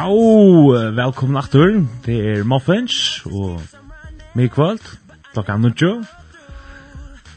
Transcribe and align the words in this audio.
Ja, 0.00 0.08
velkommen 0.96 1.36
aftur. 1.36 1.86
Det 2.06 2.46
Muffins 2.46 3.26
og 3.26 3.60
mig 4.34 4.50
kvöld, 4.50 4.98
klokka 5.32 5.56
nudjo. 5.56 6.04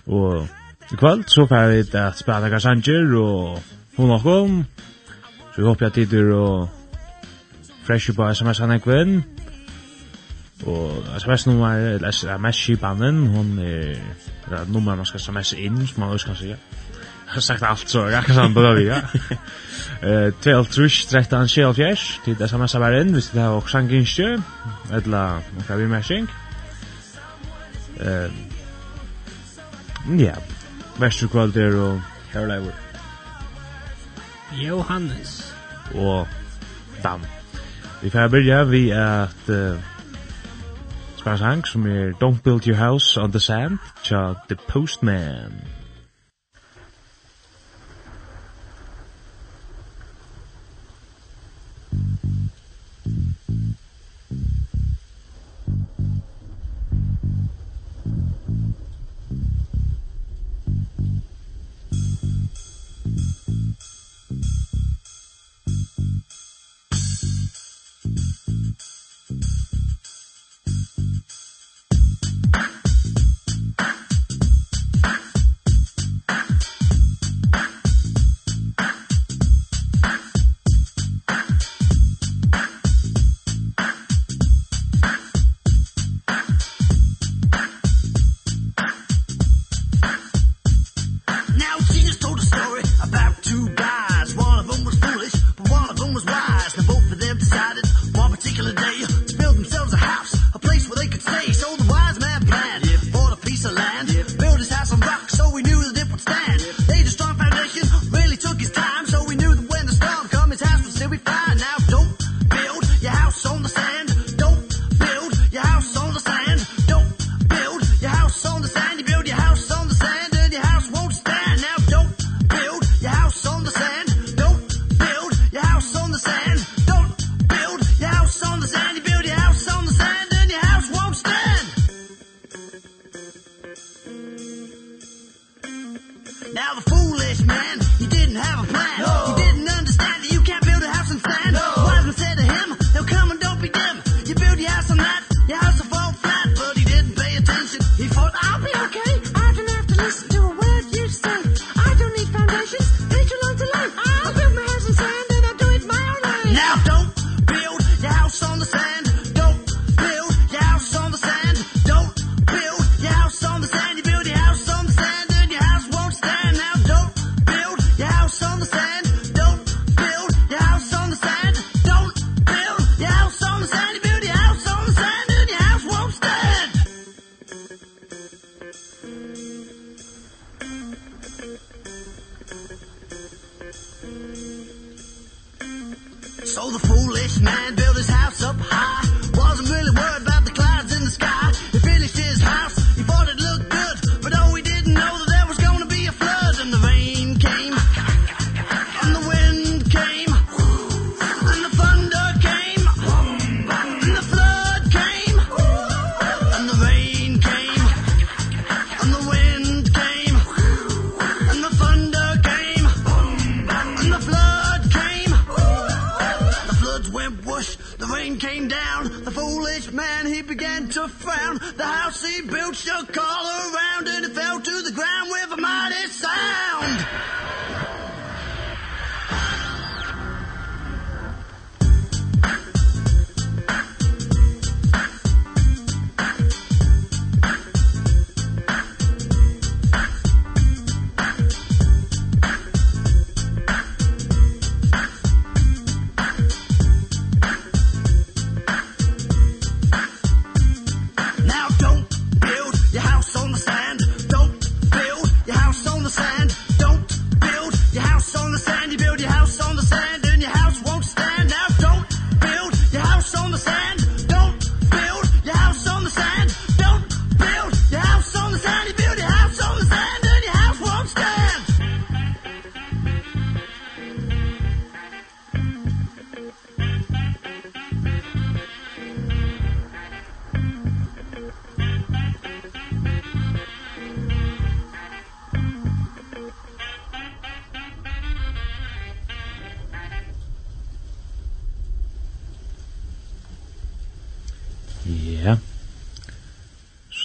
Og 0.07 0.47
i 0.91 0.95
kvöld 0.95 1.23
så 1.27 1.45
får 1.45 1.67
vi 1.67 1.97
at 1.97 2.17
spela 2.17 2.49
Gassanger 2.49 3.17
og 3.17 3.59
hun 3.97 4.11
og 4.11 4.21
kom. 4.21 4.65
Så 5.55 5.61
vi 5.61 5.63
håper 5.63 5.85
at 5.85 5.93
tidur 5.93 6.35
og 6.35 6.69
fresh 7.83 8.15
på 8.15 8.33
sms-an 8.33 8.71
ekvinn. 8.71 9.23
Og 10.65 10.91
sms-nummer, 11.19 11.67
eller 11.67 12.11
sms-kipanen, 12.11 13.27
hun 13.27 13.59
er 13.59 13.95
nummer 14.67 14.95
man 14.95 15.05
skal 15.05 15.19
sms 15.19 15.53
inn, 15.53 15.87
som 15.87 15.99
man 15.99 16.09
også 16.09 16.25
kan 16.25 16.35
sier 16.35 16.57
har 17.33 17.41
sagt 17.41 17.63
allt 17.63 17.89
så 17.89 18.09
jag 18.09 18.25
kan 18.25 18.35
sen 18.35 18.53
börja 18.53 19.01
ja. 19.29 19.37
Eh 20.07 20.33
12 20.41 20.65
trush 20.65 21.07
13 21.09 21.47
shell 21.47 21.73
fjärs 21.73 22.19
till 22.25 22.35
det 22.35 22.47
samma 22.47 22.67
samma 22.67 22.97
in 22.99 23.15
visst 23.15 23.33
det 23.33 23.41
har 23.41 23.57
också 23.57 23.77
en 23.77 23.87
ginstö 23.87 24.37
eller 24.91 25.39
kan 25.67 25.77
vi 25.77 25.87
mashing. 25.87 26.27
Eh 27.99 28.31
ja. 30.19 30.35
Mestre 30.97 31.27
Kvalder 31.27 31.75
och 31.75 31.99
Herleiver. 32.31 32.73
Johannes 34.53 35.53
och 35.95 36.27
Dan. 37.01 37.25
Vi 38.01 38.09
får 38.09 38.29
börja 38.29 38.63
vi 38.63 38.91
att 38.93 39.49
uh, 39.49 39.75
spara 41.15 41.37
sang 41.37 41.65
som 41.65 41.85
är 41.85 42.11
Don't 42.11 42.43
Build 42.43 42.67
Your 42.67 42.89
House 42.89 43.19
on 43.19 43.31
the 43.31 43.39
Sand, 43.39 43.77
cha 44.03 44.35
The 44.49 44.55
Postman. 44.55 45.51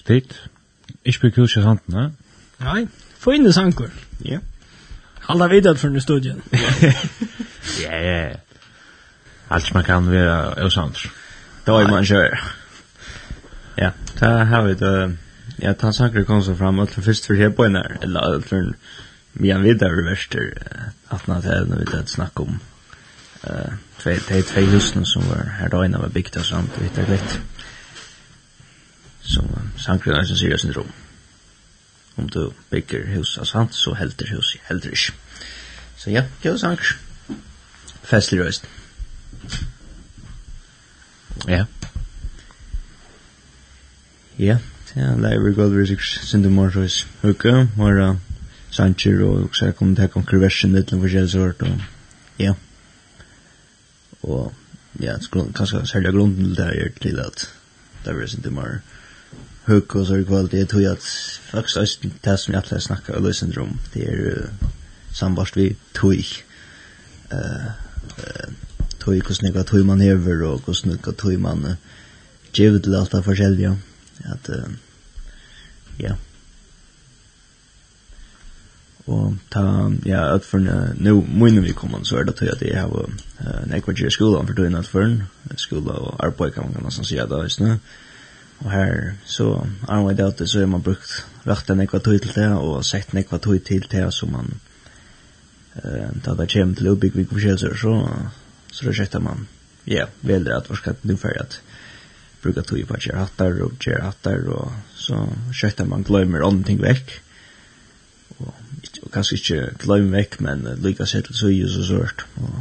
dit. 0.09 0.35
Ich 1.05 1.21
bin 1.21 1.33
kurz 1.33 1.55
sant, 1.55 1.89
ne? 1.89 2.11
Nei, 2.59 2.89
fine 3.19 3.53
sanker. 3.53 3.91
Ja. 4.25 4.41
Alla 5.27 5.49
vet 5.49 5.67
att 5.67 5.81
från 5.81 6.01
studien. 6.01 6.43
Ja, 7.83 7.97
ja. 7.97 8.37
Allt 9.49 9.75
man 9.75 9.85
kan 9.85 10.11
vara 10.11 10.65
osant. 10.67 10.99
Då 11.65 11.79
är 11.79 11.89
man 11.89 12.05
kör. 12.05 12.41
Ja, 13.75 13.93
ta 14.19 14.45
har 14.45 14.63
vi 14.63 14.75
det. 14.75 15.17
Ja, 15.57 15.75
ta 15.75 15.93
sanker 15.93 16.25
kom 16.25 16.43
så 16.43 16.57
fram 16.57 16.79
att 16.79 16.91
för 16.91 17.03
först 17.03 17.27
för 17.27 17.35
här 17.35 17.51
på 17.51 17.65
en 17.65 17.77
eller 17.77 18.41
för 18.41 18.75
vi 19.33 19.51
har 19.51 19.61
vidare 19.61 20.03
värster. 20.03 20.55
att 21.09 21.27
nåt 21.27 21.45
är 21.45 21.65
nu 21.65 21.85
det 21.85 22.07
snack 22.07 22.41
om. 22.41 22.59
Eh, 23.43 23.73
två 23.99 24.15
två 24.29 24.43
två 24.43 24.61
husen 24.61 25.07
som 25.07 25.29
var 25.29 25.45
här 25.45 25.69
då 25.69 25.85
innan 25.85 26.01
var 26.01 26.09
byggt 26.09 26.37
och 26.37 26.45
sånt 26.45 26.77
och 26.77 26.85
hitta 26.85 27.01
lite. 27.01 27.35
Så 29.21 29.43
sankren 29.89 30.19
er 30.21 30.27
sin 30.29 30.37
sier 30.37 30.61
syndrom. 30.61 30.91
Om 32.19 32.29
du 32.29 32.43
bygger 32.71 33.07
hus 33.15 33.37
av 33.41 33.47
sant, 33.49 33.75
så 33.75 33.95
helter 33.97 34.29
hus, 34.35 34.57
helter 34.69 34.93
ikke. 34.93 35.15
Så 35.99 36.13
ja, 36.13 36.25
jo 36.45 36.57
sanker. 36.61 36.97
Festlig 38.09 38.43
røst. 38.43 38.69
Ja. 41.49 41.65
Ja, 44.39 44.59
ja, 44.95 45.13
leier 45.19 45.43
vi 45.43 45.55
godt 45.57 45.75
visik 45.77 46.05
syndrom 46.05 46.59
morgis 46.59 47.01
høyke, 47.23 47.69
mora 47.79 48.13
sanker 48.75 49.25
og 49.27 49.57
så 49.57 49.73
kom 49.73 49.95
det 49.95 50.07
her 50.07 50.13
kontroversen 50.13 50.77
litt 50.77 50.93
om 50.95 51.03
forskjellig 51.03 51.33
sort, 51.33 51.65
og 51.65 52.39
ja. 52.39 52.55
Og 54.23 54.53
ja, 55.01 55.17
kanskje 55.33 55.87
særlig 55.87 56.15
grunden 56.15 56.53
til 56.53 56.57
det 56.61 56.69
er 56.69 56.95
til 57.03 57.21
at 57.25 57.49
det 58.05 58.15
er 58.15 58.33
syndrom 58.37 58.61
morgis 58.61 58.98
hugg 59.69 59.97
og 59.97 60.07
så 60.09 60.19
i 60.19 60.25
kvall, 60.27 60.49
det 60.51 60.69
tror 60.71 60.81
jeg 60.85 60.97
at 60.97 61.09
faktisk 61.51 62.05
er 62.05 62.15
det 62.25 62.37
som 62.41 62.55
jeg 62.55 62.63
alltid 62.63 62.85
snakker 62.87 63.19
og 63.19 63.27
løsende 63.29 63.61
om, 63.61 63.75
det 63.95 64.07
er 64.09 64.23
uh, 64.43 64.71
sambarst 65.13 65.57
vi 65.57 65.75
tog. 65.95 66.33
Uh, 67.33 67.69
uh, 68.19 68.49
tog, 69.01 69.15
hvordan 69.15 69.55
jeg 69.55 69.67
tog 69.67 69.87
man 69.87 70.01
hever, 70.01 70.47
og 70.47 70.61
hvordan 70.65 70.97
jeg 70.97 71.17
tog 71.19 71.41
man 71.41 71.65
uh, 71.65 71.77
givet 72.53 72.83
til 72.83 72.95
alt 72.95 73.13
det 73.13 73.25
forskjellige. 73.25 73.77
At, 74.25 74.49
uh, 74.49 74.73
ja. 76.01 76.17
Og 79.09 79.37
ta, 79.51 79.63
ja, 80.05 80.35
at 80.35 80.45
for 80.45 80.61
nå, 80.61 81.15
mine 81.21 81.63
vi 81.65 81.73
kommer, 81.73 82.05
så 82.05 82.19
er 82.19 82.29
det 82.29 82.37
tog 82.37 82.49
at 82.53 82.63
jeg 82.63 82.81
har 82.81 82.93
uh, 82.93 83.63
nekva 83.69 83.93
gjer 83.97 84.13
skolan 84.13 84.49
for 84.49 84.57
tog 84.57 84.69
inn 84.69 84.81
at 84.81 84.89
for 84.89 85.17
skola 85.57 85.97
og 85.97 86.21
arbeid 86.25 86.53
kan 86.57 86.69
man 86.69 86.77
kan 86.77 86.89
nesten 86.89 87.09
si 87.09 87.21
at 87.21 87.31
det 87.33 87.45
er 87.45 87.81
Og 88.59 88.71
her, 88.73 89.13
så 89.27 89.53
Arne 89.87 90.07
White 90.07 90.25
Out, 90.25 90.43
så 90.49 90.61
har 90.61 90.67
man 90.67 90.83
brukt 90.83 91.27
rakt 91.47 91.71
en 91.71 91.83
ekva 91.85 92.01
tøy 92.03 92.19
til 92.19 92.35
det, 92.35 92.49
og 92.59 92.83
sett 92.87 93.13
en 93.13 93.21
ekva 93.23 93.39
tøy 93.43 93.61
til 93.65 93.87
det, 93.91 94.03
så 94.15 94.27
man, 94.31 94.51
eh, 95.79 96.11
da 96.25 96.35
det 96.35 96.49
kommer 96.53 96.75
til 96.79 96.91
å 96.91 96.97
ubyggvig 96.97 97.29
forskjelser, 97.31 97.77
så, 97.79 97.95
så 98.73 98.89
det 98.89 99.09
da 99.13 99.23
man, 99.23 99.47
ja, 99.87 100.09
veldig 100.27 100.57
at 100.57 100.71
man 100.71 100.81
skal 100.81 100.99
nu 101.07 101.15
ferdig 101.17 101.45
at 101.45 101.61
bruka 102.43 102.63
tog 102.63 102.83
på 102.87 102.95
at 102.95 103.07
gjøre 103.07 103.23
hattar 103.23 103.63
og 103.63 103.79
gjøre 103.83 104.03
hattar, 104.05 104.45
og 104.51 104.75
så 104.99 105.23
skjøtter 105.55 105.89
man 105.91 106.07
glömmer 106.07 106.47
andre 106.47 106.67
ting 106.67 106.83
vekk, 106.83 107.15
og, 108.39 108.53
og 109.05 109.09
kanskje 109.15 109.39
ikke 109.39 109.63
glemmer 109.85 110.19
vekk, 110.19 110.41
men 110.47 110.67
uh, 110.67 110.75
lykka 110.79 111.07
seg 111.07 111.27
til 111.27 111.39
så 111.39 111.55
og 111.55 111.73
så 111.75 111.87
sørt, 111.87 112.27
og, 112.43 112.61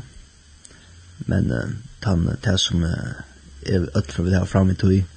men 1.26 1.52
uh, 1.52 1.70
tann, 2.06 2.30
det 2.46 2.58
som 2.62 2.86
uh, 2.86 3.22
er 3.66 3.90
ødt 3.98 4.14
for 4.14 4.30
vi 4.30 4.38
har 4.38 4.50
fram 4.50 4.70
i 4.74 4.78
tog, 4.78 5.17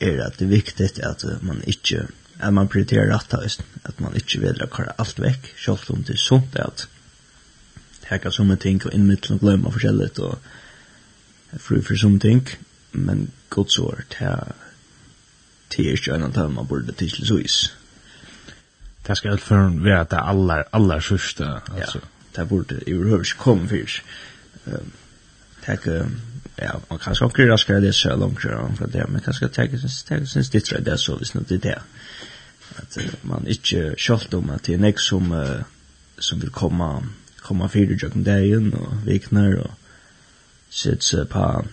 er 0.00 0.22
at 0.26 0.38
det 0.38 0.46
er 0.46 0.54
viktigt 0.54 0.98
at 0.98 1.24
man 1.42 1.62
ikke 1.66 2.06
at 2.40 2.52
man 2.52 2.68
prioriterer 2.68 3.08
ratthøyst, 3.14 3.62
at 3.84 4.00
man 4.00 4.16
ikke 4.16 4.40
vil 4.40 4.60
kvar 4.70 4.92
alt 4.98 5.20
vekk, 5.20 5.54
selv 5.56 5.90
om 5.94 6.02
det 6.04 6.18
er 6.18 6.20
sånt 6.20 6.56
at 6.60 6.88
her 8.10 8.20
kan 8.22 8.32
som 8.32 8.52
ting 8.60 8.84
og 8.86 8.98
mitt 9.00 9.30
og 9.30 9.40
glömma 9.40 9.72
forskjellig 9.72 10.10
og 10.20 10.38
fru 11.58 11.80
for 11.82 11.96
som 11.96 12.20
ting, 12.20 12.44
men 12.92 13.30
godt 13.50 13.72
så 13.72 13.88
er 13.96 14.04
det 14.18 14.36
det 15.72 15.86
er 15.86 15.96
ikke 15.96 16.14
en 16.14 16.28
av 16.28 16.52
man 16.52 16.66
burde 16.66 16.92
til 16.92 17.10
såis. 17.26 17.72
Det 19.06 19.16
skal 19.16 19.34
utføren 19.34 19.84
være 19.84 20.00
at 20.00 20.10
det 20.10 20.18
er 20.18 20.28
aller, 20.30 20.62
aller 20.72 21.00
sørste, 21.00 21.44
altså. 21.74 21.98
Ja, 21.98 22.40
det 22.40 22.48
burde 22.48 22.80
i 22.86 22.94
overhørs 22.94 23.32
kom 23.32 23.68
først. 23.68 24.02
Um, 24.66 24.92
tack 25.66 25.86
ja, 26.56 26.80
man 26.88 26.98
kan 26.98 27.14
så 27.14 27.30
kyrra 27.30 27.58
ska 27.58 27.80
det 27.80 27.92
så 27.92 28.16
långt 28.16 28.42
så 28.42 28.70
för 28.78 28.86
det 28.86 29.06
men 29.08 29.20
kanske 29.20 29.48
ta 29.48 29.62
det 29.62 30.26
så 30.26 30.44
stittra 30.44 30.80
det 30.80 30.84
tror 30.84 30.90
det 30.90 30.98
så 30.98 31.16
visst 31.16 31.34
inte 31.34 31.54
det 31.54 31.68
där. 31.68 31.82
Att 32.76 32.98
man 33.22 33.46
inte 33.46 33.94
skolt 33.98 34.34
om 34.34 34.50
att 34.50 34.62
det 34.62 34.74
är 34.74 34.78
nästa 34.78 35.00
som 35.00 35.54
som 36.18 36.40
vill 36.40 36.50
komma 36.50 37.06
komma 37.36 37.68
för 37.68 37.78
dig 37.78 37.96
den 37.96 38.24
dagen 38.24 38.72
och 38.72 39.08
viknar 39.08 39.54
och 39.54 39.70
sätts 40.68 41.14
på 41.30 41.64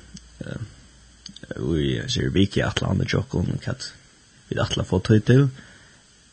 vi 1.56 2.02
ser 2.08 2.30
vik 2.30 2.58
i 2.58 2.62
Atlanta 2.62 3.06
jokon 3.08 3.60
kat 3.64 3.94
vi 4.48 4.60
Atla 4.60 4.84
få 4.84 5.02
hit 5.10 5.26
till 5.26 5.48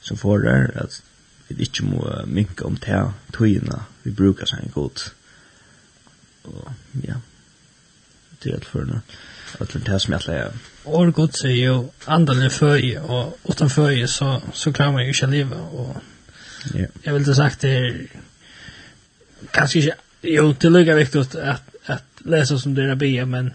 så 0.00 0.16
får 0.16 0.38
det 0.38 0.80
att 0.80 1.02
vi 1.48 1.64
inte 1.64 1.82
må 1.82 2.22
minka 2.26 2.64
om 2.64 2.76
te 2.76 3.04
tojna 3.32 3.84
vi 4.02 4.10
brukar 4.10 4.46
sen 4.46 4.70
gott 4.74 5.14
och 6.42 6.70
ja 7.02 7.14
ut 8.40 8.46
i 8.46 8.54
allförna. 8.54 9.00
Allt 9.58 9.84
det 9.84 9.90
här 9.90 9.98
som 9.98 10.12
jag 10.12 10.26
lär. 10.26 10.52
Och 10.84 11.12
gott 11.12 11.38
säger 11.38 11.56
ju 11.56 11.88
andan 12.04 12.42
är 12.42 12.48
för 12.48 13.10
och 13.10 13.38
utan 13.48 13.70
för 13.70 14.06
så 14.06 14.42
så 14.52 14.72
klarar 14.72 14.92
man 14.92 15.02
ju 15.02 15.08
inte 15.08 15.26
leva 15.26 15.56
och 15.56 15.96
Ja. 16.74 16.86
Jag 17.02 17.12
vill 17.12 17.22
inte 17.22 17.34
sagt 17.34 17.60
det 17.60 17.70
är 17.70 18.06
kanske 19.50 19.78
inte 19.78 19.94
jo 20.22 20.54
till 20.54 20.72
lika 20.72 20.94
viktigt 20.94 21.34
att 21.34 21.68
att 21.86 22.04
läsa 22.18 22.58
som 22.58 22.74
det 22.74 22.84
är 22.84 22.94
be 22.94 23.24
men 23.24 23.52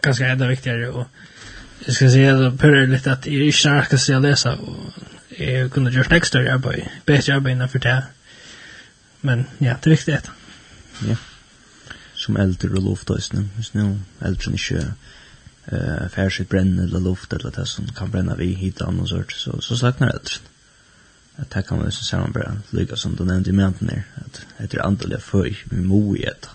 kanske 0.00 0.26
ännu 0.26 0.48
viktigare 0.48 0.88
och 0.88 1.06
jag 1.84 1.94
ska 1.94 2.10
säga 2.10 2.34
då 2.34 2.56
per 2.56 2.86
lite 2.86 3.12
att 3.12 3.26
jag 3.26 3.34
inte 3.34 3.58
snarka 3.58 3.98
ska 3.98 4.18
läsa 4.18 4.54
och 4.54 4.92
jag 5.28 5.72
kunde 5.72 5.90
gjort 5.90 6.12
extra 6.12 6.54
arbete, 6.54 6.90
bättre 7.04 7.34
arbete 7.34 7.52
innanför 7.52 7.78
det. 7.78 8.02
Men 9.20 9.44
ja, 9.58 9.76
det 9.82 9.86
är 9.86 9.90
viktigt. 9.90 10.30
Ja. 11.00 11.06
Yeah 11.06 11.18
som 12.22 12.38
eldre 12.38 12.70
og 12.70 12.82
luft 12.82 13.08
luftøysene. 13.08 13.48
Hvis 13.56 13.74
nu 13.74 13.98
eldre 14.22 14.54
ikke 14.54 14.84
uh, 15.72 16.08
fær 16.12 16.30
sitt 16.30 16.50
brenn 16.52 16.78
eller 16.78 17.02
luft 17.02 17.32
eller 17.32 17.50
det 17.54 17.66
som 17.68 17.88
kan 17.96 18.10
brenne 18.12 18.36
vi 18.38 18.52
hit 18.58 18.82
og 18.82 18.92
annet 18.92 19.10
sort, 19.10 19.34
så, 19.34 19.58
så 19.60 19.76
saknar 19.76 20.14
eldre. 20.14 20.40
At 21.40 21.54
det 21.54 21.64
kan 21.66 21.78
man 21.80 21.92
så 21.92 22.04
sammen 22.04 22.32
bare 22.32 22.58
lykke 22.76 22.96
som 22.96 23.16
du 23.16 23.24
nevnte 23.24 23.50
i 23.50 23.56
menten 23.56 23.88
her, 23.88 24.02
at 24.20 24.42
etter 24.60 24.84
andelig 24.84 25.22
føy, 25.24 25.54
vi 25.70 25.80
må 25.80 26.02
i 26.14 26.26
et. 26.28 26.50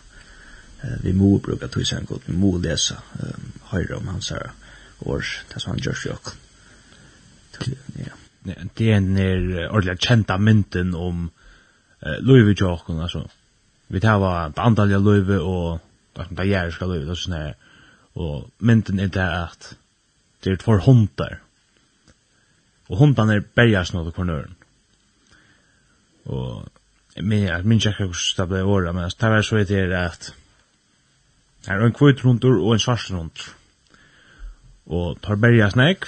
Uh, 0.84 0.98
vi 1.04 1.14
må 1.18 1.38
bruke 1.44 1.68
tøysengot, 1.68 2.28
vi 2.28 2.38
må 2.38 2.58
lese 2.62 2.96
um, 3.20 3.52
høyre 3.72 3.98
om 3.98 4.08
hans 4.08 4.30
her 4.30 4.54
år, 5.00 5.26
det 5.54 5.62
som 5.62 5.74
han 5.74 5.82
gjør 5.82 6.04
seg 6.04 6.14
også. 6.18 6.38
Ja. 7.98 8.14
Det 8.78 8.86
er 8.92 9.00
en 9.02 9.18
ordentlig 9.18 9.98
kjenta 10.00 10.38
mynten 10.38 10.94
om 10.96 11.26
uh, 11.28 12.18
Louis 12.22 12.46
Vuitton, 12.46 13.02
altså, 13.02 13.26
vi 13.88 14.00
tar 14.00 14.20
var 14.20 14.50
på 14.50 14.62
antallet 14.62 15.02
løyve 15.02 15.40
og 15.42 15.80
det 16.16 16.40
er 16.40 16.44
jæriska 16.44 16.86
løyve 16.86 17.12
og 17.12 17.18
sånn 17.18 17.38
her. 17.38 17.54
Og 18.18 18.50
mynden 18.60 19.00
er 19.00 19.08
det 19.08 19.28
att 19.44 19.76
det 20.44 20.52
är 20.52 20.56
två 20.56 20.78
hundar. 20.78 21.40
Och 22.88 22.98
hundarna 22.98 23.34
är 23.34 23.44
bergas 23.56 23.94
något 23.94 24.06
på 24.06 24.22
kornøren 24.22 24.56
och 26.28 26.68
men 27.16 27.44
jag 27.44 27.66
minns 27.66 27.86
ikke 27.86 28.04
hur 28.04 28.16
det 28.38 28.48
blev 28.48 28.68
året 28.70 28.96
men 28.96 29.10
det 29.20 29.30
var 29.30 29.42
så 29.42 29.58
etter 29.58 29.92
att 29.92 30.34
det 31.66 31.72
är 31.72 31.86
en 31.86 31.94
kvitt 31.94 32.24
rundur 32.26 32.60
och 32.60 32.74
en 32.74 32.80
svart 32.80 33.10
rundur 33.10 33.54
og 34.86 35.22
tar 35.22 35.36
bergas 35.36 35.76
nekv 35.76 36.08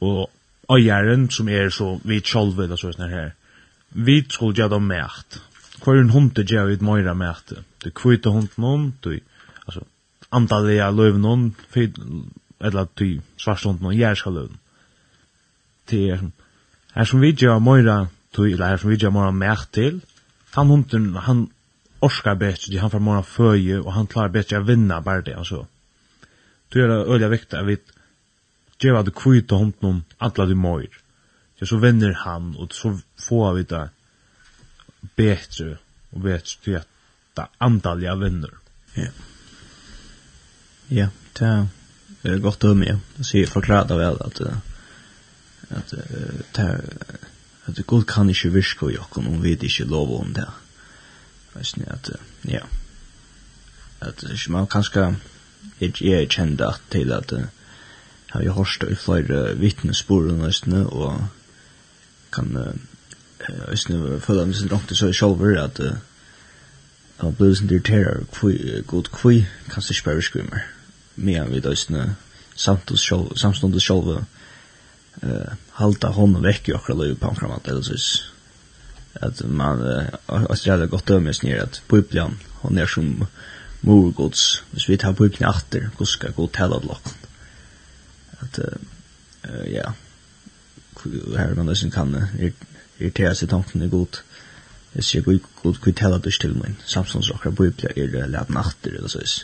og 0.00 0.30
øyeren 0.70 1.30
som 1.30 1.48
er 1.48 1.70
så 1.70 2.00
vidt 2.04 2.26
sjolvet 2.26 2.70
og 2.70 2.78
sånn 2.78 3.10
her 3.10 3.30
Vi 3.90 4.26
skulle 4.30 4.56
gjøre 4.56 4.74
dem 4.74 4.82
mægt 4.82 5.40
hver 5.84 6.00
en 6.00 6.10
hund 6.10 6.38
gjør 6.38 6.66
vi 6.66 6.78
et 6.78 6.82
møyre 6.82 7.14
med 7.14 7.28
at 7.28 7.52
du 7.84 7.90
kvite 7.90 8.30
hunden 8.30 8.64
om, 8.64 8.92
du, 9.04 9.18
altså, 9.66 9.84
antallet 10.32 10.80
av 10.82 10.96
løven 10.96 11.24
om, 11.24 11.44
eller 12.60 12.88
du 12.98 13.20
svart 13.38 13.64
hund 13.64 13.84
om, 13.84 13.92
jeg 13.92 14.16
skal 14.16 14.32
løven. 14.32 14.58
Det 15.90 16.02
er, 16.10 16.24
her 16.94 17.04
som 17.04 17.20
vi 17.20 17.32
gjør 17.32 17.58
møyre, 17.58 18.08
du, 18.36 18.44
eller 18.44 18.74
her 18.74 18.82
som 18.82 18.90
vi 18.90 18.98
gjør 19.00 19.14
møyre 19.14 19.32
med 19.32 19.68
til, 19.72 20.02
han 20.54 20.66
hunden, 20.66 21.14
han 21.14 21.48
orskar 22.00 22.34
bättre, 22.34 22.78
han 22.78 22.90
får 22.90 22.98
mora 22.98 23.22
föje 23.22 23.78
och 23.78 23.92
han 23.92 24.06
klarar 24.06 24.28
bättre 24.28 24.58
att 24.58 24.66
vinna 24.66 25.00
bara 25.00 25.22
det 25.22 25.34
alltså. 25.34 25.66
Du 26.68 26.84
är 26.84 26.88
det 26.88 26.94
öliga 26.94 27.28
viktigt 27.28 27.54
att 27.54 27.66
vi 27.66 27.76
ger 28.78 28.92
vad 28.92 29.04
du 29.04 29.10
kvita 29.10 29.54
honom 29.54 30.04
alla 30.18 30.46
du 30.46 30.54
mår. 30.54 30.86
Ja, 31.58 31.66
så 31.66 31.76
vinner 31.76 32.12
han 32.12 32.56
og 32.56 32.72
så 32.72 32.98
får 33.18 33.54
vi 33.54 33.62
det 33.62 33.90
bättre 35.00 35.78
och 36.10 36.20
bättre 36.20 36.60
till 36.64 36.76
att 36.76 36.88
det 37.34 37.46
andaliga 37.58 38.14
vänner. 38.14 38.50
Ja. 38.94 39.08
Ja, 40.88 41.08
det 42.22 42.28
är 42.28 42.38
gott 42.38 42.64
om 42.64 42.78
mig. 42.78 42.96
Det 43.16 43.24
ser 43.24 43.46
förklarat 43.46 43.90
väl 43.90 44.22
att 44.22 44.40
att 45.70 45.94
det 46.52 46.80
att 47.64 47.76
det 47.76 47.86
god 47.86 48.06
kan 48.06 48.28
inte 48.28 48.48
viska 48.48 48.90
i 48.90 48.98
oss 48.98 49.06
om 49.12 49.42
vi 49.42 49.52
inte 49.52 49.84
lov 49.84 50.10
om 50.10 50.32
det. 50.32 50.48
Fast 51.52 51.76
ni 51.76 51.86
att 51.86 52.10
ja. 52.42 52.60
Att 53.98 54.24
man 54.48 54.66
kanske 54.66 55.14
är 55.78 56.26
känd 56.26 56.60
att 56.60 56.90
till 56.90 57.12
att 57.12 57.32
har 58.28 58.42
jag 58.42 58.52
hört 58.52 58.82
i 58.82 58.96
flera 58.96 59.52
vittnesbörd 59.52 60.86
och 60.86 61.12
kan 62.30 62.78
Østene 63.48 64.20
føler 64.20 64.48
meg 64.48 64.56
sin 64.58 64.70
langt 64.72 64.92
så 64.96 65.10
sjølver 65.12 65.60
at 65.62 65.80
han 67.18 67.36
ble 67.38 67.50
sin 67.56 67.70
irriterer 67.70 68.24
god 68.86 69.10
kvui 69.14 69.44
kan 69.70 69.82
ikke 69.82 70.04
bare 70.10 70.22
skrimmer 70.22 70.66
medan 71.16 71.52
vi 71.52 71.62
døsne 71.64 72.14
samståndet 72.58 73.82
sjølve 73.82 74.20
halta 75.78 76.12
hånden 76.14 76.44
vekk 76.44 76.68
i 76.68 76.76
akkurat 76.76 77.00
løy 77.00 77.14
på 77.18 77.30
omkring 77.32 77.54
at 77.54 77.70
ellers 77.72 78.10
at 79.18 79.40
man 79.44 79.82
Australia 80.28 80.86
godt 80.86 81.08
dømme 81.08 81.34
snir 81.34 81.62
at 81.62 81.82
Biblian 81.90 82.36
hon 82.62 82.78
er 82.78 82.86
som 82.86 83.24
morgods 83.82 84.62
hvis 84.72 84.88
vi 84.88 85.00
tar 85.00 85.16
Biblian 85.18 85.50
atter 85.50 85.88
hvordan 85.88 86.12
skal 86.12 86.36
gå 86.36 86.46
til 86.54 86.76
at 86.78 86.86
lokken 86.86 87.16
at 88.42 88.60
ja 89.72 89.90
her 91.38 91.54
man 91.54 91.66
døsne 91.72 91.90
kan 91.90 92.14
irritera 92.98 93.34
seg 93.34 93.50
tanken 93.52 93.82
er 93.82 93.92
god. 93.92 94.20
Jeg 94.94 95.04
sier 95.04 95.22
god, 95.22 95.44
god, 95.62 95.80
god 95.84 95.96
tala 95.98 96.18
du 96.18 96.30
til 96.30 96.56
min, 96.56 96.78
samståndsrokkere 96.86 97.54
bøybler 97.54 97.98
er 97.98 98.30
lett 98.32 98.50
natter, 98.50 98.96
eller 98.96 99.12
så 99.12 99.22
is. 99.22 99.38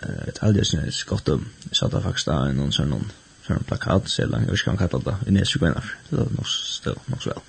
Jeg 0.00 0.26
vet 0.26 0.40
aldri 0.42 0.64
som 0.66 0.82
jeg 0.82 0.96
skott 0.96 1.28
om, 1.32 1.44
jeg 1.68 1.78
satt 1.78 1.94
faktisk 2.02 2.28
da 2.28 2.38
i 2.48 2.56
noen 2.56 2.72
sånn 2.74 2.90
noen, 2.92 3.10
sånn 3.46 3.60
en 3.60 3.68
plakat, 3.68 4.08
så 4.10 4.22
jeg 4.22 4.32
langt, 4.32 4.48
jeg 4.48 4.54
vet 4.54 4.62
ikke 4.62 4.70
hva 4.70 4.76
han 4.76 4.82
kallet 4.82 5.06
det, 5.08 5.16
i 5.28 5.34
nesig 5.36 5.60
gøyner, 5.62 5.90
det 6.10 6.22
er 6.24 6.32
nok 6.34 6.50
still, 6.50 6.98
nok 7.12 7.22
så 7.22 7.34
vel. 7.34 7.44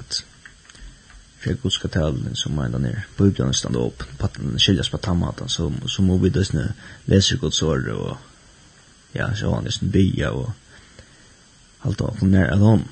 At, 0.00 0.22
for 1.42 1.60
god 1.64 1.74
skal 1.74 1.92
tala 1.92 2.22
din 2.22 2.38
som 2.38 2.54
meg 2.56 2.72
da 2.72 2.80
nere, 2.80 3.04
bøyblerne 3.18 3.54
stand 3.58 3.76
opp, 3.76 4.06
skiljas 4.62 4.90
på 4.94 5.02
tammatan, 5.02 5.50
så, 5.50 5.68
så 5.90 6.06
må 6.06 6.16
vi 6.22 6.32
døsne 6.32 6.70
leser 7.10 7.42
god 7.42 7.58
sår, 7.58 7.88
og 7.98 9.16
ja, 9.18 9.28
så 9.34 9.50
har 9.50 9.58
han 9.58 9.68
nesten 9.68 9.92
bya, 9.92 10.32
og 10.32 10.52
halta 11.82 12.08
av 12.08 12.22
nær 12.24 12.54
at 12.54 12.62
hon. 12.62 12.86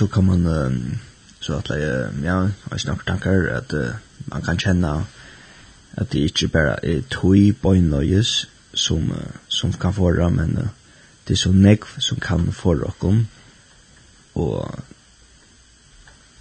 så 0.00 0.06
kan 0.06 0.24
man 0.24 0.46
um, 0.46 0.98
så 1.40 1.54
att 1.54 1.70
uh, 1.70 2.24
ja, 2.24 2.50
jag 2.70 2.80
snackar 2.80 3.04
tankar 3.04 3.48
att 3.48 3.72
uh, 3.72 3.90
man 4.16 4.42
kan 4.42 4.58
känna 4.58 5.04
att 5.94 6.10
det 6.10 6.18
inte 6.18 6.46
bara 6.46 6.76
är 6.76 7.00
tui 7.00 7.52
boinlöjes 7.52 8.46
som 8.74 9.10
uh, 9.12 9.16
som 9.48 9.72
kan 9.72 9.94
få 9.94 10.12
det, 10.12 10.30
men 10.30 10.58
uh, 10.58 10.68
det 11.24 11.34
är 11.34 11.36
så 11.36 11.52
nekv 11.52 11.98
som 11.98 12.20
kan 12.20 12.52
förra 12.52 12.84
och 12.84 13.14
Og 14.32 14.80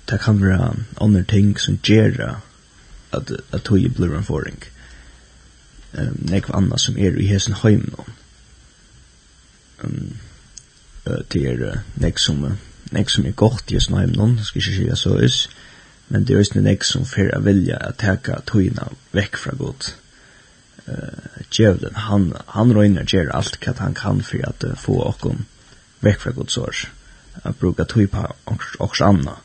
det 0.06 0.20
kan 0.20 0.42
være 0.42 0.76
andre 1.02 1.24
ting 1.24 1.60
som 1.60 1.80
gör 1.84 2.40
at 3.12 3.32
att 3.52 3.64
tui 3.64 3.90
blir 3.90 4.16
en 4.16 4.24
forring. 4.24 4.64
um, 5.94 6.18
nekv 6.32 6.52
annars 6.54 6.82
som 6.82 6.98
er 6.98 7.18
i 7.18 7.26
hesen 7.26 7.54
heim 7.54 7.94
då 7.98 8.06
um, 9.84 10.18
uh, 11.08 11.20
det 11.34 11.48
er 11.48 11.72
uh, 11.72 11.80
nekv 11.96 12.18
som 12.18 12.44
uh, 12.44 12.52
nek 12.96 13.10
som 13.10 13.26
er 13.26 13.38
godt 13.38 13.72
i 13.72 13.78
just 13.78 13.94
heim 13.94 14.14
noen, 14.16 14.38
skal 14.44 14.62
ikke 14.62 14.76
skilja 14.76 14.98
så 15.00 15.18
is, 15.26 15.40
men 16.10 16.26
det 16.26 16.36
er 16.36 16.42
også 16.42 16.62
nek 16.66 16.86
som 16.88 17.06
fer 17.06 17.32
av 17.36 17.46
vilja 17.46 17.78
at 17.90 18.00
teka 18.02 18.40
tøyna 18.50 18.90
vekk 19.14 19.38
fra 19.38 19.54
godt. 19.58 19.94
Uh, 20.90 21.44
Djevelen, 21.54 22.00
han, 22.08 22.32
han 22.56 22.74
røyner 22.74 23.06
gjer 23.06 23.30
alt 23.36 23.60
hva 23.62 23.76
han 23.78 23.98
kan 23.98 24.24
for 24.26 24.42
at 24.48 24.66
uh, 24.66 24.74
få 24.74 24.98
okkom 25.06 25.44
vekk 26.06 26.24
fra 26.24 26.34
godt 26.34 26.56
sår. 26.56 26.88
At 27.44 27.60
bruka 27.62 27.86
tøy 27.86 28.08
på 28.10 28.26
oks 28.82 29.04
anna, 29.06 29.38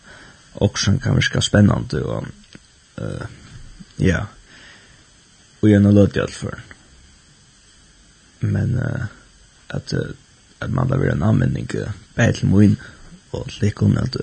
oks 0.54 0.88
kan 1.04 1.18
virka 1.18 1.42
spennande 1.44 2.00
og 2.00 2.30
uh, 2.96 3.26
ja, 4.00 4.24
og 5.60 5.68
gjerne 5.68 5.92
lød 5.92 6.16
i 6.16 6.24
alt 6.24 6.34
for. 6.34 6.58
Men 8.40 8.74
uh, 8.80 9.06
at, 9.68 9.92
uh, 9.92 10.16
at 10.60 10.70
man 10.70 10.88
da 10.88 10.96
vil 10.96 11.12
en 11.12 11.22
anmenning 11.22 11.68
uh, 11.76 11.92
bare 12.16 12.32
til 12.32 12.48
moinen, 12.48 12.80
og 13.34 13.50
likon 13.62 13.98
at 13.98 14.16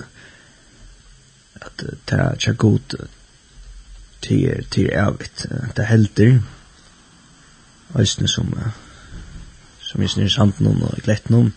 at 1.62 1.84
ta 2.10 2.32
tja 2.40 2.54
god 2.58 2.96
til 4.22 4.66
til 4.72 4.90
evigt 4.94 5.46
ta 5.76 5.86
helter 5.90 6.40
eisne 8.00 8.30
som 8.32 8.54
som 9.82 10.04
isne 10.06 10.30
sant 10.30 10.62
noen 10.64 10.84
og 10.88 11.04
glett 11.06 11.30
noen 11.30 11.54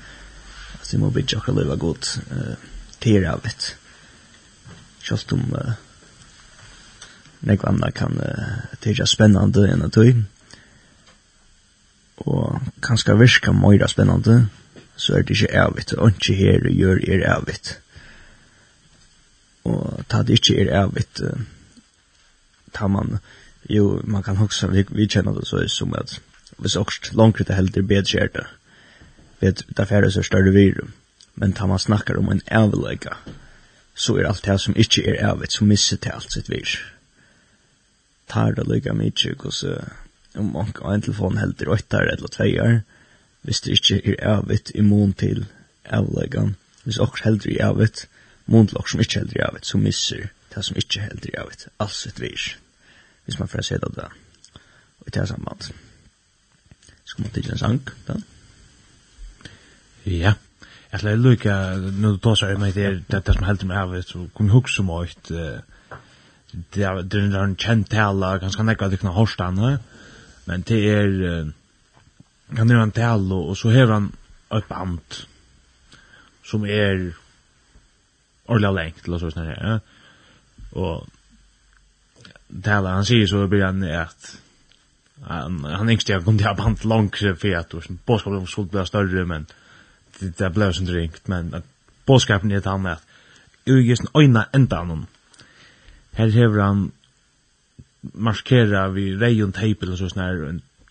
at 0.81 0.93
vi 0.93 1.01
må 1.01 1.11
bli 1.15 1.25
tja 1.29 1.41
leva 1.49 1.77
god 1.81 2.11
til 3.01 3.25
evigt 3.25 3.75
kjalt 5.05 5.37
om 5.37 5.45
nek 7.45 7.65
anna 7.69 7.91
kan 7.93 8.19
tja 8.85 9.07
spennande 9.07 9.69
enn 9.71 9.87
at 9.89 10.01
og 12.25 12.61
kanskje 12.85 13.17
virka 13.19 13.53
møyra 13.53 13.89
spennande 13.91 14.45
så 14.97 15.15
er 15.15 15.23
det 15.23 15.31
ikke 15.31 15.55
evigt, 15.55 15.93
og 15.93 16.13
ikke 16.13 16.35
her 16.35 16.69
gjør 16.71 17.01
er 17.09 17.25
evigt. 17.37 17.79
Og 19.65 20.05
ta 20.09 20.23
det 20.23 20.39
ikke 20.39 20.61
er 20.61 20.75
avvitt, 20.83 21.23
ta 22.75 22.89
man, 22.89 23.19
jo, 23.71 24.01
man 24.05 24.23
kan 24.23 24.39
også, 24.39 24.69
vi, 24.73 24.85
vi 24.91 25.09
kjenner 25.09 25.35
det 25.35 25.47
så 25.49 25.63
som 25.69 25.95
at, 25.99 26.19
hvis 26.59 26.77
også 26.77 27.15
langt 27.17 27.39
det 27.39 27.57
helder 27.57 27.83
bedre 27.83 28.21
er 28.21 28.29
det, 28.35 28.47
vet, 29.41 29.65
det 29.69 29.79
er 29.79 29.91
færre 29.91 30.11
så 30.11 30.23
større 30.23 30.53
virum, 30.53 30.93
men 31.35 31.53
ta 31.53 31.67
man 31.67 31.79
snakkar 31.79 32.19
om 32.21 32.31
en 32.31 32.43
avlega, 32.51 33.17
så 33.95 34.19
er 34.19 34.29
alt 34.29 34.45
det 34.45 34.61
som 34.61 34.77
ikke 34.77 35.07
er 35.09 35.23
evigt, 35.33 35.53
som 35.53 35.69
misser 35.71 35.97
til 35.97 36.15
alt 36.15 36.33
sitt 36.33 36.51
vir. 36.51 36.77
Ta 38.29 38.51
det 38.53 38.67
lykka 38.69 38.93
mykje, 38.95 39.35
hos, 39.41 39.65
om 40.35 40.53
man 40.53 40.73
har 40.81 40.95
en 40.95 41.03
telefon 41.03 41.39
heldig 41.39 41.69
åttar 41.71 42.11
eller 42.13 42.29
tveier, 42.29 42.83
hvis 43.45 43.61
det 43.61 43.77
ikke 43.77 44.01
er 44.17 44.39
avvitt 44.39 44.73
immun 44.75 45.13
til 45.13 45.45
avleggan, 45.85 46.55
hvis 46.85 46.99
okker 46.99 47.25
heldur 47.25 47.53
i 47.53 47.61
avvitt, 47.61 48.07
mun 48.47 48.69
til 48.69 48.79
okker 48.81 48.95
som 48.95 49.03
ikke 49.05 49.21
heldur 49.21 49.41
i 49.41 49.45
avvitt, 49.47 49.67
så 49.67 49.81
misser 49.81 50.29
det 50.55 50.65
som 50.65 50.77
ikke 50.81 51.03
heldur 51.05 51.33
i 51.33 51.41
avvitt, 51.43 51.67
alls 51.81 52.07
et 52.09 52.21
vir, 52.21 52.45
hvis 53.25 53.39
man 53.39 53.51
får 53.53 53.67
se 53.69 53.81
det 53.83 53.91
da, 53.97 54.09
og 55.01 55.09
i 55.09 55.15
det 55.17 55.29
samband. 55.29 55.69
Skal 57.05 57.25
man 57.25 57.35
til 57.35 57.51
en 57.51 57.61
sang, 57.61 57.81
da? 58.09 58.17
Ja, 60.05 60.35
jeg 60.93 61.01
tror 61.01 61.11
jeg 61.11 61.19
lukka, 61.19 61.55
når 61.77 62.17
du 62.17 62.19
tar 62.25 62.37
seg 62.41 62.59
med 62.61 62.73
det, 62.77 62.91
det 63.11 63.19
er 63.19 63.27
det 63.27 63.35
som 63.37 63.45
heldur 63.49 63.69
med 63.69 63.81
avvitt, 63.81 64.09
så 64.09 64.25
kom 64.35 64.49
jeg 64.49 64.57
hukk 64.57 64.73
som 64.73 64.93
høyt, 64.93 65.33
det 66.75 66.85
er 66.87 67.43
en 67.43 67.57
kjent 67.61 67.91
tala, 67.91 68.37
ganske 68.39 68.65
nekka 68.65 68.89
det 68.89 69.01
kna 69.03 69.13
hårstane, 69.17 69.77
men 70.49 70.65
det 70.69 70.81
er, 70.89 71.15
han 72.57 72.71
er 72.71 72.83
en 72.83 72.95
tal, 72.95 73.27
og 73.33 73.57
så 73.59 73.73
har 73.75 73.93
han 73.93 74.13
et 74.55 74.69
band 74.69 75.21
som 76.45 76.65
er 76.69 77.13
ordentlig 78.47 78.73
lengt, 78.77 79.05
eller 79.07 79.21
så 79.21 79.33
sånn 79.33 79.49
her, 79.49 79.59
ja. 79.59 79.77
Og 80.75 81.07
tala, 82.65 82.97
han 82.99 83.07
sier 83.09 83.27
så 83.31 83.47
blir 83.51 83.65
han 83.65 83.83
at 83.89 84.35
han, 85.25 85.63
han 85.65 85.91
yngste 85.91 86.13
jeg 86.13 86.25
kom 86.27 86.37
til 86.39 86.51
å 86.51 86.57
band 86.59 86.85
langt 86.85 87.23
for 87.23 87.57
at 87.57 87.75
bådskapen 88.07 88.43
om 88.43 88.51
skuld 88.51 88.71
ble 88.75 88.85
større, 88.87 89.25
men 89.27 89.47
det, 90.19 90.35
det 90.39 90.53
ble 90.55 90.71
sånn 90.75 90.91
ringt, 90.93 91.25
men 91.33 91.55
bådskapen 92.07 92.53
er 92.53 92.67
han 92.69 92.91
at 92.93 93.11
jo 93.65 93.79
just 93.81 94.05
en 94.05 94.13
øyne 94.21 94.45
enda 94.53 94.83
han 94.83 95.07
her 96.15 96.31
hever 96.31 96.61
han 96.61 96.93
markera 98.13 98.89
vi 98.93 99.15
reion 99.17 99.55
eller 99.57 99.95
og 99.95 99.99
sånn 99.99 100.21
her, 100.23 100.43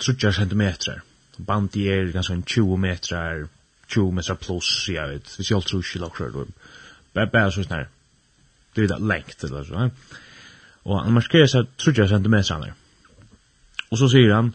30 0.01 0.33
centimeter, 0.33 1.03
bandet 1.45 1.87
er 1.87 2.11
ganske 2.11 2.41
20 2.41 2.77
meter 2.77 3.47
20 3.89 4.11
meter 4.11 4.35
plus 4.35 4.89
ja, 4.89 5.07
vet. 5.07 5.35
Vi 5.37 5.43
ska 5.43 5.61
tro 5.61 5.79
ikke 5.79 5.99
lakker, 5.99 6.29
då 6.29 6.45
bare 7.13 7.27
bare 7.27 7.51
så 7.51 7.63
snär 7.63 7.87
det 8.75 8.81
är 8.83 8.87
det 8.87 9.43
eller 9.43 9.63
så 9.63 9.89
og 10.83 10.99
han 10.99 11.15
markerer 11.15 11.47
seg 11.47 11.69
30 11.79 12.07
centimeter, 12.11 12.73
og 13.91 13.99
så 13.99 14.09
sier 14.11 14.33
han 14.35 14.53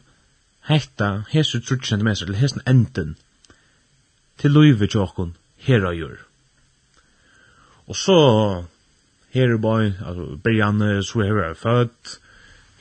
hetta 0.68 1.22
hesu 1.32 1.60
30 1.60 1.88
centimeter, 1.88 2.26
til 2.26 2.36
hesten 2.36 2.64
enden 2.68 3.14
til 4.38 4.52
loive 4.52 4.86
tjokken, 4.86 5.34
her 5.64 5.86
og 5.88 5.96
gjør. 5.96 6.18
Og 7.88 7.96
så 7.96 8.18
her 9.32 9.54
er 9.54 9.60
bare, 9.62 9.94
altså 10.04 10.36
Brianne, 10.44 11.02
så 11.02 11.24
er 11.24 11.40
er 11.46 11.54
født, 11.54 12.18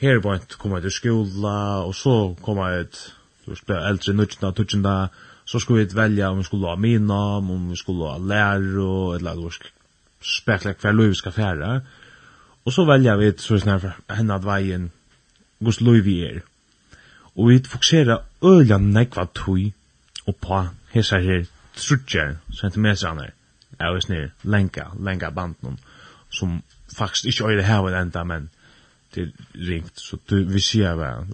her 0.00 0.16
er 0.16 0.20
bare, 0.20 0.40
kommer 0.58 0.80
til 0.80 0.92
skola, 0.92 1.86
og 1.88 1.94
så 1.94 2.34
kommer 2.42 2.68
jeg 2.68 2.80
ut 2.86 3.00
spela 3.56 3.88
äldre 3.88 4.12
nutjna 4.12 4.52
tutjna 4.52 5.08
så 5.44 5.60
skulle 5.60 5.84
vi 5.84 5.94
välja 5.94 6.30
om 6.30 6.38
vi 6.38 6.44
skulle 6.44 6.66
ha 6.66 6.76
mina 6.76 7.36
om 7.36 7.70
vi 7.70 7.76
skulle 7.76 8.04
ha 8.04 8.16
och 8.16 9.16
eller 9.16 9.34
då 9.34 9.50
spekla 10.20 10.74
kvar 10.74 10.92
Louis 10.92 11.18
ska 11.18 11.30
färra 11.30 11.80
och 12.62 12.72
så 12.72 12.84
väljer 12.84 13.16
vi 13.16 13.34
så 13.36 13.58
snär 13.58 13.92
henne 14.08 14.34
att 14.34 14.44
vägen 14.44 14.90
Gus 15.58 15.80
Louis 15.80 16.04
vi 16.04 16.24
är 16.24 16.42
och 17.38 17.50
vi 17.50 17.64
fokuserar 17.64 18.22
öliga 18.42 18.78
nekva 18.78 19.26
tui 19.26 19.72
och 20.24 20.40
på 20.40 20.66
hesa 20.90 21.18
her 21.18 21.46
trutjer 21.74 22.38
centimeter 22.60 23.32
av 23.78 23.96
oss 23.96 24.08
nere 24.08 24.30
lenka, 24.42 24.92
lenka 25.00 25.30
banden 25.30 25.78
som 26.30 26.62
faktiskt 26.96 27.24
inte 27.24 27.44
øyre 27.44 27.62
här 27.62 27.86
enda 27.86 28.00
ända 28.00 28.24
men 28.24 28.50
det 29.14 29.32
ringt 29.52 29.98
så 29.98 30.18
du, 30.26 30.44
vi 30.44 30.60
ser 30.60 30.94
vad 30.94 31.28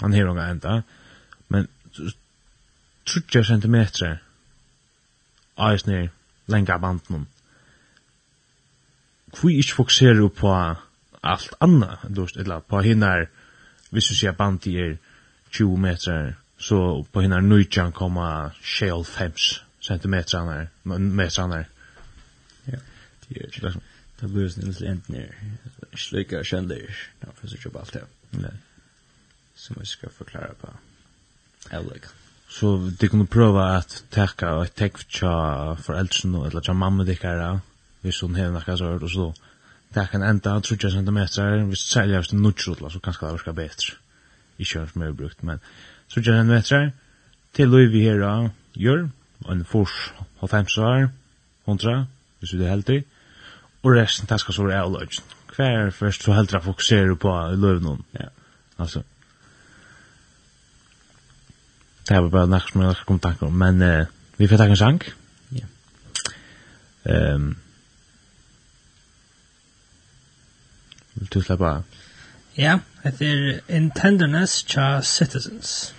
han 0.00 0.12
här 0.12 0.50
ända 0.50 0.82
30 3.06 3.44
cm 3.44 3.76
eisne 5.60 6.10
lenga 6.46 6.78
banden. 6.78 7.26
Kvi 9.34 9.58
ikkje 9.58 9.74
fokuserer 9.74 10.28
på 10.28 10.74
alt 11.22 11.54
anna, 11.60 11.96
dust 12.08 12.36
ella 12.36 12.60
på 12.60 12.80
hinar 12.80 13.26
hvis 13.90 14.08
du 14.08 14.14
sier 14.14 14.32
bandi 14.32 14.76
er 14.78 14.96
20 15.50 15.76
meter, 15.82 16.32
so 16.58 17.02
på 17.12 17.20
hinnar 17.20 17.40
19,5 17.40 19.60
cm 19.80 20.14
metranar. 21.16 21.64
Ja, 22.66 22.78
det 23.28 23.36
er 23.36 23.60
liksom. 23.62 23.82
Det 24.20 24.28
blir 24.28 24.50
sånn 24.52 24.68
litt 24.68 24.82
enten 24.84 25.14
her. 25.16 25.32
Slika 25.96 26.42
kjendir, 26.44 26.92
da 27.22 27.32
får 27.32 27.48
jeg 27.48 27.62
så 27.62 27.70
på 27.72 27.80
alt 27.80 27.94
det. 27.96 28.04
Som 29.56 29.80
jeg 29.80 29.88
skal 29.88 30.12
forklare 30.12 30.52
på. 30.60 30.68
Jeg 31.70 31.80
liker 31.88 32.19
så 32.50 32.90
de 33.00 33.08
kunne 33.08 33.26
prøve 33.26 33.76
att 33.76 34.04
täcka 34.10 34.62
ett 34.62 34.74
täck 34.74 34.98
för 34.98 35.74
foreldrene 35.76 36.46
eller 36.46 36.60
tja 36.60 36.72
mamma 36.72 37.04
de 37.04 37.14
hvis 37.14 37.60
vi 38.00 38.12
sån 38.12 38.34
här 38.34 38.50
några 38.50 38.76
så 38.76 38.86
och 38.86 39.10
så 39.10 39.34
där 39.88 40.08
en 40.12 40.22
ända 40.22 40.60
30 40.60 40.90
cm 40.90 41.68
vi 41.70 41.76
säljer 41.76 42.18
er 42.18 42.34
nu 42.34 42.52
så 42.90 43.00
kanske 43.00 43.26
det 43.26 43.38
ska 43.38 43.52
bättre 43.52 43.94
i 44.56 44.64
körs 44.64 44.94
mer 44.94 45.12
brukt 45.12 45.42
men 45.42 45.60
så 46.08 46.20
gör 46.20 46.42
til 46.42 46.46
meter 46.46 46.92
till 47.52 48.02
her 48.02 48.18
da 48.20 48.50
gjør 48.74 49.10
en 49.48 49.64
fors 49.64 50.12
och 50.38 50.50
fem 50.50 50.66
svar 50.66 51.08
kontra 51.64 52.06
hvis 52.40 52.54
vi 52.54 52.64
är 52.64 52.70
helt 52.70 52.90
i 52.90 53.04
och 53.82 53.94
resten 53.94 54.26
taskar 54.26 54.52
så 54.52 54.68
är 54.68 54.88
lodge 54.88 55.22
kvar 55.46 55.90
först 55.90 56.22
så 56.22 56.32
helt 56.32 56.50
fokuserar 56.64 57.14
på 57.14 57.54
löv 57.56 57.98
ja. 58.12 58.28
Alltså 58.76 59.02
det 62.14 62.20
var 62.20 62.28
bara 62.28 62.46
något 62.46 62.70
som 62.70 62.80
jag 62.80 62.96
kom 62.96 63.18
tanke 63.18 63.44
om, 63.44 63.58
men 63.58 63.82
uh, 63.82 64.06
vi 64.36 64.48
får 64.48 64.56
ta 64.56 64.64
en 64.64 64.76
sang. 64.76 65.00
Ja. 65.48 65.66
Um, 67.02 67.56
vil 71.14 71.28
du 71.30 71.42
slippe 71.42 71.64
av? 71.64 71.82
Ja, 72.54 72.78
det 73.02 73.22
er 73.22 73.60
In 73.68 73.90
Tenderness, 73.90 74.64
Cha 74.66 75.02
Citizens. 75.02 75.94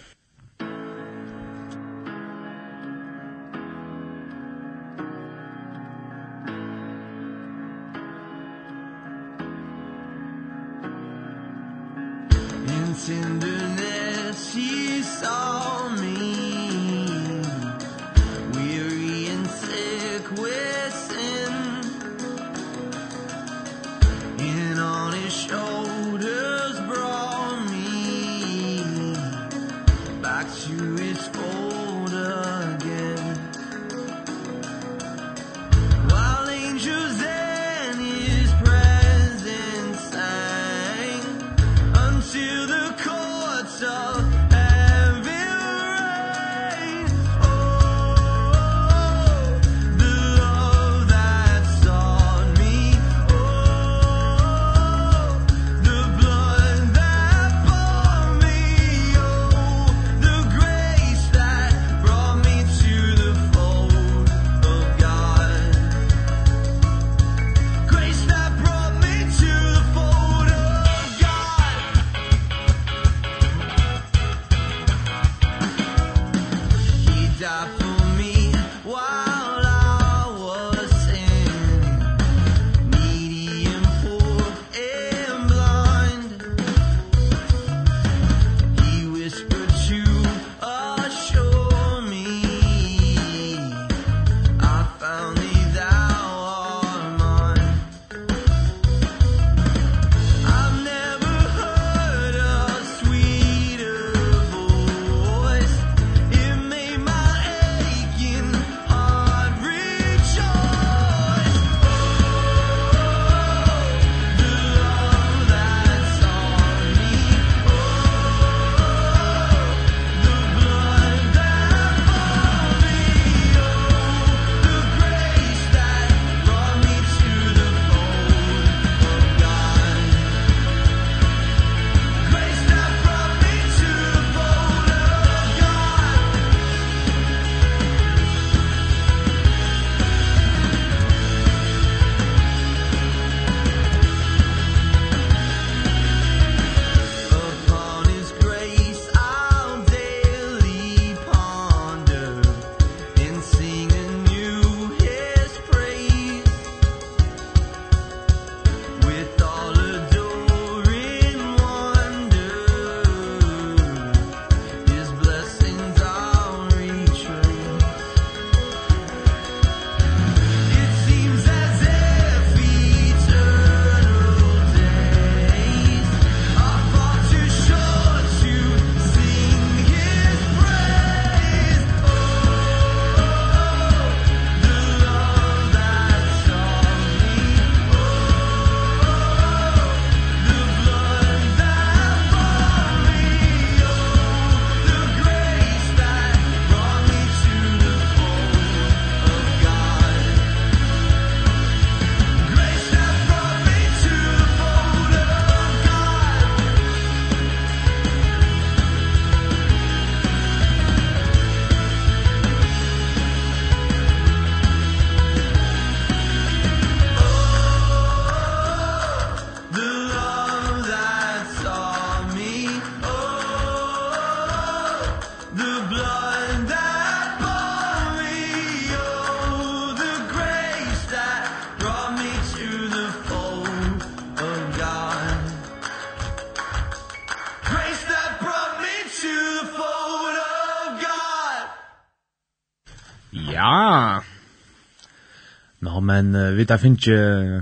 men 246.11 246.35
uh, 246.35 246.51
vi 246.57 246.67
da 246.67 246.77
finnes 246.77 247.07
ju 247.07 247.61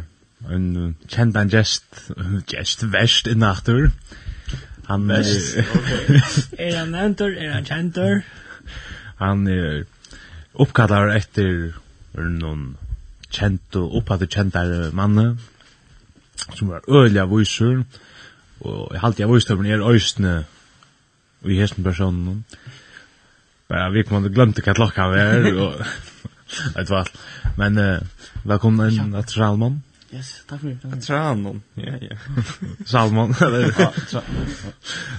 en 0.49 0.95
kjent 1.07 1.37
en 1.37 1.49
gest 1.49 2.11
gest 2.47 2.83
verst 2.83 3.27
i 3.27 3.35
natur. 3.35 3.91
Han 4.89 5.11
er... 5.11 5.21
Okej. 5.21 6.21
Är 6.57 6.77
han 6.77 6.91
nämntor? 6.91 7.29
er 7.29 7.51
han 7.51 7.65
käntor? 7.65 8.21
Han 9.17 9.47
är 9.47 9.85
uppkallad 10.53 11.15
efter 11.15 11.73
någon 12.13 12.77
känd 13.29 13.59
och 13.75 13.97
uppade 13.97 14.27
kjentare 14.27 14.91
manne 14.91 15.37
som 16.53 16.67
var 16.67 16.81
øyla 16.89 17.25
vysur, 17.25 17.83
og 18.59 18.93
jeg 18.93 19.01
halte 19.01 19.21
jeg 19.21 19.33
visste 19.33 19.53
er 19.53 19.89
øysne 19.89 20.45
och 21.41 21.51
i 21.51 21.59
hesten 21.59 21.83
personen. 21.83 22.45
Bara 23.69 23.89
vi 23.89 24.03
kom 24.03 24.23
og 24.23 24.33
glemte 24.33 24.61
hva 24.61 24.73
klokka 24.73 25.01
var 25.01 25.53
og 25.53 25.85
Ett 26.75 26.89
val. 26.89 27.05
Men 27.57 27.77
eh 27.77 27.99
välkommen 28.43 28.91
in 28.91 29.15
att 29.15 29.29
Salmon. 29.29 29.83
Yes, 30.11 30.43
tack 30.47 30.61
för 30.61 30.77
det. 30.83 31.01
Salmon. 31.01 31.61
Ja, 31.73 31.93
ja. 32.01 32.17
Salmon. 32.85 33.33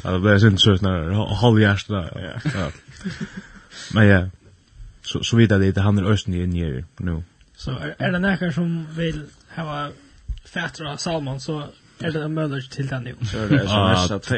Ja, 0.04 0.10
det 0.10 0.18
blir 0.18 0.38
sin 0.38 0.58
sjöt 0.58 0.80
när 0.80 1.34
halvhjärta. 1.34 2.08
Ja. 2.54 2.70
Men 3.94 4.06
ja. 4.06 4.28
Så 5.02 5.22
så 5.22 5.36
vet 5.36 5.50
jag 5.50 5.74
det 5.74 5.80
han 5.80 5.98
är 5.98 6.04
östen 6.04 6.34
i 6.34 6.46
nere 6.46 6.84
nu. 6.96 7.22
Så 7.56 7.70
är 7.98 8.12
det 8.12 8.18
några 8.18 8.52
som 8.52 8.86
vill 8.94 9.26
ha 9.56 9.90
fätter 10.44 10.84
av 10.84 10.96
Salmon 10.96 11.40
så 11.40 11.68
är 11.98 12.12
det 12.12 12.28
möjligt 12.28 12.70
till 12.70 12.86
den 12.86 13.04
nu. 13.04 13.14
Så 13.24 13.36
det 13.36 13.56
är 13.56 13.66
så 13.66 14.08
mest 14.08 14.28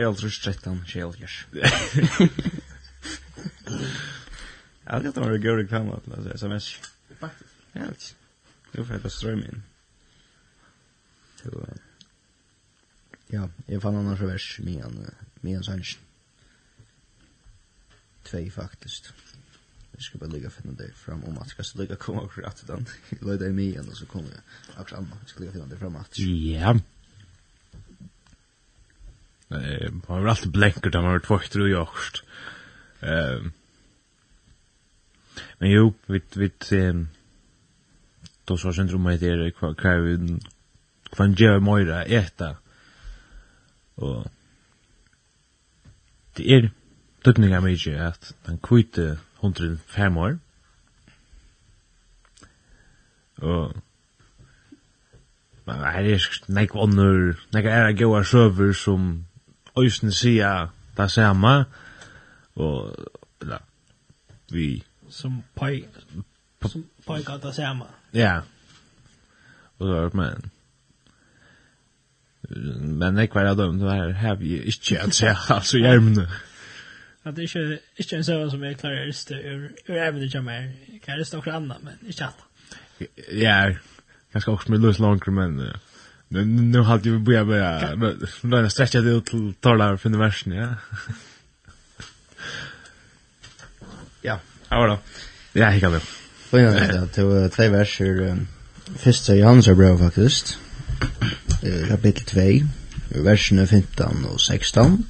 13 0.42 0.84
fel 0.84 1.12
tror 1.12 1.48
Jag 4.92 4.98
vet 4.98 5.06
inte 5.06 5.20
om 5.20 5.32
det 5.32 5.38
går 5.38 5.60
i 5.60 5.68
kameran 5.68 6.00
till 6.00 6.12
alltså 6.12 6.34
sms. 6.34 6.80
Faktiskt. 7.18 7.54
Ja. 7.72 7.80
det 7.80 8.14
Nu 8.72 8.84
får 8.84 9.00
jag 9.02 9.12
strömma 9.12 9.42
in. 9.42 9.62
Så 11.42 11.66
Ja, 13.26 13.48
jag 13.66 13.82
fann 13.82 13.96
annars 13.96 14.20
vers 14.20 14.60
med 14.62 14.84
en 14.84 15.10
med 15.34 15.56
en 15.56 15.64
sanns. 15.64 15.98
Två 18.22 18.50
faktiskt. 18.50 19.12
Vi 19.90 20.02
ska 20.02 20.18
bara 20.18 20.30
lägga 20.30 20.50
finna 20.50 20.72
det 20.72 20.92
fram 20.94 21.24
om 21.24 21.38
att 21.38 21.48
ska 21.48 21.62
så 21.62 21.78
lägga 21.78 21.96
komma 21.96 22.20
och 22.20 22.38
rätt 22.38 22.66
den. 22.66 22.86
Lägg 23.20 23.38
dig 23.38 23.52
med 23.52 23.64
igen 23.64 23.88
och 23.88 23.96
så 23.96 24.06
kommer 24.06 24.28
jag. 24.28 24.82
Också 24.82 24.96
Anna, 24.96 25.18
vi 25.22 25.28
ska 25.28 25.40
lägga 25.40 25.52
finna 25.52 25.66
det 25.66 25.76
fram 25.76 25.96
att. 25.96 26.18
Ja. 26.18 26.78
Eh, 29.48 29.90
man 29.92 30.02
har 30.06 30.26
alltid 30.26 30.52
blänker 30.52 30.90
där 30.90 31.02
man 31.02 31.10
har 31.10 31.20
tvått 31.20 31.54
och 31.54 31.68
gjort. 31.68 32.24
Ehm 33.00 33.52
Men 35.58 35.70
jo, 35.70 35.94
vi, 36.06 36.20
vi, 36.36 36.50
då 38.44 38.56
så 38.56 38.72
syndrom 38.72 39.02
med 39.02 39.20
det 39.20 39.50
kvar 39.50 39.74
kvar 39.74 39.98
vi 39.98 40.14
en 41.18 41.34
ge 41.34 41.58
moira 41.58 42.04
äta. 42.04 42.56
Och 43.94 44.26
det 46.36 46.52
är 46.52 46.70
tutninga 47.24 47.60
mig 47.60 47.98
att 47.98 48.34
den 48.44 48.58
kvite 48.58 49.18
105 49.40 50.16
år. 50.16 50.38
Och 53.36 53.76
Men 55.64 55.78
her 55.78 56.06
er 56.14 56.24
nek 56.50 56.74
onnur, 56.74 57.36
nek 57.54 57.66
er 57.70 57.92
gaua 57.94 58.24
søver 58.26 58.72
som 58.74 59.26
òsne 59.78 60.10
sia 60.12 60.70
det 60.96 61.10
samme, 61.10 61.52
og 62.54 62.96
vi 64.52 64.82
som 65.12 65.42
pai 65.54 65.84
som 66.68 66.84
pai 67.06 67.22
gata 67.22 67.52
sama. 67.52 67.86
Ja. 68.10 68.42
Och 69.78 69.86
det, 69.86 70.10
men 70.14 70.50
men 72.98 73.16
jag 73.16 73.30
kvar 73.30 73.54
dem 73.54 73.78
det 73.78 73.92
her 73.92 74.10
have 74.10 74.44
you 74.44 74.62
is 74.62 74.80
chat 74.80 75.14
så 75.14 75.26
alltså 75.48 75.78
jag 75.78 76.02
men 76.02 76.26
att 77.22 77.36
det 77.36 77.42
är 77.42 77.78
inte 77.96 78.16
en 78.16 78.24
sån 78.24 78.50
som 78.50 78.64
er 78.64 78.74
klar 78.74 78.92
just 78.92 79.30
ur 79.30 79.72
ur 79.86 79.96
även 79.96 80.20
det 80.20 80.34
jag 80.34 80.44
mer 80.44 80.72
kan 81.04 81.18
det 81.18 81.24
stå 81.24 81.50
annan 81.50 81.80
men 81.82 81.94
i 82.10 82.22
at 82.22 82.34
Ja. 83.32 83.74
Kanske 84.32 84.50
också 84.50 84.70
med 84.70 84.80
løs 84.80 84.98
långt 84.98 85.26
men 85.26 85.72
Nu 86.28 86.44
nu 86.44 86.80
hadde 86.80 87.10
vi 87.10 87.18
börjat 87.18 87.46
börja 87.46 87.96
börja 88.42 88.70
stretcha 88.70 89.00
det 89.00 89.10
ut 89.10 89.26
till 89.26 89.54
torlar 89.54 89.96
for 89.96 90.08
universum, 90.08 90.52
ja. 90.52 90.74
Ja. 94.22 94.38
Ja, 94.72 94.78
var 94.78 94.88
det. 94.88 94.98
Ja, 95.52 95.72
jag 95.72 95.80
kan 95.80 95.92
det. 95.92 96.00
Fina 96.50 96.70
det. 96.70 97.08
Det 97.14 97.24
var 97.24 97.48
två 97.48 97.68
verser. 97.68 98.36
Första 98.96 99.34
Johans 99.34 99.66
brev 99.66 99.98
faktiskt. 99.98 100.58
Kapitel 101.88 102.24
2, 102.24 103.20
versene 103.22 103.66
15 103.66 104.24
och 104.24 104.40
16. 104.40 105.06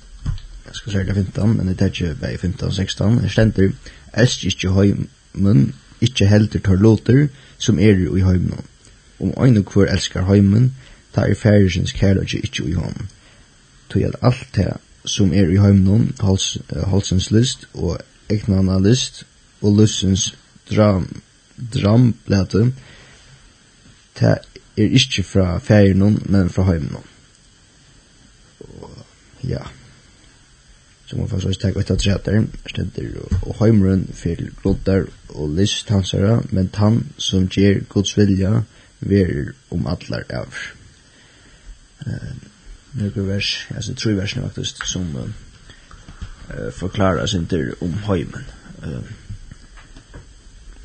Jag 0.67 0.77
ska 0.77 0.91
säga 0.91 1.05
det 1.05 1.15
15, 1.15 1.53
men 1.53 1.67
det 1.67 1.83
är 1.83 1.87
ikke 1.87 2.15
bara 2.15 2.39
15 2.39 2.69
och 2.69 2.75
16. 2.75 3.23
Det 3.23 3.29
stender, 3.29 3.73
Est 4.13 4.45
ikkje 4.45 4.71
heimen, 4.71 5.75
ikkje 6.01 6.27
helter 6.27 6.59
tar 6.59 6.77
låter, 6.77 7.29
som 7.59 7.79
er 7.79 8.17
i 8.17 8.21
heimen. 8.21 8.65
Om 9.21 9.33
ein 9.45 9.57
og 9.57 9.73
hver 9.73 9.87
elskar 9.87 10.25
heimen, 10.27 10.75
ta 11.15 11.27
i 11.27 11.35
færisens 11.35 11.93
kærløyge 11.93 12.43
ikkje 12.43 12.69
i 12.69 12.73
hånden. 12.73 13.09
Tog 13.89 14.03
at 14.03 14.17
alt 14.23 14.49
det 14.57 14.73
som 15.05 15.33
er 15.33 15.51
i 15.51 15.57
heimen, 15.57 16.15
halsens 16.91 17.31
list 17.31 17.69
og 17.75 18.01
eknana 18.29 18.79
list 18.79 19.27
og 19.63 19.77
løsens 19.79 20.33
dram, 20.71 21.09
dramblete, 21.75 22.73
det 24.19 24.35
er 24.77 24.97
ikke 24.99 25.23
fra 25.23 25.59
ferien, 25.59 26.19
men 26.27 26.51
fra 26.51 26.63
heimen. 26.63 26.97
Ja. 29.49 29.63
Så 31.07 31.17
man 31.17 31.29
får 31.29 31.41
så 31.41 31.53
stek 31.53 31.77
ut 31.77 31.91
av 31.91 31.99
treter, 32.01 32.45
stender 32.71 33.17
og 33.43 33.57
heimrun 33.59 34.07
for 34.17 34.39
gloddar 34.63 35.09
og 35.29 35.57
list 35.59 35.91
hansara, 35.93 36.39
men 36.51 36.71
han 36.75 37.03
som 37.19 37.49
ger 37.53 37.83
gods 37.89 38.17
vilja, 38.17 38.63
verer 39.01 39.53
om 39.71 39.87
allar 39.87 40.25
av. 40.31 40.57
Uh, 42.07 42.33
Nøkker 42.93 43.25
vers, 43.25 43.51
altså 43.75 43.95
tru 43.97 44.15
versene 44.17 44.47
faktisk, 44.49 44.87
som 44.87 45.09
uh, 45.17 46.71
forklarar 46.77 47.27
sin 47.27 47.49
om 47.81 47.93
heimen. 48.09 48.49
Uh, 48.85 49.03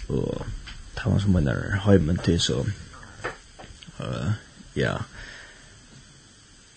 og 0.10 0.46
ta 0.96 1.10
man 1.10 1.22
som 1.22 1.32
menar 1.36 1.80
heimen 1.86 2.18
til 2.18 2.40
så 2.40 2.64
uh, 4.00 4.32
ja. 4.76 4.98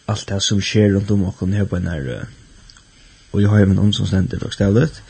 Allt 0.09 0.29
det 0.29 0.43
som 0.43 0.61
sker 0.61 0.95
runt 0.95 1.11
om 1.11 1.25
och 1.25 1.49
her 1.49 1.65
på 1.65 1.77
en 1.77 1.87
her 1.87 2.27
och 3.31 3.43
jag 3.43 3.59
i 3.59 3.63
även 3.63 3.79
om 3.79 3.93
som 3.93 4.07
ständer 4.07 4.39
bokstavligt 4.39 5.03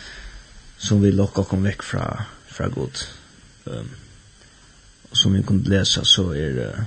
som 0.79 1.03
vill 1.03 1.17
locka 1.17 1.45
kom 1.45 1.63
vekk 1.63 1.83
från 1.83 2.23
från 2.47 2.71
god 2.71 2.99
um, 3.65 3.91
och 5.11 5.17
som 5.17 5.33
vi 5.33 5.43
kunde 5.43 5.71
läsa 5.71 6.05
så 6.05 6.33
är 6.33 6.53
det 6.55 6.85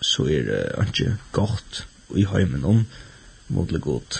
så 0.00 0.28
är 0.28 0.42
det 0.42 0.86
inte 0.86 1.16
gott 1.30 1.86
och 2.08 2.18
i 2.18 2.24
heimen 2.24 2.64
om 2.64 2.86
mot 3.46 3.70
god 3.70 4.14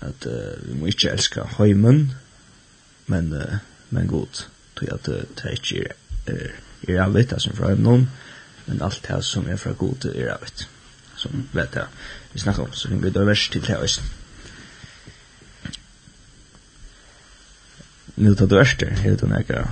att 0.00 0.26
uh, 0.26 0.32
vi 0.68 0.74
må 0.74 0.86
ikke 0.86 1.10
älska 1.10 1.44
heimen 1.44 2.14
men 3.06 3.32
uh, 3.32 3.56
men 3.90 4.08
god, 4.08 4.46
tog 4.76 4.92
at 4.92 5.06
det 5.06 5.52
ikke 5.52 5.84
er, 6.26 6.52
er 6.88 7.02
avvitt, 7.04 7.34
som 7.42 7.56
fra 7.56 7.74
noen, 7.74 8.08
men 8.66 8.82
alt 8.82 9.02
det 9.06 9.20
som 9.26 9.48
er 9.48 9.58
fra 9.60 9.72
god 9.78 10.06
er 10.14 10.34
avvitt, 10.34 10.66
som 11.18 11.46
vet 11.52 11.76
jeg, 11.76 11.86
vi 12.32 12.42
snakker 12.42 12.64
om, 12.64 12.72
så 12.72 12.88
vi 12.92 13.10
det 13.10 13.26
vers 13.26 13.48
til 13.48 13.66
det 13.66 13.76
også. 13.76 14.02
Nu 18.20 18.34
tar 18.34 18.46
du 18.46 18.56
vers 18.56 18.74
til, 18.78 18.90
her 19.00 19.12
er 19.12 19.16
det 19.16 19.28
nekka 19.28 19.64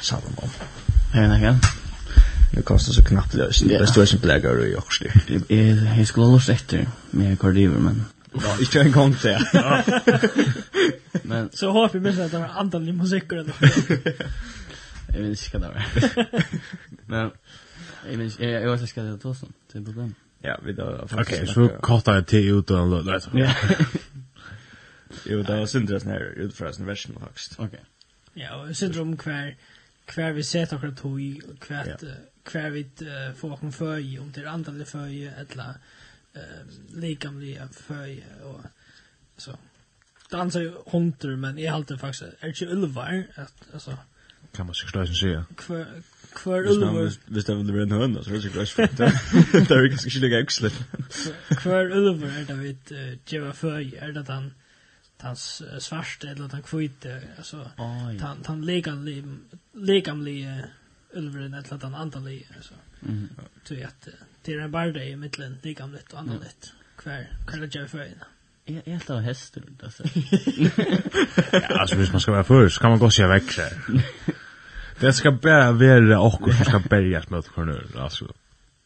Salomon. 0.00 0.52
Her 1.12 1.26
er 1.26 1.32
nekka? 1.34 1.56
Nu 2.54 2.62
kostar 2.62 2.92
så 2.92 3.02
knappt 3.02 3.32
det, 3.32 3.48
det 3.60 3.76
er 3.76 3.86
stort 3.86 4.08
som 4.08 4.20
blägar 4.20 4.56
och 4.58 4.68
jag 4.68 4.92
styr. 4.92 5.12
Jag 5.96 6.06
skulle 6.06 6.26
ha 6.26 6.32
lust 6.32 6.48
efter 6.48 6.86
med 7.10 7.38
kardiver, 7.38 7.78
men 7.78 8.04
Ja, 8.34 8.56
ikke 8.60 8.80
en 8.80 8.92
gang 8.92 9.16
til. 9.16 9.36
Men 11.30 11.50
så 11.52 11.70
håper 11.70 11.98
vi 11.98 12.00
minst 12.00 12.20
att 12.20 12.30
det 12.30 12.38
var 12.38 12.48
antal 12.48 12.92
musiker 12.92 13.36
ändå. 13.36 13.52
Jeg 15.14 15.22
vet 15.22 15.46
ikke 15.46 15.58
hva 15.58 15.68
det 15.68 15.74
var. 15.74 15.84
Men 17.12 17.30
jeg 18.10 18.18
vet 18.18 18.40
jag 18.40 18.50
jeg 18.50 18.70
vet 18.70 18.82
ikke 18.82 19.00
hva 19.00 19.10
det 19.10 19.22
då 19.22 19.34
det 19.72 19.80
er 19.80 19.84
problem. 19.84 20.14
Ja, 20.44 20.54
vi 20.62 20.72
då. 20.72 21.08
Okej, 21.12 21.46
så 21.46 21.68
kortar 21.80 22.14
jag 22.14 22.26
till 22.26 22.58
ut 22.58 22.70
och 22.70 22.88
låt. 22.88 23.28
Ja. 23.34 23.54
Jo, 25.26 25.42
det 25.42 25.56
var 25.56 25.66
syndra 25.66 26.00
sånn 26.00 26.10
her, 26.10 26.24
utfra 26.24 26.44
utförsen 26.44 26.86
versen 26.86 27.14
faktisk. 27.20 27.60
Ok. 27.60 27.74
Ja, 28.34 28.56
och 28.56 28.76
syndrom 28.76 29.16
hver, 29.16 29.56
hver 30.14 30.32
vi 30.32 30.42
sett 30.42 30.72
akkurat 30.72 30.96
tog 30.96 31.42
kvar 31.60 31.96
kvar 32.44 32.70
vi 32.70 32.86
får 33.36 33.56
kon 33.56 33.72
för 33.72 34.20
om 34.20 34.32
det 34.34 34.50
andra 34.50 34.84
för 34.84 35.06
ju 35.06 35.28
eller 35.28 35.74
eh, 36.34 36.40
likamliga 36.94 37.68
föj 37.68 38.26
och 38.42 38.60
så. 39.36 39.58
Dansar 40.30 40.60
ju 40.60 40.72
hunter, 40.86 41.36
men 41.36 41.58
jag 41.58 41.74
alltid 41.74 42.00
faktiskt, 42.00 42.22
är 42.22 42.46
det 42.46 42.60
ju 42.60 42.66
ulvar? 42.66 43.26
Att, 43.34 43.54
alltså, 43.72 43.98
kan 44.52 44.66
man 44.66 44.74
sig 44.74 44.88
stösen 44.88 45.14
säga. 45.14 45.44
Kvar 45.56 45.86
kvar 46.32 46.66
ulvar... 46.66 47.12
Visst 47.26 47.46
det 47.46 47.54
blir 47.54 47.80
en 47.80 47.90
hönda, 47.90 48.22
så 48.24 48.30
är 48.30 48.34
det 48.34 48.40
sig 48.40 48.66
stösen. 48.66 48.88
Det 49.68 49.70
är 49.70 49.82
ju 49.82 49.88
ganska 49.88 50.10
skilliga 50.10 50.40
yxlar. 50.40 50.72
Kvar 51.56 51.90
ulvar 51.90 52.28
är 52.28 52.44
det 52.44 52.54
vid 52.54 52.78
djeva 53.26 53.52
föj, 53.52 53.96
är 53.96 54.12
det 54.12 54.20
att 54.20 54.28
han 54.28 54.52
han 55.18 55.36
svarte 55.36 56.28
eller 56.28 56.48
han 56.48 56.62
kvitte 56.62 57.22
alltså 57.36 57.70
han 58.20 58.42
han 58.46 58.66
lekamli 58.66 59.24
lekamli 59.72 60.62
ulvren 61.12 61.54
eller 61.54 61.78
han 61.82 61.94
antalig 61.94 62.48
alltså. 62.56 62.74
Mm. 63.02 63.28
Så 63.64 63.74
att 63.74 64.08
det 64.44 64.52
är 64.54 64.58
en 64.58 64.70
barda 64.70 65.04
i 65.04 65.16
mitten 65.16 65.58
det 65.62 65.74
gamla 65.74 65.98
och 66.12 66.18
annat 66.18 66.40
nytt. 66.42 66.72
Kvar, 66.96 67.26
kvar 67.46 67.60
det 67.60 67.74
gör 67.74 67.86
för 67.86 68.08
Jag 68.64 68.76
är 68.76 68.90
helt 68.90 69.10
av 69.10 69.20
hästen, 69.20 69.78
alltså. 69.82 70.02
ja, 71.52 71.80
alltså, 71.80 71.96
hvis 71.98 72.12
man 72.12 72.20
ska 72.20 72.32
vara 72.32 72.44
först, 72.44 72.80
kan 72.80 72.90
man 72.90 72.98
gå 72.98 73.10
sig 73.10 73.40
se 73.40 73.52
så. 73.52 73.62
Det 75.00 75.12
ska 75.12 75.30
bara 75.30 75.72
vara 75.72 76.20
och 76.20 76.54
som 76.54 76.64
ska 76.64 76.78
bärgas 76.78 77.30
med 77.30 77.46
kornur 77.46 77.86
alltså. 77.98 78.32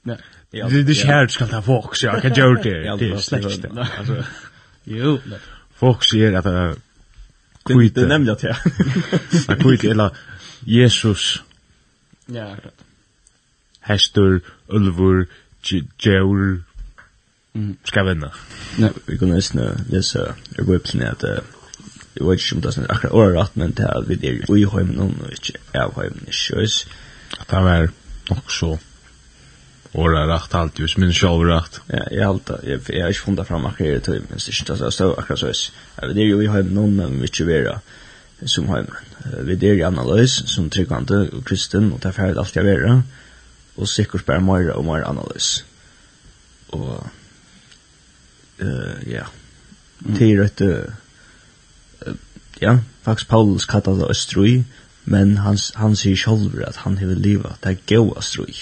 Nej. 0.02 0.18
Det 0.50 0.60
är 0.60 1.06
här 1.06 1.28
ska 1.28 1.46
ta 1.46 1.62
folk, 1.62 2.02
jag 2.02 2.22
kan 2.22 2.34
göra 2.34 2.62
det. 2.62 2.96
Det 2.96 3.10
är 3.10 3.16
släkt 3.16 3.62
det. 3.74 3.88
Alltså, 3.98 4.24
jo. 4.84 5.18
Folk 5.74 6.14
är 6.14 6.32
att 6.32 6.46
uh, 6.46 6.72
kvite. 7.64 8.00
Det 8.00 8.06
nämnde 8.06 8.30
jag 8.30 8.38
till. 8.38 8.54
Att 9.48 9.60
kvite, 9.60 9.90
eller 9.90 10.10
Jesus. 10.60 11.42
Ja, 12.26 12.44
rätt. 12.44 12.84
Hestur, 13.80 14.40
ulvur, 14.66 15.26
Djur 15.72 16.62
ska 17.84 18.04
vinna. 18.04 18.32
Nej, 18.76 18.92
vi 19.06 19.18
kunde 19.18 19.34
nästan 19.34 19.84
läsa 19.90 20.34
jag 20.56 20.66
går 20.66 20.74
upp 20.74 20.84
till 20.84 21.06
att 21.06 21.24
jag 22.14 22.30
vet 22.30 22.52
inte 22.52 22.68
om 22.68 22.74
det 22.76 22.88
är 22.88 22.92
akkurat 22.92 23.14
året 23.14 23.36
rätt, 23.36 23.54
men 23.54 23.72
det 23.72 23.82
här 23.82 24.02
vid 24.02 24.20
vi 24.20 24.28
är 24.28 24.32
ju 24.32 24.62
i 24.62 24.66
hemmen 24.66 25.00
och 25.00 25.30
inte 25.30 25.84
av 25.84 25.96
hemmen 25.96 26.26
i 26.28 26.32
kös. 26.32 26.86
Att 27.38 27.50
han 27.50 27.66
är 27.66 27.90
också 28.28 28.78
året 29.92 30.28
rätt 30.28 30.54
allt 30.54 30.78
just, 30.78 30.96
min 30.96 31.12
show 31.12 31.44
rätt. 31.44 31.80
Ja, 31.86 32.06
jag 32.10 32.24
har 32.24 32.34
alltid, 32.34 32.80
jag 32.88 33.02
har 33.02 33.08
inte 33.08 33.20
funnit 33.20 33.46
fram 33.46 33.66
akkurat 33.66 34.02
i 34.02 34.04
tog, 34.04 34.14
men 34.14 34.38
det 34.38 34.48
är 34.48 34.60
inte 34.60 34.90
så 34.90 35.14
akkurat 35.14 35.38
så. 35.38 35.72
Det 36.00 36.20
är 36.20 36.26
ju 36.26 36.42
i 36.42 36.46
hemmen, 36.46 36.96
men 36.96 37.12
vi 37.12 37.20
inte 37.20 37.44
vera 37.44 37.80
som 38.44 38.68
hemmen. 38.68 38.94
Vi 39.40 39.52
är 39.52 39.74
ju 39.74 39.82
analys 39.82 40.42
som 40.46 40.70
tryggvande 40.70 41.28
och 41.28 41.46
kristen 41.46 41.92
och 41.92 42.00
det 42.00 42.08
är 42.08 42.12
färdigt 42.12 42.38
allt 42.38 42.56
jag 42.56 42.62
vera 42.62 43.02
og 43.78 43.88
sikkert 43.88 44.26
bare 44.26 44.42
mer 44.42 44.72
og 44.74 44.84
mer 44.84 45.06
analys. 45.06 45.64
Og 46.68 47.06
uh, 48.62 49.10
ja. 49.10 49.24
Det 49.98 50.32
är 50.32 50.50
uh, 50.62 52.14
ja, 52.60 52.78
faktisk 53.02 53.28
Paulus 53.28 53.64
kallar 53.64 53.98
det 53.98 54.10
östrui, 54.10 54.64
men 55.04 55.36
han 55.36 55.58
han 55.74 55.96
sier 55.96 56.16
själv 56.16 56.62
at 56.66 56.76
han 56.76 56.98
vill 56.98 57.18
livet, 57.18 57.52
det 57.62 57.70
er 57.70 57.96
goda 57.96 58.18
östrui. 58.18 58.54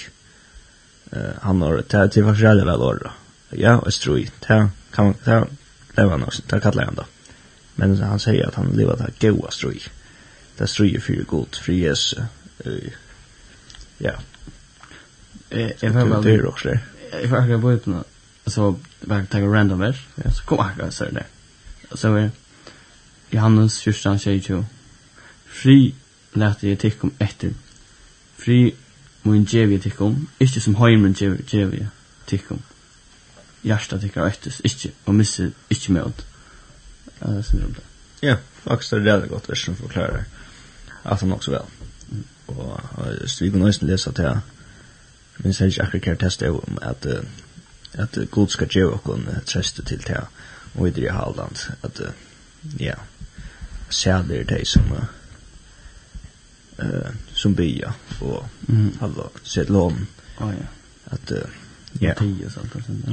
Uh, 1.13 1.33
han 1.41 1.61
har 1.61 1.75
det 1.75 2.13
det 2.13 2.23
faktisk 2.23 2.41
själva 2.41 2.77
vel 2.77 2.99
då. 2.99 3.11
Ja, 3.49 3.81
östrui. 3.85 4.29
Det 4.47 4.69
kan 4.93 5.05
man 5.05 5.15
det 5.25 5.47
det 5.95 6.09
han 6.09 6.23
også, 6.23 6.43
det 6.49 6.61
kallar 6.61 6.85
han 6.85 6.95
da. 6.95 7.03
Men 7.75 7.97
han 7.97 8.19
sier 8.19 8.47
at 8.47 8.55
han 8.55 8.77
vill 8.77 8.87
det 8.87 9.01
er 9.01 9.31
goda 9.31 9.47
östrui. 9.47 9.81
Det 10.57 10.63
er 10.63 10.67
strui 10.67 10.99
för 10.99 11.13
Gud, 11.13 11.55
för 11.55 11.73
Jesus. 11.73 12.19
Ja, 13.97 14.11
Jag 15.49 15.93
har 15.93 16.05
väl 16.05 16.23
det 16.23 16.31
är 16.31 16.45
också. 16.45 16.69
Jag 17.21 17.27
var 17.27 17.37
akkurat 17.37 17.61
börjat 17.61 17.85
med 17.85 18.03
så 18.45 18.75
bara 19.01 19.25
ta 19.25 19.37
en 19.37 19.51
random 19.51 19.79
vers. 19.79 20.05
Ja, 20.15 20.31
så 20.31 20.43
kom 20.43 20.59
akkurat 20.59 20.93
så 20.93 21.05
där. 21.05 21.25
Så 21.91 22.15
är 22.15 22.31
Johannes 23.29 23.79
14 23.79 24.19
22. 24.19 24.65
Fri 25.45 25.95
lät 26.33 26.63
jag 26.63 26.79
tycka 26.79 27.01
om 27.01 27.11
efter. 27.19 27.53
Fri 28.37 28.75
mun 29.21 29.43
gevi 29.43 29.73
jag 29.73 29.83
tycka 29.83 30.03
om. 30.03 30.27
Inte 30.37 30.61
som 30.61 30.75
heimen 30.75 31.13
gevi 31.13 31.43
gevi 31.47 31.87
tycka 32.25 32.53
om. 32.53 32.61
Hjärtat 33.61 34.01
tycker 34.01 34.27
efter. 34.27 34.53
Inte 34.63 34.89
och 35.03 35.15
missa 35.15 35.43
inte 35.69 35.91
med. 35.91 36.13
Ja, 37.19 37.43
så 37.43 37.57
det. 37.57 37.81
Ja, 38.19 38.37
faktisk 38.63 38.93
er 38.93 38.97
det 38.97 39.03
väldigt 39.03 39.29
gott 39.29 39.49
versen 39.49 39.75
förklarar. 39.75 40.25
Alltså 41.03 41.31
också 41.31 41.51
väl. 41.51 41.65
Och 42.45 42.81
just 43.21 43.41
vi 43.41 43.51
kan 43.51 43.59
nästan 43.59 43.89
läsa 43.89 44.11
til 44.11 44.39
men 45.37 45.53
sen 45.53 45.67
ikke 45.67 45.83
akkurat 45.83 46.03
kan 46.03 46.17
testa 46.17 46.51
om 46.51 46.77
at 46.81 47.05
at 47.93 48.17
god 48.31 48.47
skal 48.47 48.67
gjøre 48.67 48.93
okkon 48.93 49.27
trøste 49.45 49.83
til 49.83 50.07
det 50.07 50.25
og 50.75 50.87
i 50.87 50.91
det 50.91 51.11
halvland 51.11 51.55
at 51.83 52.01
ja 52.79 52.93
særlig 53.89 54.37
er 54.37 54.43
det 54.43 54.67
som 54.67 54.91
uh, 54.91 55.03
som 57.33 57.55
bya 57.55 57.91
og 58.21 58.47
mm. 58.67 58.97
halva 58.99 59.23
sett 59.43 59.69
lån 59.69 60.07
oh, 60.37 60.53
ja. 60.53 60.65
at 61.05 61.31
uh, 61.31 61.37
ja 62.01 62.13
tio 62.13 62.49
sånt 62.49 62.75
och 62.75 62.83
sånt 62.83 63.05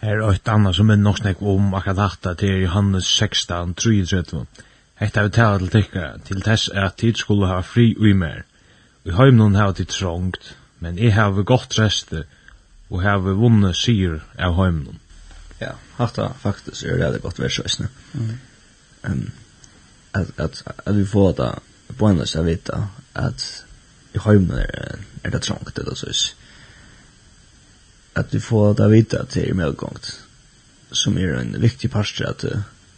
Her 0.00 0.22
er 0.22 0.30
et 0.30 0.48
annet 0.48 0.76
som 0.76 0.90
er 0.90 0.96
nok 0.96 1.18
snakk 1.18 1.42
om 1.42 1.74
akkurat 1.74 1.98
hatt 1.98 2.38
til 2.38 2.62
Johannes 2.62 3.04
16, 3.04 3.74
33. 3.74 4.46
Hetta 4.98 5.22
vi 5.22 5.30
tala 5.30 5.58
til 5.58 5.70
tykkara, 5.70 6.18
til 6.26 6.40
tess 6.42 6.68
at 6.74 6.96
tid 6.98 7.20
skulle 7.20 7.46
ha 7.46 7.60
fri 7.62 7.92
ui 7.94 8.12
mer. 8.18 8.42
I 9.06 9.14
heimnun 9.14 9.54
hava 9.54 9.76
tid 9.78 9.92
trångt, 9.94 10.56
men 10.82 10.98
eg 10.98 11.14
hava 11.14 11.44
gott 11.46 11.76
reste, 11.78 12.24
og 12.90 13.04
hava 13.04 13.36
vunna 13.38 13.70
sier 13.78 14.18
av 14.34 14.56
heimnun. 14.58 14.98
Ja, 15.60 15.76
hatta 15.98 16.32
faktisk 16.42 16.82
er 16.86 16.98
det 16.98 17.22
godt 17.22 17.38
vers 17.38 17.60
òsne. 17.62 17.86
Mm. 18.12 18.32
Um, 19.06 19.22
at, 20.18 20.34
at, 20.36 20.62
at 20.66 20.96
vi 20.96 21.06
får 21.06 21.32
det 21.38 21.52
poenløst 21.98 22.40
å 22.40 22.42
vita 22.46 22.82
at 23.14 23.46
i 24.18 24.24
heimnun 24.24 24.58
er, 24.64 24.98
er 25.22 25.36
det 25.36 25.44
trångt, 25.46 25.78
det 25.78 25.96
sås. 26.00 26.32
At 28.18 28.34
vi 28.34 28.42
får 28.42 28.74
det 28.82 28.90
vite 28.90 29.22
til 29.30 29.54
medgångt, 29.54 30.10
som 30.90 31.22
er 31.22 31.38
en 31.38 31.54
viktig 31.62 31.90
parst 31.94 32.20
at, 32.26 32.44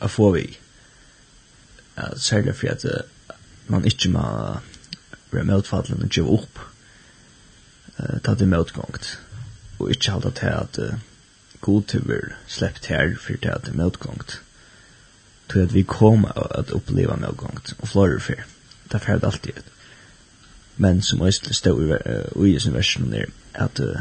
at 0.00 0.10
få 0.10 0.32
vi. 0.38 0.48
Mm 0.48 0.69
særlig 2.16 2.54
for 2.56 2.68
at 2.68 2.84
uh, 2.84 3.34
man 3.66 3.84
ikke 3.84 4.10
må 4.10 4.22
være 5.30 5.44
møtfadlende 5.44 6.04
og 6.04 6.10
gjøre 6.10 6.36
opp 6.38 6.60
uh, 7.98 8.18
ta 8.24 8.34
det 8.34 8.48
møtgångt. 8.48 9.18
Og 9.78 9.90
ikke 9.90 10.10
halda 10.10 10.30
til 10.30 10.46
at 10.46 10.78
uh, 10.78 10.94
god 11.60 11.82
til 11.82 12.06
vi 12.08 12.20
sleppt 12.46 12.86
her 12.86 13.16
for 13.18 13.32
det 13.32 13.50
at 13.50 13.66
det 13.66 13.74
er 13.74 13.82
møtgångt. 13.82 14.40
Til 15.52 15.66
at 15.66 15.74
vi 15.74 15.82
kommer 15.82 16.32
at 16.58 16.72
oppleva 16.72 17.16
møtgångt 17.16 17.74
og 17.78 17.88
flore 17.88 18.20
for 18.20 18.48
det 18.90 18.98
er 18.98 19.06
ferdig 19.06 19.24
alltid 19.24 19.62
men 20.80 21.02
som 21.02 21.22
Øystein 21.22 21.54
stod 21.54 21.82
i 21.84 21.92
uh, 22.40 22.48
i 22.48 22.58
sin 22.58 22.74
versjon 22.74 23.14
er 23.14 23.24
at 23.54 23.80
uh, 23.80 24.00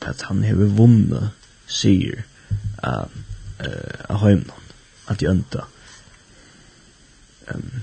at 0.00 0.22
han 0.28 0.44
har 0.44 0.54
vunnet 0.54 1.30
sier 1.66 2.24
av 2.82 3.08
uh, 3.60 3.94
av 4.08 4.20
heimnan 4.20 4.68
at 5.08 5.20
de 5.20 5.28
ønta 5.30 5.64
um, 7.54 7.82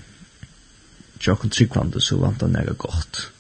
Jokken 1.19 1.49
Tryggvande 1.49 2.01
så 2.01 2.17
vant 2.21 2.41
han 2.41 2.55
nega 2.55 2.73
godt. 2.77 3.31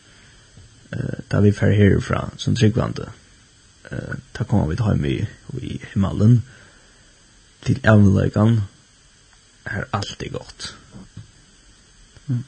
Uh, 0.91 1.19
da 1.31 1.41
vi 1.43 1.53
fer 1.55 1.75
herifra 1.75 2.29
som 2.37 2.55
Tryggvande, 2.55 3.09
uh, 3.91 4.15
da 4.37 4.47
kom 4.47 4.69
vi 4.69 4.77
til 4.77 4.89
heim 4.89 5.05
i, 5.05 5.17
i 5.61 5.79
himmelen, 5.93 6.41
til 7.65 7.81
evneløygan, 7.83 8.61
her 9.67 9.89
alt 9.93 10.23
er 10.23 10.31
godt. 10.31 10.75
Mm. 12.27 12.43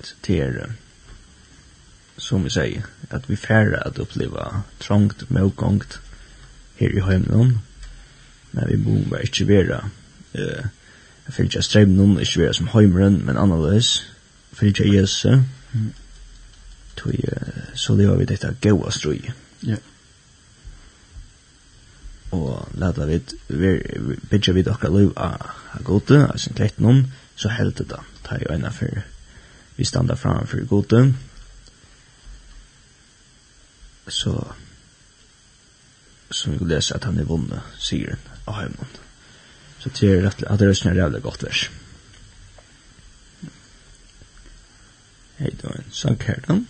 Så 0.00 0.14
det 0.26 0.40
er, 0.42 0.72
som 2.18 2.44
vi 2.44 2.50
sier, 2.50 2.88
at 3.10 3.28
vi 3.30 3.36
færre 3.36 3.82
at 3.86 4.00
oppleva 4.02 4.62
trångt, 4.80 5.30
møgongt 5.30 6.00
her 6.80 6.92
i 6.96 7.04
heimnån, 7.04 7.58
men 8.52 8.68
vi 8.68 8.76
må 8.80 8.98
bare 9.10 9.28
ikke 9.28 9.48
være 9.48 9.80
uh, 10.34 10.66
Jeg 11.26 11.34
føler 11.34 11.48
ikke 11.50 11.62
streim 11.62 11.94
noen, 11.96 12.18
ikke 12.20 12.40
være 12.40 12.54
som 12.54 12.70
heimeren, 12.70 13.18
men 13.26 13.36
annerledes, 13.36 14.12
føler 14.52 14.72
ikke 14.72 14.96
Jesus, 14.96 15.26
mm. 15.72 15.92
tog, 16.96 17.12
så 17.74 17.94
lever 17.94 18.16
vi 18.16 18.28
dette 18.30 18.54
gode 18.62 18.92
strøy. 18.92 19.30
Ja. 19.66 19.76
Og 22.30 22.68
leta 22.78 23.06
vi 23.06 23.20
bidja 24.30 24.52
vi 24.52 24.62
dere 24.66 24.90
liv 24.92 25.12
av 25.16 25.82
gode, 25.84 26.22
av 26.28 26.38
sin 26.38 26.54
klett 26.54 26.78
noen, 26.78 27.06
så 27.36 27.50
helt 27.54 27.78
det 27.78 27.88
da, 27.90 28.02
ta 28.26 28.38
jo 28.40 28.52
ena 28.54 28.70
for 28.74 29.02
vi 29.76 29.84
standa 29.84 30.16
fram 30.16 30.46
for 30.46 30.64
gode. 30.64 31.14
Så, 34.06 34.54
som 36.30 36.52
vi 36.52 36.64
leser 36.64 36.96
at 36.96 37.04
han 37.04 37.18
er 37.18 37.28
vunnet, 37.28 37.74
sier 37.78 38.14
han 38.14 38.46
av 38.46 38.60
heimene. 38.62 39.05
Så 39.78 39.88
det 40.00 40.12
är 40.12 40.22
rätt 40.22 40.42
att 40.42 40.58
det 40.58 40.64
är 40.64 40.86
en 40.86 40.96
jävla 40.96 41.18
gott 41.18 41.42
vers. 41.42 41.70
Hej 45.36 45.54
då, 45.62 45.68
en 45.68 45.84
sång 45.90 46.16
här 46.26 46.42
då. 46.46 46.64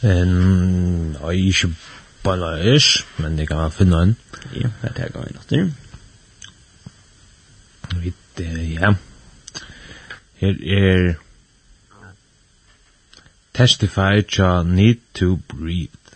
En, 0.00 1.16
ja, 1.20 1.32
ikke 1.32 1.74
bare 2.22 2.76
ish, 2.76 3.04
men 3.16 3.36
det 3.36 3.46
kan 3.46 3.56
man 3.56 3.72
finne 3.72 4.02
en. 4.02 4.16
Ja, 4.54 4.70
det 4.82 4.98
er 4.98 5.12
gammel 5.12 5.34
natt 5.34 5.50
der. 5.50 5.70
Vitt, 8.02 8.40
ja. 8.80 8.94
Her 10.40 10.54
er 10.62 11.14
Testify 13.54 14.22
cha 14.22 14.62
need 14.62 15.00
to 15.14 15.36
breathe. 15.36 16.07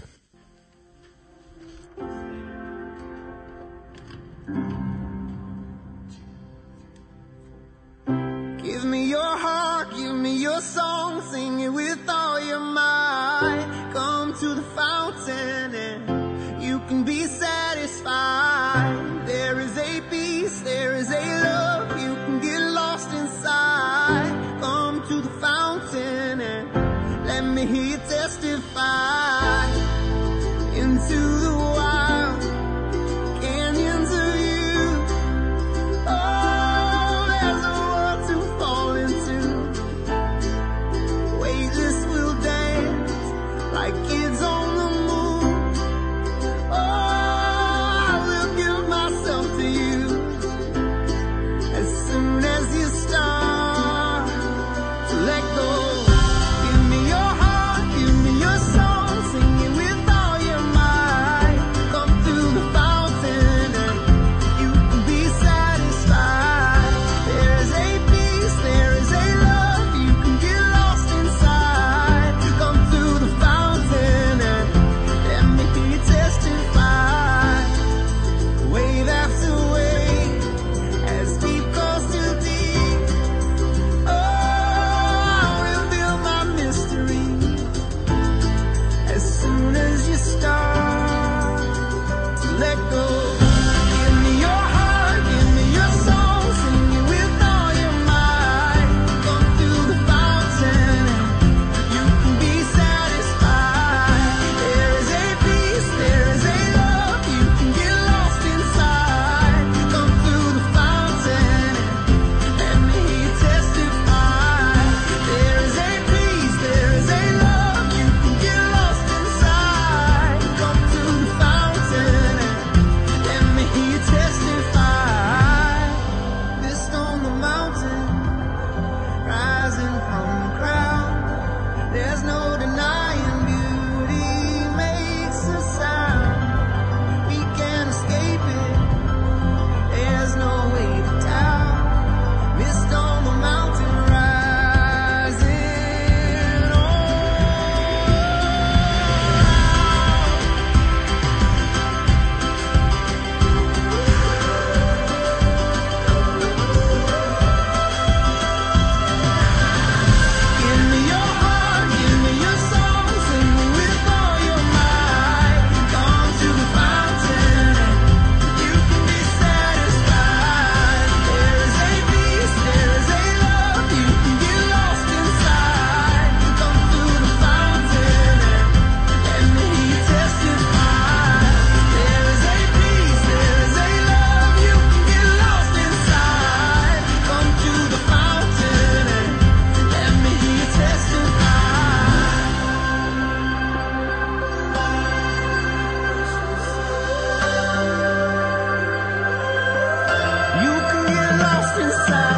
lost 201.75 202.32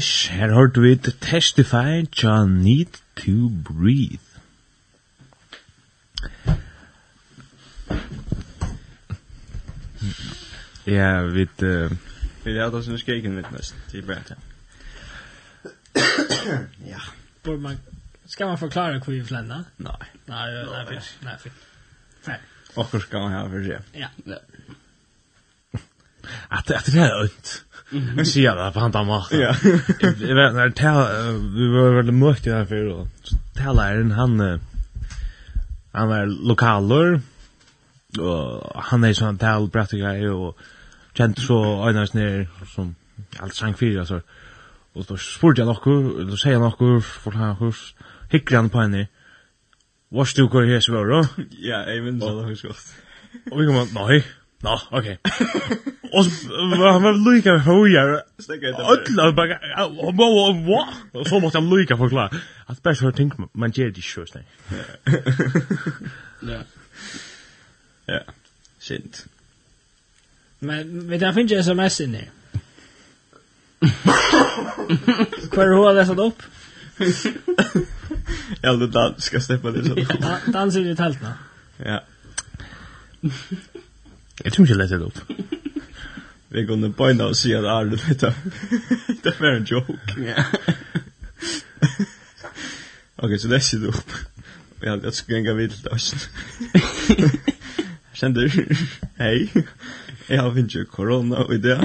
Fish, 0.00 0.30
her 0.30 0.52
hørt 0.52 0.80
vi 0.80 0.96
Testify, 0.96 2.06
cha 2.12 2.46
need 2.46 3.00
to 3.16 3.50
breathe. 3.50 4.24
Ja, 10.86 11.22
vi 11.22 11.48
vi 12.44 12.56
er 12.56 12.70
oss 12.70 12.88
nu 12.88 12.96
skeken 12.98 13.34
med 13.34 13.44
mest, 13.52 13.74
det 13.92 13.98
är 13.98 14.02
bra. 14.02 14.16
Ja. 16.86 17.00
Bör 17.42 17.56
man 17.56 17.76
Skal 18.26 18.46
man 18.46 18.58
förklara 18.58 18.98
hur 18.98 19.12
vi 19.12 19.24
flänna? 19.24 19.64
nei, 19.76 19.92
nei, 20.26 20.64
nei, 20.64 20.84
nej, 20.90 21.02
nei, 21.20 21.52
Nej. 22.24 22.40
Och 22.74 23.02
ska 23.02 23.18
man 23.18 23.32
ha 23.32 23.50
för 23.50 23.64
sig. 23.64 23.78
Ja. 23.92 24.08
Att 26.48 26.70
att 26.70 26.92
det 26.92 27.00
är 27.00 27.20
ont. 27.20 27.64
Jag 28.16 28.26
ser 28.26 28.56
det 28.56 28.72
på 28.72 28.80
han 28.80 28.90
där 28.90 29.04
mat. 29.04 29.28
Ja. 29.30 29.54
Jag 30.00 30.34
vet 30.34 30.54
när 30.54 30.68
vi 31.56 31.68
var 31.68 31.90
väl 31.90 32.12
mött 32.12 32.44
där 32.44 32.64
för 32.64 32.84
då. 32.84 33.06
Tälaren 33.54 34.10
han 34.10 34.60
han 35.92 36.08
var 36.08 36.26
lokaler 36.26 37.20
och 38.18 38.82
han 38.82 39.04
är 39.04 39.12
sån 39.12 39.38
tal 39.38 39.70
praktiker 39.70 40.30
och 40.30 40.58
känt 41.14 41.38
så 41.38 41.82
annars 41.82 42.12
ner 42.12 42.48
som 42.74 42.94
allt 43.38 43.54
sang 43.54 43.74
fyra 43.74 44.06
så 44.06 44.20
och 44.92 45.04
då 45.08 45.16
spurte 45.16 45.60
jag 45.60 45.66
nokku 45.66 46.24
då 46.24 46.36
säger 46.36 46.58
nokku 46.58 47.00
för 47.00 47.30
han 47.30 47.56
hus 47.56 47.94
hickran 48.30 48.70
på 48.70 48.80
henne. 48.80 49.08
Vad 50.08 50.28
stod 50.28 50.50
går 50.50 50.66
här 50.66 50.80
så 50.80 51.04
då? 51.04 51.26
Ja, 51.50 51.84
även 51.84 52.18
då 52.18 52.42
hus 52.42 52.62
gott. 52.62 52.94
Och 53.50 53.60
vi 53.60 53.66
kommer 53.66 54.08
nej. 54.08 54.24
Nå, 54.62 54.80
ok. 54.90 55.06
Og 56.12 56.24
så 56.24 56.48
var 56.76 56.92
han 56.92 57.02
var 57.02 57.34
lika 57.34 57.56
höjer. 57.56 58.22
Öll 59.20 59.34
bara 59.34 60.52
vad 60.52 60.86
vad 61.12 61.26
så 61.26 61.40
måste 61.40 61.58
han 61.58 61.78
lika 61.78 61.96
förklara. 61.96 62.30
Att 62.66 62.82
bäst 62.82 63.00
hör 63.00 63.12
tänk 63.12 63.32
man 63.52 63.70
ger 63.70 63.90
det 63.90 64.02
sjös 64.02 64.34
nej. 64.34 64.44
Ja. 66.40 66.60
Ja. 68.06 68.20
Sint. 68.78 69.26
Men 70.58 71.06
men 71.06 71.18
där 71.18 71.32
finns 71.32 71.52
ju 71.52 71.58
SMS 71.58 72.00
in 72.00 72.12
där. 72.12 72.30
Kvar 75.50 75.64
hur 75.64 75.74
har 75.74 75.94
läsat 75.94 76.18
upp? 76.18 76.42
Ja, 78.62 78.72
det 78.72 78.86
där 78.86 79.14
ska 79.18 79.40
släppa 79.40 79.70
det 79.70 79.84
så. 79.84 79.94
Dansen 80.52 80.86
i 80.86 80.96
tältna. 80.96 81.34
Ja. 81.76 82.00
Jeg 84.44 84.52
tror 84.52 84.64
ikke 84.64 84.74
jeg 84.74 84.80
leser 84.80 84.98
det 84.98 85.06
opp. 85.06 85.20
Vi 86.52 86.64
kunne 86.66 86.92
bøyna 86.92 87.28
og 87.30 87.36
si 87.38 87.52
at 87.54 87.64
Arne 87.64 87.98
vet 87.98 88.20
det. 88.20 88.34
Det 89.24 89.34
var 89.40 89.56
en 89.56 89.68
joke. 89.70 90.16
Ja. 90.24 90.44
Ok, 93.20 93.34
så 93.36 93.48
det 93.48 93.62
sitter 93.62 93.88
opp. 93.88 94.12
Jeg 94.82 94.90
hadde 94.90 95.10
skulle 95.12 95.36
gjenga 95.36 95.52
vidt 95.52 95.74
til 95.76 95.88
Østen. 95.92 96.20
Kjender, 98.16 98.48
hei, 99.18 99.50
jeg 100.28 100.40
har 100.40 100.54
finnet 100.54 100.74
jo 100.74 100.86
korona 100.88 101.42
og 101.44 101.52
idea. 101.54 101.84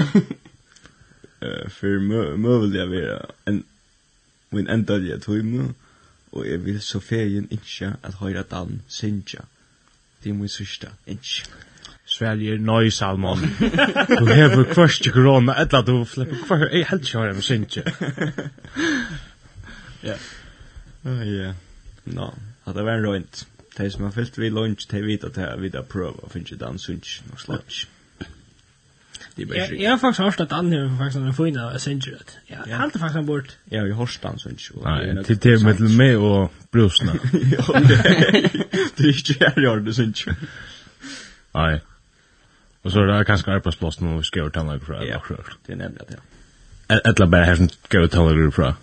For 1.76 2.00
møvelig 2.40 2.78
jeg 2.78 2.90
vera 2.90 3.18
en 3.52 3.60
min 4.50 4.70
enda 4.70 4.96
jeg 5.02 5.20
tøyme, 5.22 5.74
og 6.32 6.48
jeg 6.48 6.64
vil 6.64 6.80
så 6.80 7.00
ferien 7.00 7.48
ikke 7.50 7.92
at 8.02 8.14
høyre 8.20 8.42
dan 8.42 8.82
sinja. 8.88 9.44
Det 10.22 10.30
er 10.30 10.34
min 10.34 10.48
sørste, 10.48 10.88
ikke. 11.06 11.44
Sverige 12.06 12.54
er 12.56 12.62
nøy 12.62 12.90
salmon. 12.94 13.42
Du 14.18 14.26
hever 14.30 14.64
kvørst 14.72 15.06
i 15.06 15.12
korona, 15.14 15.56
etla 15.62 15.82
du 15.82 16.04
flipper 16.04 16.42
kvørst, 16.46 16.72
jeg 16.72 16.86
helt 16.90 17.10
kjører 17.10 17.34
med 17.34 17.42
sinje. 17.42 17.82
Ja. 20.06 20.16
Ja. 21.06 21.52
Nå, 22.06 22.30
det 22.66 22.84
var 22.84 22.96
en 22.98 23.06
røynt. 23.06 23.46
De 23.78 23.90
som 23.90 24.06
har 24.06 24.14
fyllt 24.14 24.38
vi 24.38 24.48
lunch, 24.48 24.86
de 24.90 25.02
vet 25.04 25.24
at 25.24 25.36
jeg 25.36 25.60
vil 25.60 25.76
prøve 25.90 26.24
å 26.24 26.30
finne 26.32 26.58
den 26.58 26.78
sunch 26.80 27.20
og 27.32 27.42
slunch. 27.42 27.84
Jeg 29.36 29.90
har 29.90 29.98
faktisk 30.00 30.22
hørt 30.22 30.40
at 30.40 30.52
han 30.52 30.72
har 30.72 30.88
faktisk 30.98 31.16
en 31.20 31.34
fin 31.34 31.58
av 31.60 31.78
Singer. 31.78 32.22
Ja, 32.48 32.62
han 32.70 32.88
er 32.94 32.98
faktisk 32.98 33.18
han 33.18 33.26
bort. 33.26 33.58
Ja, 33.70 33.82
vi 33.84 33.90
har 33.90 33.98
hørt 33.98 34.24
han 34.24 34.38
Singer. 34.38 34.78
Nei, 34.84 35.24
til 35.24 35.42
det 35.42 35.62
med 35.64 35.76
til 35.76 35.92
meg 35.96 36.16
og 36.16 36.52
brusene. 36.72 37.18
Ja, 37.52 37.66
det 38.96 39.04
er 39.04 39.12
ikke 39.12 39.36
jeg 39.40 39.52
gjør 39.56 39.84
det 39.84 39.94
Singer. 39.98 40.40
Nei. 41.54 41.76
Och 42.86 42.92
så 42.92 43.00
är 43.00 43.06
det 43.06 43.24
kanske 43.24 43.50
arbetsplats 43.50 44.00
nu 44.00 44.22
ska 44.22 44.38
jag 44.38 44.52
tala 44.52 44.80
för 44.80 44.92
det. 44.92 45.06
Ja, 45.06 45.22
det 45.66 45.72
är 45.72 45.76
nämligen 45.76 46.06
det. 46.08 46.94
Eller 46.94 47.26
bara 47.26 47.44
här 47.44 47.56
som 47.56 47.68
ska 47.68 48.00
jag 48.00 48.10
tala 48.10 48.50
fra. 48.50 48.66
det. 48.66 48.76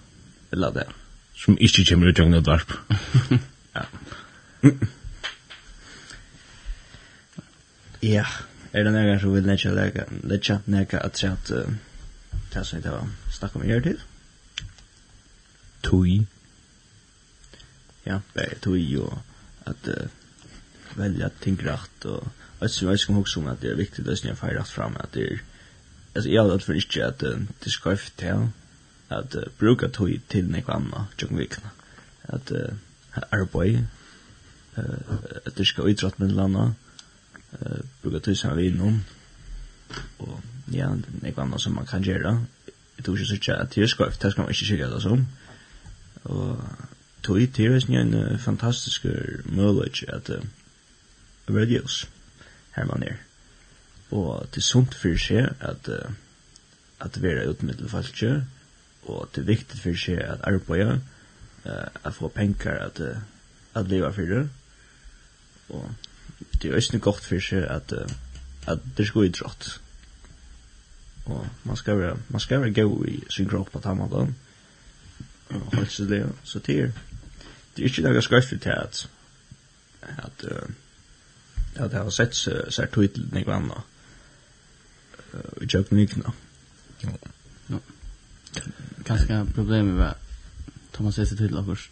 Eller 0.52 0.72
det. 0.72 0.88
Som 1.36 1.58
inte 1.60 1.86
kommer 1.86 2.08
ut 2.08 2.20
i 2.20 2.40
dvarp. 2.40 2.72
Ja. 3.74 3.82
Ja, 8.00 8.26
er 8.74 8.84
det 8.84 8.92
nægge 8.92 9.20
som 9.20 9.34
vil 9.34 9.46
nægge 9.46 9.72
lægge, 9.72 10.06
lægge 10.24 10.60
nægge 10.66 11.00
at 11.00 11.18
se 11.18 11.28
at 11.28 11.48
det 12.54 12.66
som 12.66 12.78
vi 12.78 12.84
tar 12.84 13.08
snakk 13.32 13.56
om 13.56 13.64
i 13.64 13.80
til? 13.82 14.00
Tui. 15.84 16.28
Ja, 18.06 18.20
bare 18.36 18.52
er 18.52 18.60
tui 18.62 18.98
og 18.98 19.22
at 19.66 19.88
uh, 19.88 20.08
velja 20.96 21.30
ting 21.42 21.60
rett 21.66 22.06
og 22.06 22.28
alltså 22.64 22.86
jag 22.86 23.00
ska 23.00 23.18
också 23.18 23.40
om 23.40 23.48
att 23.48 23.62
det 23.62 23.68
är 23.68 23.76
viktigt 23.76 24.08
att 24.08 24.24
jag 24.24 24.38
fejrar 24.38 24.64
fram 24.64 24.98
att 24.98 25.12
det 25.12 25.40
alltså 26.16 26.30
jag 26.30 26.50
har 26.50 26.60
för 26.60 26.74
inte 26.74 27.08
att 27.08 27.24
det 27.60 27.70
ska 27.70 27.92
till 27.92 28.48
att 29.08 29.36
bruka 29.58 29.90
tog 29.90 30.20
till 30.28 30.52
något 30.52 30.70
annat 30.70 31.08
jag 31.18 31.38
vikna. 31.38 31.70
Att 32.22 32.52
arbete 33.30 33.86
att 35.46 35.56
det 35.56 35.66
ska 35.66 35.90
utrat 35.90 36.20
med 36.20 36.32
landa 36.32 36.74
bruka 38.02 38.20
tog 38.20 38.38
som 38.38 38.58
vi 38.58 38.68
inom 38.68 39.04
och 40.18 40.40
ja 40.72 40.98
något 41.36 41.62
som 41.62 41.76
man 41.76 41.86
kan 41.86 42.04
göra 42.04 42.46
det 42.96 43.04
tog 43.04 43.18
sig 43.18 43.40
så 43.42 43.54
att 43.54 43.72
det 43.72 43.88
ska 43.88 44.06
det 44.06 44.32
ska 44.32 44.42
man 44.42 44.54
så 44.54 44.66
skicka 44.66 44.88
det 44.88 45.02
som. 45.02 45.28
Och 46.24 46.58
tog 47.22 47.38
det 47.40 47.66
är 47.66 47.96
en 47.96 48.40
fantastisk 48.40 49.06
möjlighet 49.46 50.10
att 50.10 50.30
religiös 51.46 52.08
her 52.76 52.86
man 52.90 53.04
er. 53.04 53.16
Og 54.12 54.48
det 54.52 54.62
er 54.62 54.68
sunt 54.68 54.96
for 54.96 55.18
seg 55.18 55.50
at, 55.60 55.90
uh, 55.90 56.12
at 57.02 57.22
være 57.22 57.50
utmiddel 57.50 57.90
falskje, 57.90 58.44
og 59.04 59.30
det 59.36 59.42
er 59.42 59.52
viktig 59.52 59.80
for 59.80 60.00
seg 60.00 60.22
at 60.24 60.46
arbeide, 60.48 61.02
at 61.66 62.14
få 62.14 62.28
penger 62.28 62.78
at, 62.86 63.00
uh, 63.00 63.18
at 63.74 63.88
leva 63.88 64.10
for 64.12 64.22
det. 64.22 64.50
Og 65.70 65.94
det 66.62 66.72
er 66.72 66.76
også 66.76 67.00
godt 67.00 67.26
for 67.26 67.40
seg 67.40 67.64
at, 67.64 67.92
uh, 67.92 68.12
at 68.68 68.80
det 68.98 69.08
skal 69.08 69.26
idrott. 69.26 69.82
Og 71.26 71.48
man 71.64 71.78
skal 71.78 72.00
være, 72.00 72.18
man 72.30 72.40
skal 72.40 72.62
være 72.62 72.74
god 72.74 73.06
i 73.08 73.24
sin 73.30 73.50
kropp 73.50 73.72
på 73.72 73.80
tammadan, 73.80 74.36
og 75.50 75.76
helselig, 75.76 76.26
så 76.44 76.60
det 76.60 76.80
er, 76.80 76.92
det 77.76 77.84
er 77.84 77.90
ikke 77.90 78.04
noe 78.04 78.22
skøyfet 78.22 78.62
til 78.62 78.70
at, 78.70 79.10
at, 80.02 80.46
uh, 80.52 80.70
at 81.76 81.92
det 81.92 82.00
har 82.00 82.10
sett 82.14 82.36
seg 82.38 82.92
tog 82.94 83.10
til 83.16 83.30
noe 83.34 83.56
annet 83.58 83.82
i 85.62 85.66
kjøkken 85.66 85.98
vikna. 85.98 86.34
Ja. 87.04 87.80
Kanskje 89.08 89.40
problemet 89.56 89.98
var 89.98 90.20
tar 90.94 91.04
man 91.04 91.16
ser 91.16 91.26
seg 91.26 91.40
til 91.42 91.58
akkurat 91.58 91.90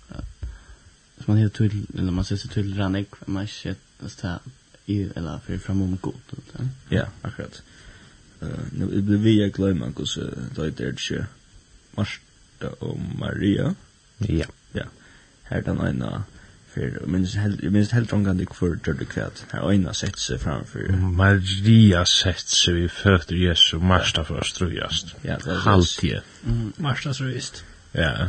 at 1.22 1.28
man 1.28 1.38
heter 1.38 1.56
til 1.68 1.86
eller 1.98 2.14
man 2.14 2.26
ser 2.26 2.38
seg 2.42 2.54
til 2.54 2.74
rannig 2.78 3.08
man 3.26 3.48
ikke 3.48 3.74
ser 4.10 4.40
i 4.90 4.98
eller 5.16 5.42
fyr 5.46 5.60
fram 5.62 5.82
om 5.82 5.98
god. 5.98 6.36
Ja, 6.92 7.06
akkurat. 7.24 7.62
Nu 8.72 8.88
blir 8.88 9.18
vi 9.22 9.40
jeg 9.40 9.54
glemme 9.54 9.92
hvordan 9.92 10.50
det 10.56 10.80
er 10.80 10.94
ikke 10.94 11.26
Marsta 11.98 12.72
og 12.80 13.00
Maria. 13.20 13.74
Ja. 14.30 14.46
Ja. 14.76 14.88
Her 15.50 15.58
er 15.58 15.62
den 15.62 15.82
ene 15.86 16.24
för 16.74 17.02
minst 17.06 17.36
helt 17.36 17.62
minst 17.62 17.92
helt 17.92 18.14
angående 18.14 18.46
för 18.46 18.76
tredje 18.76 19.06
kvärt 19.06 19.44
här 19.52 19.74
ena 19.74 19.94
sett 19.94 20.20
sig 20.20 20.38
framför 20.40 20.88
Maria 20.90 22.06
sett 22.06 22.40
sig 22.40 22.74
vi 22.74 22.90
fötter 22.90 23.36
Jesu 23.36 23.78
marsta 23.78 24.24
för 24.24 24.42
strujast 24.42 25.16
ja 25.22 25.38
alltid 25.66 26.20
marsta 26.76 27.14
strujast 27.14 27.64
ja 27.92 28.28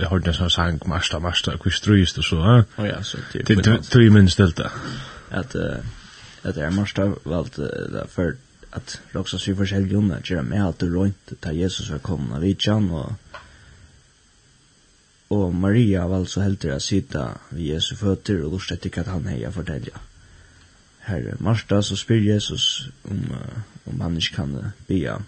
jag 0.00 0.08
hörde 0.08 0.32
så 0.32 0.50
sang 0.50 0.80
marsta 0.86 1.18
marsta 1.18 1.58
kvist 1.58 1.78
strujast 1.78 2.18
och 2.18 2.24
så 2.24 2.64
ja 2.76 2.86
ja, 2.86 3.02
så 3.02 3.18
det 3.32 3.82
tre 3.90 4.10
minst 4.10 4.36
delta 4.36 4.70
att 5.30 5.56
att 6.42 6.54
det 6.54 6.64
är 6.64 6.70
marsta 6.70 7.12
valt 7.24 7.58
för 8.08 8.36
att 8.70 9.00
Roxas 9.12 9.48
ju 9.48 9.56
för 9.56 9.66
själv 9.66 9.92
Jonna 9.92 10.18
göra 10.24 10.42
med 10.42 10.64
alt 10.64 10.82
allt 10.82 10.92
runt 10.92 11.32
ta 11.40 11.52
Jesus 11.52 11.90
välkomna 11.90 12.38
vid 12.38 12.56
Jan 12.60 12.90
och 12.90 13.12
og 15.28 15.54
Maria 15.54 16.04
var 16.06 16.22
altså 16.22 16.44
heldig 16.44 16.76
å 16.76 16.82
sitte 16.82 17.22
ved 17.50 17.64
Jesu 17.66 17.96
føtter 17.98 18.44
og 18.44 18.54
lort 18.54 18.70
etter 18.70 18.92
hva 18.94 19.06
han 19.10 19.26
heier 19.26 19.54
fortelle. 19.54 20.02
Herre 21.06 21.34
Marsta 21.42 21.80
så 21.82 21.96
spyr 21.98 22.22
Jesus 22.22 22.88
om, 23.10 23.24
uh, 23.30 23.58
om 23.90 24.00
han 24.02 24.18
ikke 24.18 24.36
kan 24.38 24.54
bya. 24.86 25.18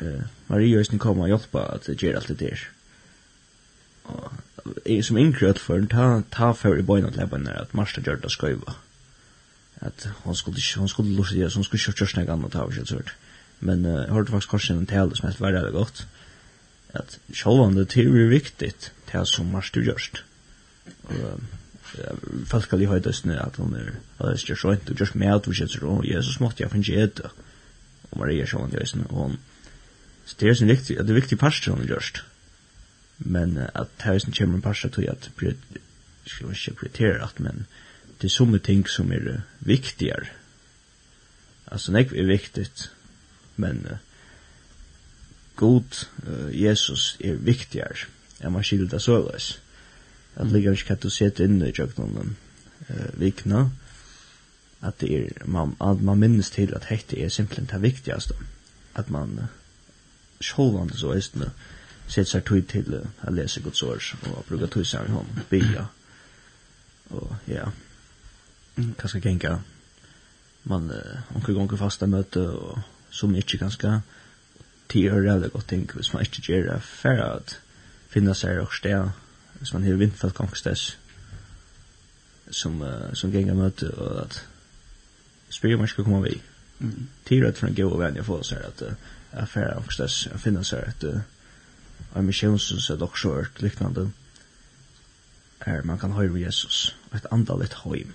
Uh, 0.00 0.24
Maria 0.48 0.80
er 0.80 1.00
kom 1.00 1.20
og 1.20 1.28
hjelpa 1.28 1.66
at 1.76 1.88
det 1.88 2.00
gjør 2.00 2.20
alt 2.20 2.32
det 2.32 2.38
der. 2.40 2.64
Og 4.08 4.32
jeg 4.88 5.04
som 5.04 5.20
yngre 5.20 5.52
utføren, 5.52 5.88
ta, 5.92 6.22
ta 6.32 6.52
for 6.56 6.80
i 6.80 6.84
bøyna 6.84 7.12
til 7.12 7.24
lebbene 7.24 7.52
at 7.60 7.76
Marsta 7.76 8.00
gjør 8.04 8.22
det 8.24 8.32
skøyva. 8.32 8.78
At 9.84 10.08
hon 10.24 10.36
skulle 10.36 10.60
ikke, 10.60 10.80
hon 10.80 10.88
skulle 10.88 11.16
lort 11.16 11.32
etter, 11.36 11.52
hon 11.52 11.64
skulle 11.64 11.80
ikke 11.80 12.00
gjøre 12.00 12.12
snakk 12.16 12.32
annet 12.32 12.56
av, 12.56 12.72
ikke 12.72 13.16
Men 13.60 13.84
uh, 13.84 14.04
jeg 14.06 14.12
hørte 14.12 14.32
faktisk 14.32 14.56
korsen 14.56 14.80
en 14.80 14.88
tale 14.88 15.16
som 15.16 15.28
helt 15.28 15.40
var 15.40 15.52
det 15.52 15.72
godt. 15.72 16.06
Uh, 16.08 16.23
at 16.94 17.18
sjålvande 17.34 17.84
til 17.90 18.08
er 18.08 18.30
viktigt 18.30 18.92
til 19.10 19.18
at 19.18 19.28
som 19.28 19.50
gjørst. 19.52 19.74
du 19.74 19.80
gjørst. 19.80 20.22
Folk 22.50 22.68
kan 22.68 22.78
li 22.78 22.86
høyde 22.90 23.12
snø 23.12 23.36
at 23.38 23.56
hun 23.56 23.74
er 23.78 23.90
at 24.18 24.34
det 24.34 24.50
er 24.50 24.58
sjåint 24.58 24.90
og 24.90 24.96
gjørst 24.96 25.14
med 25.14 25.34
at 25.34 25.48
vi 25.48 25.54
kjenner 25.54 25.88
og 25.90 26.06
Jesus 26.08 26.40
måtte 26.40 26.62
jeg 26.62 26.70
finne 26.72 27.02
et 27.04 27.20
og 27.24 28.18
Maria 28.18 28.46
sjålvande 28.46 28.78
gjørst 28.78 28.96
og 29.08 29.16
hon. 29.16 29.38
så 30.26 30.36
det 30.40 30.48
er 30.48 30.54
sin 30.54 30.68
viktig 30.68 30.98
at 30.98 31.06
det 31.06 31.14
er 31.14 31.20
viktig 31.20 31.38
parst 31.38 31.66
hun 31.66 31.86
gjørst 31.86 32.24
men 33.18 33.58
at 33.58 33.88
det 33.98 34.14
er 34.14 34.18
sin 34.18 34.32
kjemmer 34.32 34.60
parst 34.60 34.84
at 34.84 34.98
at 34.98 35.30
skal 36.26 36.48
vi 36.48 36.54
ikke 36.54 36.74
prioritere 36.74 37.22
at 37.24 37.40
men 37.40 37.66
det 38.20 38.24
er 38.30 38.34
somme 38.34 38.58
ting 38.58 38.88
som 38.88 39.12
er 39.12 39.42
viktigere 39.60 40.26
altså 41.66 41.92
nek 41.92 42.12
er 42.12 42.26
viktigt 42.26 42.90
men 43.56 43.86
uh, 43.90 43.98
god 45.56 46.06
uh, 46.26 46.62
Jesus 46.62 47.16
er 47.20 47.34
viktigare 47.34 48.06
än 48.40 48.52
man 48.52 48.64
skildar 48.64 48.98
såleis. 48.98 49.58
Att 50.34 50.52
ligga 50.52 50.72
ikke 50.72 50.84
kan 50.84 50.96
du 51.02 51.10
sett 51.10 51.40
inne 51.40 51.68
i 51.68 51.72
jøgnonen 51.72 52.36
uh, 52.90 53.20
vikna, 53.20 53.70
Att 54.84 54.98
det 54.98 55.14
är, 55.16 55.46
man, 55.46 55.76
att 55.78 56.02
man 56.02 56.18
minns 56.18 56.50
till 56.50 56.74
att 56.74 56.84
hette 56.84 57.20
är 57.20 57.28
simpelthen 57.28 57.66
det 57.66 57.88
viktigaste. 57.88 58.34
Att 58.92 59.08
man 59.08 59.38
uh, 59.38 59.44
sjålvande 60.40 60.96
så 60.96 61.12
eisne 61.12 61.50
sett 62.06 62.28
sig 62.28 62.42
tog 62.42 62.68
till 62.68 62.94
uh, 62.94 63.00
att 63.20 63.34
läsa 63.34 63.60
Guds 63.60 63.82
år 63.82 64.02
och 64.36 64.44
bruka 64.48 64.66
tog 64.66 64.86
seg 64.86 65.08
i 65.08 65.10
hånd, 65.10 65.40
bya. 65.50 65.86
Og 67.10 67.36
ja, 67.44 67.72
kanskje 68.76 69.20
genka 69.20 69.58
man 70.62 70.90
uh, 70.90 71.20
omkring 71.34 71.56
ganger 71.56 71.76
fasta 71.76 72.06
møte 72.06 72.44
og 72.50 72.78
som 73.10 73.34
ikke 73.36 73.58
ganske 73.58 74.00
til 74.88 75.06
er 75.06 75.22
rævlig 75.22 75.52
godt 75.52 75.68
ting 75.68 75.90
hvis 75.94 76.12
man 76.12 76.22
ikke 76.22 76.42
gjør 76.42 76.72
det 76.72 76.82
for 76.82 77.22
at 77.24 77.58
finne 78.08 78.34
seg 78.34 78.60
og 78.62 78.72
sted 78.74 79.10
hvis 79.58 79.72
man 79.72 79.84
har 79.84 80.00
vindfalt 80.00 80.34
gangstes 80.34 80.98
som, 82.50 82.80
uh, 82.82 83.14
som 83.14 83.32
ganger 83.32 83.54
møte 83.54 83.90
og 83.94 84.22
at 84.24 84.40
spyrir 85.50 85.78
man 85.80 85.88
skal 85.88 86.04
komme 86.04 86.22
vi 86.28 86.42
mm. 86.78 87.08
til 87.26 87.44
rett 87.44 87.58
for 87.58 87.70
en 87.70 87.78
god 87.78 87.96
venn 88.02 88.18
jeg 88.20 88.26
får 88.28 88.42
seg 88.50 88.66
at 88.68 88.84
uh, 88.86 88.92
affæra 89.44 89.78
gangstes 89.78 90.26
og 90.32 90.42
finne 90.42 90.64
seg 90.64 90.90
at 90.92 91.08
uh, 91.08 91.22
en 92.18 92.32
som 92.32 92.94
er 92.94 93.00
dok 93.00 93.16
skjørt 93.18 93.62
liknande 93.62 94.10
er 95.60 95.82
man 95.82 95.98
kan 95.98 96.12
høre 96.12 96.40
Jesus 96.40 96.96
og 97.10 97.16
et 97.18 97.26
andalit 97.32 97.74
høym 97.84 98.14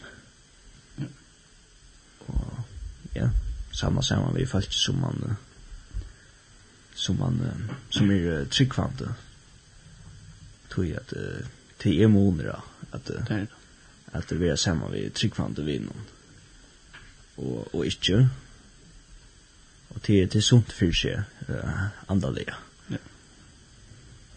og 2.30 2.60
ja, 3.16 3.30
samme 3.74 4.04
saman 4.04 4.36
vi 4.36 4.46
falt 4.46 4.74
som 4.74 5.02
man 5.02 5.24
uh, 5.26 5.49
som 7.00 7.20
man 7.20 7.42
som 7.90 8.12
är 8.12 8.46
tryckvante 8.46 9.14
tror 10.70 10.86
jag 10.86 10.98
att 10.98 11.14
till 11.78 12.08
monera 12.08 12.62
att 12.92 13.12
att 14.12 14.28
det 14.28 14.50
är 14.50 14.56
samma 14.56 14.90
vi 14.90 15.10
tryckvante 15.10 15.62
vi 15.62 15.80
någon 15.80 16.02
och 17.36 17.76
och 17.76 17.86
inte 17.86 18.30
och 19.88 20.02
till 20.02 20.30
till 20.30 20.44
sunt 20.44 20.72
för 20.72 20.92
sig 20.92 21.22
uh, 21.50 21.86
andliga 22.06 22.56
ja. 22.88 22.98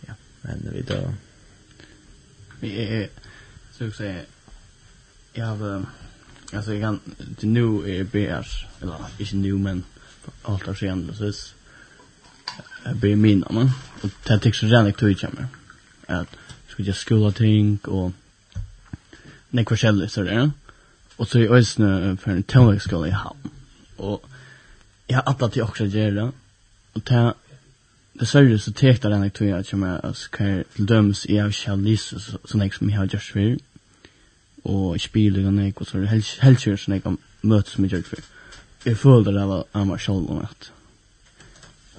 Ja 0.06 0.14
men 0.40 0.68
vi 0.72 0.82
då 0.82 1.14
vi 2.60 2.76
är 2.76 3.08
så 3.72 3.86
att 3.86 3.96
säga 3.96 4.22
jag 5.32 5.46
har 5.46 5.86
alltså 6.52 6.74
jag 6.74 6.82
kan 6.82 7.00
nu 7.40 7.98
är 7.98 8.04
BR 8.04 8.46
eller 8.80 9.06
inte 9.18 9.36
nu 9.36 9.52
men 9.52 9.84
allt 10.42 10.66
har 10.66 10.74
sen 10.74 11.14
så 11.14 11.32
jag 12.84 12.96
blir 12.96 13.16
mina 13.16 13.46
men. 13.50 13.70
Och 14.02 14.10
det 14.26 14.38
tycks 14.38 14.58
så 14.58 14.66
gärna 14.66 14.92
tog 14.92 15.22
jag 15.22 15.34
mig. 15.34 15.44
Att 16.06 16.36
skulle 16.68 16.88
jag 16.88 16.96
skola 16.96 17.32
ting 17.32 17.78
och 17.82 18.12
när 19.50 19.64
kurser 19.64 20.06
så 20.06 20.22
där. 20.22 20.50
Och 21.16 21.28
så 21.28 21.38
är 21.38 21.42
jag 21.42 21.56
ösnö 21.56 22.16
för 22.16 22.30
en 22.30 22.42
tonårsskola 22.42 23.08
i 23.08 23.10
hamn. 23.10 23.50
Och 23.96 24.26
jag 25.06 25.16
har 25.16 25.22
alltid 25.22 25.62
också 25.62 25.84
gjort 25.84 26.32
Och 26.92 27.00
det 27.00 27.34
det 28.12 28.26
sörjer 28.26 28.58
så 28.58 28.72
tekta 28.72 29.08
den 29.08 29.30
tog 29.30 29.48
jag 29.48 29.66
som 29.66 29.82
jag 29.82 30.16
ska 30.16 30.62
till 30.74 30.86
döms 30.86 31.26
i 31.26 31.40
av 31.40 31.50
kjallis 31.50 32.14
som 32.44 32.60
jag 32.60 32.74
som 32.74 32.90
jag 32.90 32.98
har 32.98 33.04
gjort 33.04 33.22
för. 33.22 33.58
Och 34.62 35.00
spiller 35.00 35.46
och 35.46 35.54
nek 35.54 35.80
och 35.80 35.88
så 35.88 35.98
helst 35.98 36.38
helst 36.38 36.84
som 36.84 37.00
jag 37.04 37.16
möter 37.40 37.70
som 37.70 37.84
jag 37.84 37.92
gjort 37.92 38.06
för. 38.06 38.18
Jag 38.84 38.98
följde 38.98 39.32
det 39.32 39.44
av 39.44 39.64
Amar 39.72 39.98
Shalom 39.98 40.38
att 40.38 40.72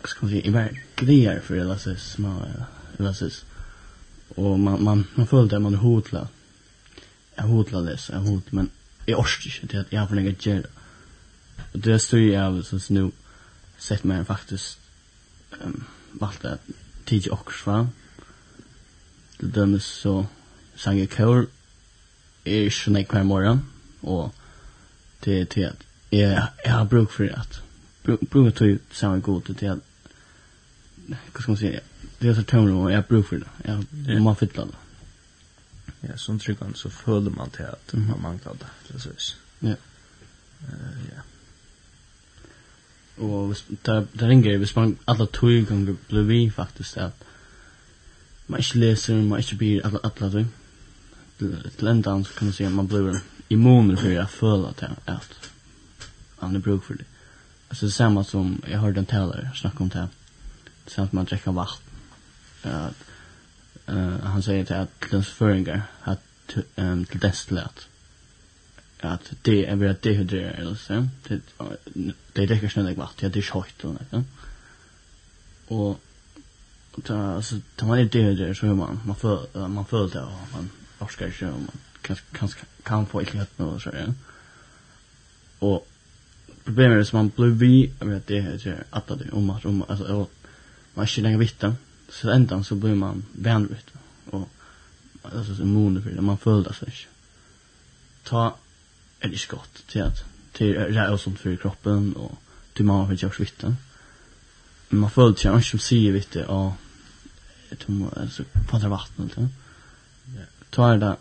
ska 0.08 0.26
man 0.26 0.32
säga, 0.32 0.62
är 0.62 0.82
glädjer 0.96 1.40
för 1.40 1.56
det 1.56 1.64
lasses 1.64 2.18
man 2.18 2.66
lasses 2.98 3.46
och 4.36 4.60
man 4.60 4.84
man 4.84 5.06
man 5.16 5.28
följde 5.28 5.60
man 5.60 5.76
hotla 5.76 6.28
jag 7.36 7.44
hotla 7.44 7.82
dess 7.82 8.10
jag 8.10 8.20
hot 8.20 8.52
men 8.52 8.70
jag 9.06 9.20
orkar 9.20 9.62
inte 9.62 9.78
det 9.78 9.86
jag 9.90 10.08
får 10.08 10.16
lägga 10.16 10.36
gel 10.40 10.68
och 11.72 11.80
det 11.80 12.00
står 12.00 12.20
ju 12.20 12.32
jag 12.32 12.66
så 12.66 12.94
nu 12.94 13.12
sett 13.78 14.04
mig 14.04 14.26
faktiskt 14.26 14.80
um, 15.64 15.84
valt 16.12 16.46
att 16.46 16.62
tidigt 17.06 17.32
också 17.32 17.58
fram 17.58 17.88
till 19.38 19.52
dömes 19.52 19.86
så 19.86 20.26
sang 20.76 21.00
jag 21.00 21.12
kör 21.12 21.48
är 22.44 22.70
snäck 22.70 23.14
hver 23.14 23.24
morgon 23.24 23.60
och 24.02 24.36
det 25.20 25.42
är 25.42 25.46
till 25.46 25.68
att 25.68 25.84
jag, 26.10 26.48
jag 26.66 26.72
har 26.72 26.86
bruk 26.86 27.12
för 27.12 27.40
att 27.40 27.62
bruk, 28.04 28.20
bruk 28.20 28.62
att 28.62 28.96
samma 28.96 29.18
god 29.18 29.58
till 29.58 29.70
att 29.70 29.80
hva 31.08 31.42
skal 31.42 31.52
man 31.52 31.58
säga, 31.58 31.80
det 32.20 32.28
är 32.28 32.34
så 32.34 32.44
tömmer 32.44 32.74
och 32.74 32.92
jag 32.92 33.04
brukar 33.04 33.38
det. 33.38 33.46
Jag, 33.66 33.86
yeah. 34.08 34.24
man 34.24 34.36
fyller 34.36 34.66
det. 34.66 34.78
Ja, 36.08 36.18
som 36.18 36.40
tryggande 36.40 36.78
så 36.78 36.90
följer 36.90 37.30
man 37.30 37.50
till 37.50 37.66
att 37.66 37.94
man 37.94 38.22
manglar 38.22 38.54
det, 38.60 38.90
eller 38.90 39.00
så 39.00 39.10
vis. 39.10 39.36
Ja. 39.60 39.76
Ja. 41.16 41.22
Och 43.24 43.56
där, 43.68 44.08
där 44.14 44.28
ringer 44.28 44.60
det, 44.60 44.76
man 44.76 44.98
alla 45.06 45.26
tog 45.26 45.68
gånger 45.68 45.96
blev 46.08 46.24
vi 46.24 46.52
faktiskt 46.52 46.98
att 46.98 47.24
man 48.48 48.60
inte 48.60 48.78
läser, 48.78 49.22
man 49.22 49.40
inte 49.40 49.56
blir 49.56 49.86
alla, 49.86 50.00
alla 50.04 50.32
tog. 50.32 50.46
Till 51.78 51.88
en 51.88 52.04
så 52.04 52.34
kan 52.34 52.48
man 52.48 52.54
säga 52.54 52.70
att 52.70 52.76
man 52.76 52.88
blir 52.88 53.22
immuner 53.48 53.96
för 53.96 54.20
att 54.20 54.32
följa 54.32 54.74
till 54.74 54.88
att 55.06 55.50
han 56.38 56.56
är 56.56 56.60
bruk 56.60 56.84
för 56.84 56.94
det. 56.94 57.04
Alltså 57.70 57.86
det 57.86 57.92
samma 57.92 58.24
som 58.24 58.62
jag 58.68 58.80
hörde 58.80 59.00
en 59.00 59.06
talare 59.06 59.52
snacka 59.56 59.84
om 59.84 59.90
det 59.90 60.00
här 60.00 60.08
samt 60.88 61.14
man 61.14 61.26
drekka 61.26 61.52
vatten. 61.52 61.90
At, 62.64 63.08
uh, 63.88 64.20
han 64.34 64.42
sier 64.42 64.64
til 64.64 64.74
at 64.86 65.10
lønsføringer 65.12 65.82
at 66.08 66.58
um, 66.78 67.06
til 67.06 67.22
destillat 67.22 67.88
at 69.04 69.34
det 69.46 69.70
er 69.70 69.76
bare 69.76 69.94
dehydrere 69.94 70.60
eller 70.60 70.76
så 70.76 71.08
det 71.30 71.42
det 72.36 72.50
drikker 72.50 72.70
snødig 72.70 72.98
vatten 72.98 73.26
ja 73.26 73.30
det 73.30 73.44
er 73.44 73.50
kjøtt 73.50 73.86
og 73.86 73.98
noe 73.98 74.24
og 75.70 77.04
ta 77.06 77.18
alltså 77.36 77.60
ta 77.78 77.86
man 77.86 77.98
det 77.98 78.14
dehydrere 78.14 78.56
så 78.56 78.66
man 78.66 79.00
man 79.06 79.16
får 79.16 79.68
man 79.68 79.86
får 79.86 80.08
det 80.08 80.22
och 80.22 80.48
man 80.54 80.72
orskar 81.00 81.28
ikke 81.28 81.50
og 81.50 81.60
man 81.60 81.82
kan 82.04 82.18
kan 82.34 82.50
kan 82.86 83.08
få 83.08 83.20
ett 83.20 83.34
hatt 83.34 83.60
noe 83.60 83.80
så 83.80 83.92
ja. 83.94 84.14
Och 85.60 85.88
problemet 86.66 86.98
är 86.98 87.02
att 87.02 87.14
man 87.14 87.30
blir 87.30 87.48
vi 87.48 87.92
av 88.00 88.08
det 88.08 88.28
dehydrere 88.28 88.84
att 88.90 89.08
det 89.08 89.32
om 89.32 89.50
att 89.50 89.66
om 89.66 89.84
altså 89.90 90.28
man 90.94 91.04
är 91.04 91.10
inte 91.10 91.22
längre 91.22 91.38
vitta. 91.38 91.76
Så 92.10 92.30
ändan 92.30 92.64
så 92.64 92.76
blir 92.76 92.96
man 92.96 93.26
vänligt. 93.32 93.88
Och 94.30 94.50
alltså 95.22 95.56
så 95.56 95.66
moner 95.66 96.02
för 96.02 96.10
det. 96.10 96.22
Man 96.22 96.38
följde 96.38 96.74
sig. 96.74 96.94
Ta 98.24 98.58
är 99.20 99.30
det 99.30 99.38
skott 99.38 99.84
till 99.88 100.02
att 100.02 100.24
till 100.52 100.74
det 100.74 101.10
och 101.10 101.20
sånt 101.20 101.40
för 101.40 101.56
kroppen 101.56 102.14
och 102.14 102.38
till 102.74 102.86
mamma 102.86 103.08
för 103.08 103.18
jag 103.22 103.40
vitta. 103.40 103.76
Men 104.90 105.00
man 105.00 105.12
följde 105.12 105.40
sig 105.40 105.52
inte 105.52 105.68
som 105.68 105.80
säger 105.80 106.12
vitta. 106.12 106.48
och 106.48 106.74
Tom 107.86 108.10
alltså 108.18 108.44
på 108.70 108.78
det 108.78 108.88
vattnet. 108.88 109.32
Ja. 109.36 109.48
Ta 110.70 110.96
det 110.98 111.18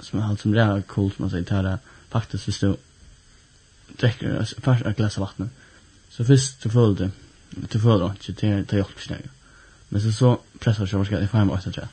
som 0.00 0.20
allt 0.20 0.40
som 0.40 0.52
det 0.52 0.62
är 0.62 0.82
coolt 0.82 1.18
man 1.18 1.30
säger 1.30 1.44
ta 1.44 1.62
det 1.62 1.78
faktiskt 2.08 2.60
du 2.60 2.76
dricker 3.96 4.38
alltså 4.38 4.60
fast 4.60 4.86
ett 4.86 4.96
glas 4.96 5.18
vatten. 5.18 5.50
Så 6.08 6.24
först 6.24 6.62
du 6.62 6.70
följde 6.70 7.04
det 7.04 7.10
till 7.68 7.80
förra 7.80 8.10
inte 8.10 8.34
till 8.34 8.66
till 8.66 8.78
hjälp 8.78 9.00
snäga. 9.00 9.30
Men 9.88 10.00
så 10.00 10.12
så 10.12 10.40
pressar 10.58 10.88
jag 10.90 10.98
varska 10.98 11.20
i 11.20 11.26
fem 11.26 11.50
åtta 11.50 11.70
tre. 11.70 11.88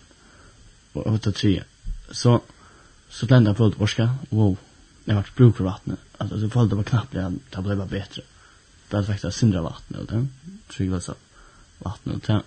Och 0.93 1.07
åtta 1.07 1.31
tre. 1.31 1.63
Så 2.11 2.41
så 3.09 3.25
blendar 3.25 3.53
på 3.53 3.69
varska. 3.69 4.15
Wow. 4.29 4.57
Det 5.05 5.13
vart 5.13 5.35
bruk 5.35 5.57
för 5.57 5.63
vattnet. 5.63 5.99
Alltså 6.17 6.39
så 6.39 6.49
föll 6.49 6.69
det 6.69 6.75
var 6.75 6.83
knappt 6.83 7.13
det 7.13 7.33
det 7.49 7.61
blev 7.61 7.89
bättre. 7.89 8.21
Det 8.89 8.95
hade 8.95 9.07
faktiskt 9.07 9.37
sindra 9.37 9.61
vattnet 9.61 10.01
och 10.01 10.07
den 10.07 10.29
tryggvas 10.67 11.05
så 11.05 11.15
vattnet 11.79 12.15
och 12.15 12.21
den 12.27 12.41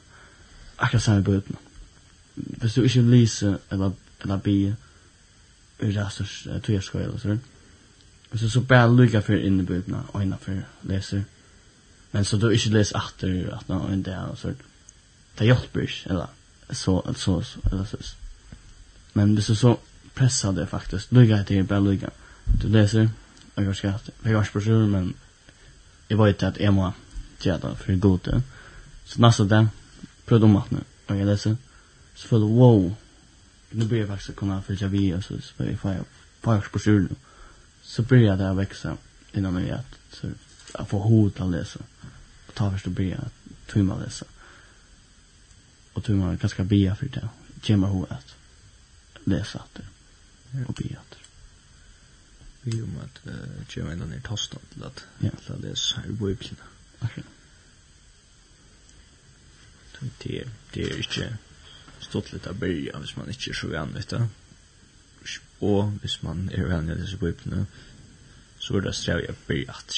akkurat 0.76 1.02
samma 1.02 1.20
böten. 1.20 1.56
Hvis 2.34 2.74
du 2.74 2.82
ikke 2.82 3.02
lyser 3.02 3.58
eller, 3.70 3.92
eller 4.22 4.36
bi 4.36 4.74
ur 5.78 5.92
resters 5.92 6.48
tøyerskøy 6.66 7.02
eller 7.02 7.18
sånn, 7.18 7.40
hvis 8.30 8.42
du 8.42 8.50
så 8.50 8.60
bare 8.66 8.90
lykker 8.90 9.22
for 9.22 9.38
inn 9.38 9.60
i 9.62 9.66
bøtene 9.66 10.02
og 10.12 10.22
innenfor 10.22 10.64
leser, 10.82 11.22
Men 12.14 12.24
så 12.24 12.38
du 12.38 12.46
ikke 12.54 12.70
les 12.76 12.92
atter 12.94 13.48
at 13.56 13.66
nå 13.68 13.80
en 13.90 14.02
dag 14.06 14.30
og 14.30 14.38
så 14.38 14.52
det 15.34 15.48
hjelper 15.48 15.82
ikke, 15.82 16.10
eller 16.14 16.28
så, 16.70 17.00
så, 17.16 17.40
så, 17.42 17.58
eller 17.72 17.84
så. 17.90 18.14
Men 19.18 19.32
hvis 19.34 19.46
du 19.50 19.54
så 19.58 19.72
pressar 20.14 20.52
det 20.54 20.68
faktisk, 20.70 21.10
lyga 21.12 21.40
heter 21.40 21.58
det 21.58 21.68
bare 21.68 21.82
lyga. 21.82 22.12
Du 22.62 22.68
leser, 22.68 23.08
og 23.56 23.64
jeg 23.64 23.76
skal 23.76 23.88
jeg 23.88 24.36
har 24.36 24.44
ikke 24.44 24.52
brosjur, 24.52 24.86
men 24.86 25.14
jeg 26.10 26.18
vet 26.18 26.42
at 26.42 26.60
jeg 26.60 26.74
må 26.74 26.92
gjøre 27.42 27.58
det 27.64 27.78
for 27.78 28.00
god. 28.00 28.30
Så 29.04 29.20
nästa 29.20 29.44
dag, 29.44 29.68
prøv 30.26 30.44
om 30.44 30.56
at 30.56 30.70
nå, 30.72 30.84
og 31.08 31.18
jeg 31.18 31.26
leser, 31.26 31.56
så 32.14 32.28
føler 32.28 32.46
jeg, 32.46 32.56
wow, 32.56 32.94
nu 33.72 33.86
blir 33.86 33.98
jeg 33.98 34.08
faktisk 34.08 34.36
kunna 34.36 34.60
fylja 34.60 34.86
vi, 34.86 35.10
og 35.10 35.24
så 35.24 35.40
får 35.56 35.64
jeg, 35.64 35.78
får 35.78 35.90
jeg, 35.90 36.04
på 36.42 36.54
jeg 36.86 36.94
nu. 37.10 37.16
Så 37.82 38.02
blir 38.02 38.28
jeg 38.28 38.38
det 38.38 38.50
å 38.50 38.54
veksa 38.54 38.96
innan 39.34 39.58
jeg 39.58 39.66
gjør 39.66 39.94
så 40.14 40.28
att 40.74 40.88
få 40.88 40.98
hot 40.98 41.40
att 41.40 41.50
läsa. 41.50 41.80
Och 42.46 42.54
ta 42.54 42.70
först 42.70 42.86
och 42.86 42.92
be 42.92 43.16
att 43.16 43.32
tumma 43.66 43.98
läsa. 43.98 44.26
Och 45.92 46.04
tumma 46.04 46.34
ganska 46.34 46.64
bia 46.64 46.96
för 46.96 47.06
det. 47.06 47.28
Gemma 47.62 47.86
hot 47.86 48.10
att 48.10 48.34
läsa 49.24 49.58
att 49.58 49.74
det. 49.74 49.86
Och 50.66 50.74
bia 50.74 50.98
att 50.98 51.10
det. 51.10 51.16
Vi 52.62 52.82
om 52.82 52.98
att 53.04 53.76
gemma 53.76 53.92
innan 53.92 54.12
är 54.12 54.20
tostan 54.20 54.60
till 54.72 54.84
att 54.84 55.04
läsa 55.60 56.06
i 56.06 56.12
Bibeln. 56.12 56.56
Okej. 57.00 57.24
Det 60.22 60.44
det 60.72 60.82
är 60.82 60.96
inte 60.96 61.38
stått 62.00 62.32
lite 62.32 62.50
av 62.50 62.58
början 62.58 63.00
hvis 63.00 63.16
man 63.16 63.30
ikke 63.30 63.50
er 63.50 63.54
så 63.54 63.68
vann, 63.68 63.94
vet 63.94 64.10
du. 64.10 64.28
Og 65.60 65.90
hvis 66.02 66.22
man 66.22 66.50
er 66.52 66.66
vann 66.68 66.90
i 66.90 66.96
disse 66.98 67.16
bøypene, 67.16 67.66
så 68.58 68.76
er 68.76 68.84
det 68.84 68.94
strevet 68.94 69.32
av 69.32 69.40
bøyat 69.48 69.96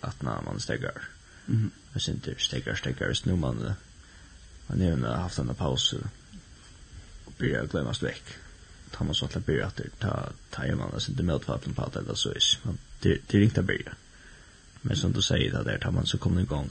att 0.00 0.22
när 0.22 0.42
man 0.42 0.60
stegar. 0.60 1.02
Mhm. 1.46 1.70
Jag 1.92 2.02
syns 2.02 2.22
det 2.24 2.40
stegar 2.40 2.74
stegar 2.74 3.06
är 3.08 3.36
man. 3.36 3.72
Man 4.66 4.80
har 4.80 4.96
nu 4.96 5.06
haft 5.06 5.38
en 5.38 5.54
paus 5.54 5.94
och 7.24 7.32
börjar 7.38 7.66
glömmas 7.66 8.02
väck. 8.02 8.22
Tar 8.90 9.04
man 9.04 9.14
så 9.14 9.24
att 9.24 9.46
börja 9.46 9.66
att 9.66 9.80
ta 9.98 10.32
ta 10.50 10.76
man 10.76 10.90
alltså 10.94 11.10
inte 11.10 11.22
med 11.22 11.40
på 11.46 11.52
att 11.52 11.96
eller 11.96 12.14
så 12.14 12.34
is. 12.34 12.58
Man 12.62 12.78
det 13.00 13.18
det 13.26 13.44
inte 13.44 13.62
börja. 13.62 13.92
Men 14.80 14.96
som 14.96 15.12
du 15.12 15.22
säger 15.22 15.52
där 15.52 15.64
där 15.64 15.78
tar 15.78 15.90
man 15.90 16.06
så 16.06 16.18
kommer 16.18 16.40
igång 16.40 16.70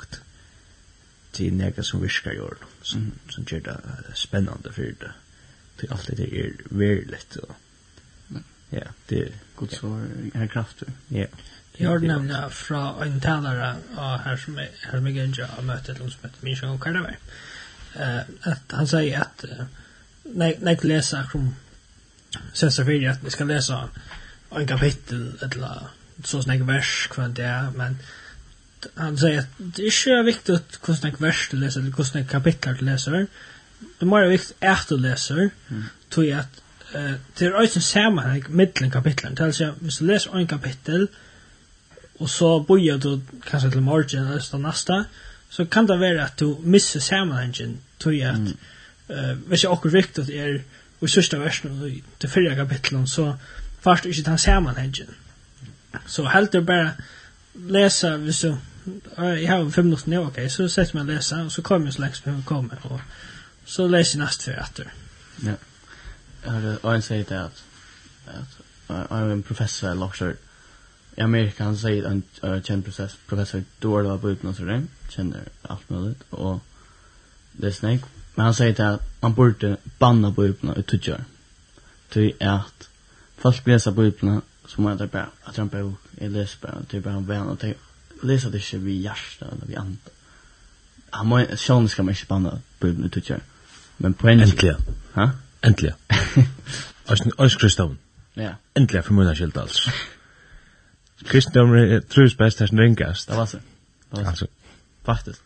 till 1.31 1.53
några 1.53 1.83
som 1.83 2.01
viskar 2.01 2.31
gör 2.31 2.55
som 2.81 3.11
som 3.29 3.45
gör 3.47 3.59
det 3.59 3.81
spännande 4.15 4.71
för 4.71 4.83
det. 4.83 5.11
Det 5.75 5.91
allt 5.91 6.07
det 6.17 6.39
är 6.39 6.53
väldigt 6.69 7.09
lätt 7.09 7.37
Ja, 8.69 8.83
det 9.07 9.21
är 9.21 9.31
gott 9.55 9.71
så 9.71 10.05
här 10.33 10.47
krafter. 10.47 10.87
Ja. 11.07 11.25
Jag 11.79 11.89
har 11.89 11.99
nämnt 11.99 12.53
från 12.53 13.03
en 13.03 13.21
talare 13.21 13.75
här 13.97 14.37
som 14.37 14.57
är 14.57 14.69
här 14.81 14.99
med 14.99 15.13
Genja 15.13 15.47
har 15.47 15.63
mött 15.63 15.89
ett 15.89 15.99
heter 15.99 16.31
Mishan 16.41 16.71
Michel 16.71 16.79
Cardaver. 16.79 17.17
Uh, 17.99 18.19
att 18.41 18.71
han 18.71 18.87
säger 18.87 19.21
att 19.21 19.45
nej 20.23 20.57
nej 20.61 20.79
läsa 20.81 21.23
från 21.23 21.55
Sessa 22.53 22.85
för 22.85 23.07
att 23.07 23.23
vi 23.23 23.29
ska 23.29 23.43
läsa 23.43 23.89
en 24.49 24.67
kapitel 24.67 25.37
eller 25.41 25.81
så 26.23 26.41
snägg 26.43 26.63
vers 26.63 27.07
kvant 27.11 27.35
det 27.35 27.43
är 27.43 27.71
men 27.71 27.97
han 28.95 29.17
säger 29.17 29.39
att 29.39 29.47
det 29.57 29.81
är 29.81 30.07
ju 30.07 30.23
viktigt 30.23 30.79
hur 30.87 30.93
snägg 30.93 31.21
vers 31.21 31.47
du 31.51 31.57
läser 31.57 31.79
eller 31.79 31.91
hur 31.97 32.03
snägg 32.03 32.29
kapitel 32.29 32.77
du 32.77 32.85
läser. 32.85 33.11
Det 33.11 33.27
är 33.99 34.05
mer 34.05 34.27
viktigt 34.27 34.57
att 34.59 34.87
du 34.87 34.97
läser 34.97 35.49
tror 36.09 36.25
jag 36.25 36.39
att 36.39 36.61
det 37.39 37.45
er 37.45 37.53
også 37.53 37.79
en 37.79 37.81
sammenheng 37.81 38.43
mellan 38.49 38.91
kapitlen. 38.91 39.35
Det 39.35 39.39
er 39.39 39.45
altså, 39.45 39.73
hvis 39.81 39.97
du 39.97 40.05
leser 40.05 40.35
en 40.35 40.47
kapittel, 40.47 41.07
och 42.17 42.29
så 42.29 42.59
börjar 42.59 42.97
du 42.97 43.21
kanske 43.49 43.71
till 43.71 43.81
morgon 43.81 44.25
nästa 44.35 44.57
nästa 44.57 45.05
så 45.49 45.65
kan 45.65 45.85
det 45.85 45.97
vara 45.97 46.23
att 46.23 46.37
du 46.37 46.57
missar 46.63 46.99
sammenhengen 46.99 47.79
til 47.99 48.21
at 48.21 48.35
mm. 48.35 48.57
eh 49.09 49.31
uh, 49.31 49.37
hvis 49.47 49.63
jeg 49.63 49.71
akkurat 49.71 49.93
riktig 49.93 50.29
är 50.29 50.61
och 50.99 51.09
sista 51.09 51.37
versen 51.37 51.87
i 51.87 52.03
det 52.21 52.27
förra 52.27 52.55
kapitlet 52.55 53.09
så 53.09 53.35
fast 53.81 54.05
inte 54.05 54.21
den 54.21 54.37
sammenhengen. 54.37 55.07
så 56.05 56.25
helt 56.25 56.51
det 56.51 56.61
bara 56.61 56.91
läsa 57.53 58.17
du 58.17 58.57
uh, 59.19 59.43
jag 59.43 59.51
har 59.51 59.71
fem 59.71 59.85
minutter 59.85 60.09
nå, 60.09 60.25
ok, 60.27 60.51
så 60.51 60.69
sätter 60.69 60.95
man 60.95 61.07
läsa 61.07 61.45
och 61.45 61.51
så 61.51 61.61
kommer 61.61 61.85
jeg 61.85 61.93
så 61.93 62.01
längs 62.01 62.19
på 62.19 62.41
kommer 62.45 62.77
och 62.83 63.01
så 63.65 63.87
läser 63.87 64.17
jeg 64.17 64.25
nästa 64.25 64.43
för 64.43 64.51
etter. 64.51 64.93
ja 65.37 65.53
har 66.45 66.61
du 66.61 66.95
en 66.95 67.01
säger 67.01 67.25
det 67.29 67.43
att 67.43 67.63
att 68.27 68.57
I'm 68.87 69.39
a 69.39 69.43
professor 69.47 69.95
lecturer 69.95 70.35
i 71.17 71.21
Amerika 71.21 71.63
han 71.63 71.77
säger 71.77 72.03
en 72.03 72.23
uh, 72.43 72.61
känd 72.61 72.85
process, 72.85 73.17
professor 73.27 73.63
Dorla 73.79 74.03
på 74.03 74.09
var 74.09 74.17
på 74.17 74.29
utnåsare, 74.29 74.83
känner 75.09 75.41
allt 75.61 75.89
möjligt 75.89 76.23
och 76.29 76.59
det 77.51 77.67
är 77.67 77.71
snäck. 77.71 78.01
Men 78.35 78.45
han 78.45 78.53
säger 78.53 78.81
att 78.81 79.21
man 79.21 79.33
borde 79.33 79.77
banna 79.99 80.31
på 80.31 80.45
utnå 80.45 80.75
i 80.75 80.83
tuttjör. 80.83 81.23
Ty 82.09 82.31
är 82.39 82.49
att 82.49 82.89
folk 83.37 83.67
läser 83.67 83.91
på 83.91 84.03
utnå 84.03 84.41
så 84.65 84.81
man 84.81 84.99
är 84.99 85.07
bara 85.07 85.29
att 85.43 85.57
han 85.57 85.67
bok, 85.67 85.99
jag 86.19 86.31
läser 86.31 86.57
bara, 86.61 86.83
typ 86.83 87.03
bara 87.03 87.13
en 87.13 87.25
vän 87.25 87.47
och 87.47 87.59
tänker, 87.59 87.79
läser 88.23 88.49
det 88.49 88.57
inte 88.57 88.77
vid 88.77 89.01
hjärsta 89.01 89.45
eller 89.45 89.65
vid 89.65 89.77
anta. 89.77 90.11
Han 91.09 91.27
må, 91.27 91.45
sjön 91.55 91.89
ska 91.89 92.03
man 92.03 92.13
inte 92.13 92.25
banna 92.27 92.59
på 92.79 92.87
utnå 92.87 93.05
i 93.05 93.09
tuttjör. 93.09 93.39
Men 93.97 94.13
på 94.13 94.29
en... 94.29 94.39
Äntligen. 94.39 94.77
Ha? 95.13 95.31
Äntligen. 95.61 95.95
Ors 97.37 97.57
Kristoffn. 97.57 97.97
Ja. 98.33 98.55
Äntligen 98.73 99.03
för 99.03 99.13
mina 99.13 99.35
skilt 99.35 99.57
alltså 99.57 99.91
kristendomen 101.25 102.01
trus 102.01 102.37
bäst 102.37 102.59
här 102.59 102.67
ringast. 102.67 103.27
Det 103.27 103.35
var 103.35 103.45
så. 103.45 103.57
Det 103.57 103.63
var 104.09 104.23
så. 104.23 104.29
Alltså. 104.29 104.47
Faktiskt. 105.03 105.41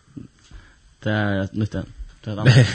Det 0.99 1.11
är 1.11 1.39
ett 1.39 1.53
nytt 1.53 1.71
Det 1.71 1.79
är 2.23 2.33
ett 2.33 2.39
annat. 2.39 2.67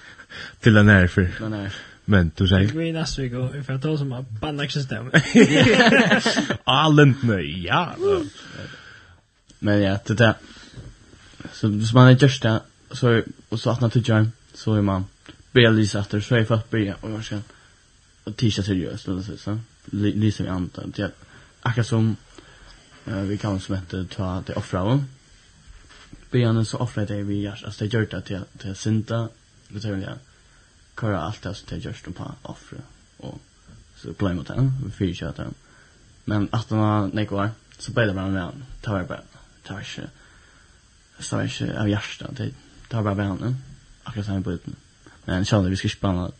Till 0.60 0.74
den 0.74 0.88
här 0.88 1.06
för. 1.06 1.30
Den 1.40 1.52
här. 1.52 1.74
Men 2.04 2.30
du 2.36 2.48
säger... 2.48 2.68
Vi 2.68 2.92
nästa 2.92 3.22
vecka 3.22 3.38
och 3.38 3.54
vi 3.54 3.62
får 3.62 3.78
ta 3.78 3.98
som 3.98 4.12
att 4.12 4.30
banna 4.30 4.68
system. 4.68 5.10
Allent 6.64 7.22
nej, 7.22 7.66
ja. 7.66 7.96
Men 9.58 9.82
ja, 9.82 9.98
det 10.06 10.14
där. 10.14 10.34
Så 11.52 11.68
hvis 11.68 11.92
man 11.92 12.08
är 12.08 12.22
just 12.22 12.42
det, 12.42 12.60
så 12.90 13.22
och 13.48 13.60
så 13.60 13.70
att 13.70 13.80
när 13.80 13.88
till 13.88 14.30
så 14.54 14.74
är 14.74 14.82
man 14.82 15.04
Billy's 15.52 16.00
efter 16.00 16.20
så 16.20 16.34
är 16.34 16.44
fast 16.44 16.70
börja 16.70 16.94
och 17.00 17.10
jag 17.10 17.24
känner 17.24 17.44
och 18.24 18.36
tisha 18.36 18.62
seriöst 18.62 19.08
eller 19.08 19.22
så 19.22 19.36
så 19.36 19.58
lyser 19.92 20.44
vi 20.44 20.50
antar 20.50 20.82
att 20.82 20.98
jag 20.98 21.10
akkurat 21.62 21.86
som 21.86 22.16
Eh 23.06 23.22
vi 23.22 23.38
kan 23.38 23.60
som 23.60 23.74
heter 23.74 24.04
ta 24.04 24.42
det 24.46 24.54
offra 24.54 24.80
hon. 24.80 25.06
Björn 26.30 26.64
så 26.64 26.78
offra 26.78 27.04
det 27.04 27.22
vi 27.22 27.40
gör 27.40 27.62
alltså 27.64 27.84
det 27.84 27.92
gör 27.92 28.06
det 28.06 28.20
till 28.20 28.44
till 28.58 28.74
synda 28.74 29.28
det 29.68 29.80
tror 29.80 29.98
jag. 29.98 30.18
Kör 31.00 31.12
allt 31.12 31.46
alltså 31.46 31.64
det 31.68 31.76
görs 31.76 32.02
på 32.02 32.34
offra 32.42 32.78
och 33.16 33.40
så 33.96 34.12
play 34.14 34.34
mot 34.34 34.46
den 34.46 34.72
vi 34.84 34.90
fick 34.90 35.22
ju 35.22 35.32
den. 35.32 35.54
Men 36.24 36.48
att 36.52 36.70
han 36.70 36.78
har 36.78 37.08
nekvar 37.08 37.50
så 37.78 37.92
blev 37.92 38.06
det 38.06 38.14
bara 38.14 38.28
med 38.28 38.42
han. 38.42 38.64
Ta 38.80 38.92
var 38.92 39.04
bara 39.04 39.20
ta 39.62 39.74
var 39.74 39.80
ikke, 39.80 40.08
Så 41.18 41.36
var 41.36 41.44
ikke 41.44 41.80
av 41.80 41.88
hjärta 41.88 42.26
det 42.30 42.54
tar 42.88 43.02
bara 43.02 43.14
med 43.14 43.26
han. 43.26 43.56
Akkurat 44.02 44.26
han 44.26 44.42
i 44.42 44.50
utan. 44.50 44.76
Men 45.24 45.44
kände 45.44 45.70
vi 45.70 45.76
skal 45.76 45.88
ikke 45.88 46.00
banna, 46.00 46.32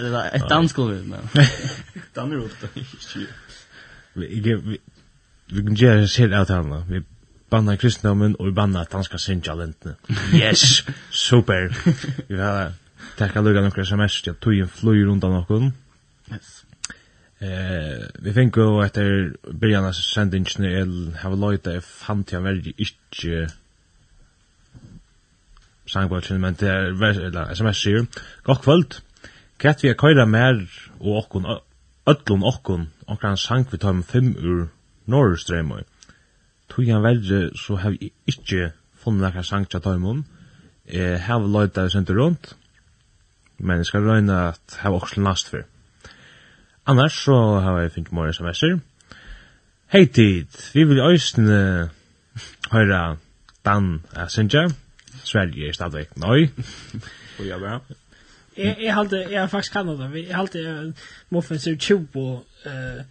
Det 0.00 0.10
var 0.10 0.30
ett 0.32 0.48
dansgolv 0.48 1.06
men. 1.08 1.28
Dan 2.14 2.32
är 2.32 2.44
ikke 2.74 3.26
vi 4.14 4.78
vi 5.52 5.62
kan 5.62 5.76
gjøre 5.76 6.04
en 6.04 6.08
serie 6.08 6.40
av 6.40 6.50
henne. 6.50 6.80
Vi 6.88 7.02
banna 7.50 7.76
kristendommen, 7.76 8.36
og 8.38 8.48
vi 8.48 8.56
banna 8.56 8.82
at 8.82 8.94
han 8.96 9.04
skal 9.04 9.20
synge 9.22 9.56
lentene. 9.58 9.96
Yes! 10.34 10.84
Super! 11.26 11.68
Vi 12.28 12.38
har 12.38 12.72
takka 13.18 13.42
lukka 13.44 13.62
nokre 13.62 13.84
sms 13.84 14.22
til 14.22 14.34
at 14.34 14.40
togjen 14.42 14.70
flyr 14.70 15.04
rundt 15.08 15.26
av 15.26 15.36
noen. 15.36 15.74
Yes. 16.32 16.62
Eh, 17.44 18.06
vi 18.24 18.32
fikk 18.32 18.58
jo 18.62 18.80
etter 18.82 19.34
byrjan 19.44 19.90
av 19.90 19.98
sendingene 19.98 20.70
el 20.80 20.94
hava 21.20 21.36
loyta 21.36 21.74
jeg 21.74 21.84
fant 21.84 22.32
jeg 22.32 22.42
veldig 22.42 22.72
ikke 22.80 23.44
sangbøtjen, 25.90 26.40
men 26.40 26.56
det 26.56 26.70
er 26.70 26.94
eller, 26.94 27.52
sms 27.52 27.82
sier, 27.82 28.06
Godt 28.46 28.64
kvöld, 28.64 28.98
kvart 29.60 29.84
vi 29.84 29.92
er 29.92 29.98
køyra 30.00 30.24
mer 30.24 30.62
og 31.02 31.18
okkon, 31.24 31.50
öllun 32.08 32.46
okkon 32.48 32.88
onkran 33.06 33.36
sang 33.36 33.66
vi 33.70 33.78
tar 33.78 33.92
med 33.92 34.04
fem 34.04 34.34
ur 34.36 34.68
Norrstrømøy. 35.06 35.82
Tog 36.68 36.86
han 36.88 37.02
verre, 37.02 37.50
så 37.56 37.76
har 37.76 37.90
vi 37.90 38.12
ikke 38.26 38.72
funnet 38.98 39.26
nekka 39.26 39.42
sang 39.42 39.68
tja 39.68 39.80
tøymon. 39.84 40.24
Jeg 40.88 41.20
hef 41.26 41.46
løyta 41.48 41.88
sentur 41.88 42.20
rundt, 42.20 42.54
men 43.58 43.80
jeg 43.80 43.86
skal 43.86 44.06
røyna 44.08 44.48
at 44.48 44.78
hef 44.82 44.96
også 45.00 45.20
last 45.20 45.50
for. 45.50 45.64
Annars 46.86 47.12
så 47.24 47.36
har 47.64 47.80
jeg 47.80 47.92
finnet 47.92 48.12
mor 48.12 48.32
sms'er. 48.32 48.80
Hei 49.92 50.06
tid, 50.06 50.48
vi 50.74 50.84
vil 50.84 51.00
òsne 51.00 51.90
høyra 52.72 53.16
Dan 53.64 54.02
Sinja. 54.28 54.68
Sverige 55.24 55.68
er 55.68 55.72
stadig 55.72 56.06
nøy. 56.16 56.50
Og 57.38 57.46
jeg 57.46 57.60
bare. 57.60 57.80
Jag 58.56 58.82
jag 58.82 58.94
faktisk 58.94 59.32
jag 59.32 59.50
faktiskt 59.50 59.74
jeg 59.74 60.12
Vi 60.12 60.32
hade 60.32 60.92
Muffins 61.28 61.66
er 61.66 61.76
20 61.76 62.42
eh 62.66 63.04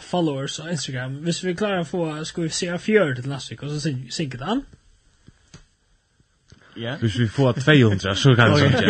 followers 0.00 0.58
på 0.58 0.68
Instagram. 0.68 1.14
Hvis 1.14 1.44
vi 1.44 1.54
klarar 1.54 1.84
få 1.84 2.24
skal 2.24 2.42
vi 2.42 2.48
se 2.48 2.78
fjør 2.78 3.14
til 3.14 3.28
neste 3.28 3.54
vecka 3.54 3.66
og 3.66 3.80
så 3.80 3.94
synker 4.10 4.38
den. 4.38 4.62
Ja. 6.76 6.96
Hvis 7.00 7.18
vi 7.18 7.28
får 7.28 7.52
200 7.52 8.14
så 8.14 8.34
kan 8.34 8.50
vi 8.50 8.58
synka. 8.58 8.86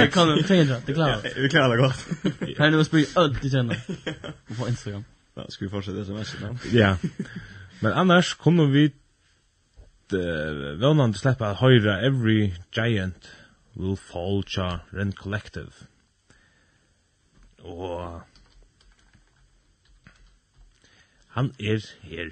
Vi 0.00 0.10
kan 0.10 0.44
200, 0.44 0.80
det 0.86 0.94
klarer 0.94 1.20
vi. 1.22 1.42
Vi 1.42 1.48
klarar 1.48 1.76
det 1.76 1.82
gott. 1.82 2.56
Kan 2.56 2.72
du 2.72 2.84
spørre 2.84 3.06
allt 3.16 3.44
i 3.44 3.50
tjänar 3.50 3.76
på 4.58 4.68
Instagram. 4.68 5.04
Ja, 5.36 5.46
ska 5.48 5.64
vi 5.64 5.70
fortsette 5.70 6.00
sms 6.00 6.34
då? 6.40 6.78
Ja. 6.78 6.96
Men 7.80 7.92
annars 7.92 8.34
kommer 8.34 8.66
vi 8.66 8.84
eh 10.12 10.78
vånande 10.80 11.18
släppa 11.18 11.54
höra 11.54 12.00
every 12.00 12.52
giant 12.72 13.28
will 13.74 13.96
fall 13.96 14.42
cha 14.42 14.78
rent 14.92 15.18
collective. 15.18 15.86
Og 17.58 18.22
han 21.28 21.54
er 21.60 21.80
her. 22.02 22.30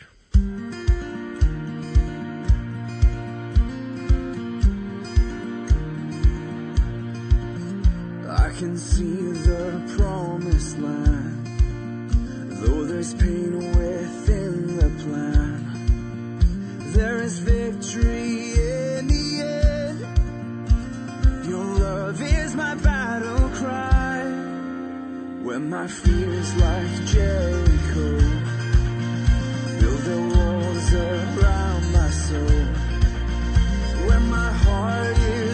I 8.29 8.53
can 8.59 8.77
see 8.77 9.33
the 9.33 9.83
promised 9.97 10.79
land 10.79 11.41
Though 12.61 12.85
there's 12.85 13.15
pain 13.15 13.57
within 13.57 14.77
the 14.77 14.91
plan. 15.03 15.61
There 16.93 17.23
is 17.23 17.39
victory 17.39 18.53
in 18.53 18.80
Your 21.51 21.65
love 21.65 22.23
is 22.23 22.55
my 22.55 22.77
battle 22.77 23.49
cry. 23.59 24.23
When 25.47 25.69
my 25.69 25.89
fears 25.89 26.51
like 26.65 26.95
Jericho 27.13 28.09
Build 29.81 30.03
the 30.11 30.21
walls 30.33 30.89
around 30.95 31.83
my 31.99 32.11
soul. 32.25 32.63
When 34.07 34.23
my 34.39 34.53
heart 34.65 35.19
is 35.19 35.50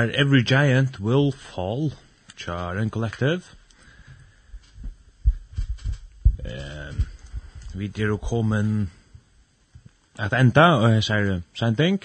var 0.00 0.10
Every 0.14 0.42
Giant 0.42 1.00
Will 1.00 1.32
Fall, 1.32 1.92
Charen 2.36 2.78
Ren 2.78 2.90
Collective. 2.90 3.42
Um, 6.38 7.06
vi 7.74 7.84
er 7.84 8.06
jo 8.06 8.16
at 10.18 10.32
enda, 10.32 10.60
og 10.80 10.94
jeg 10.94 11.04
sier 11.04 11.40
sending. 11.54 12.00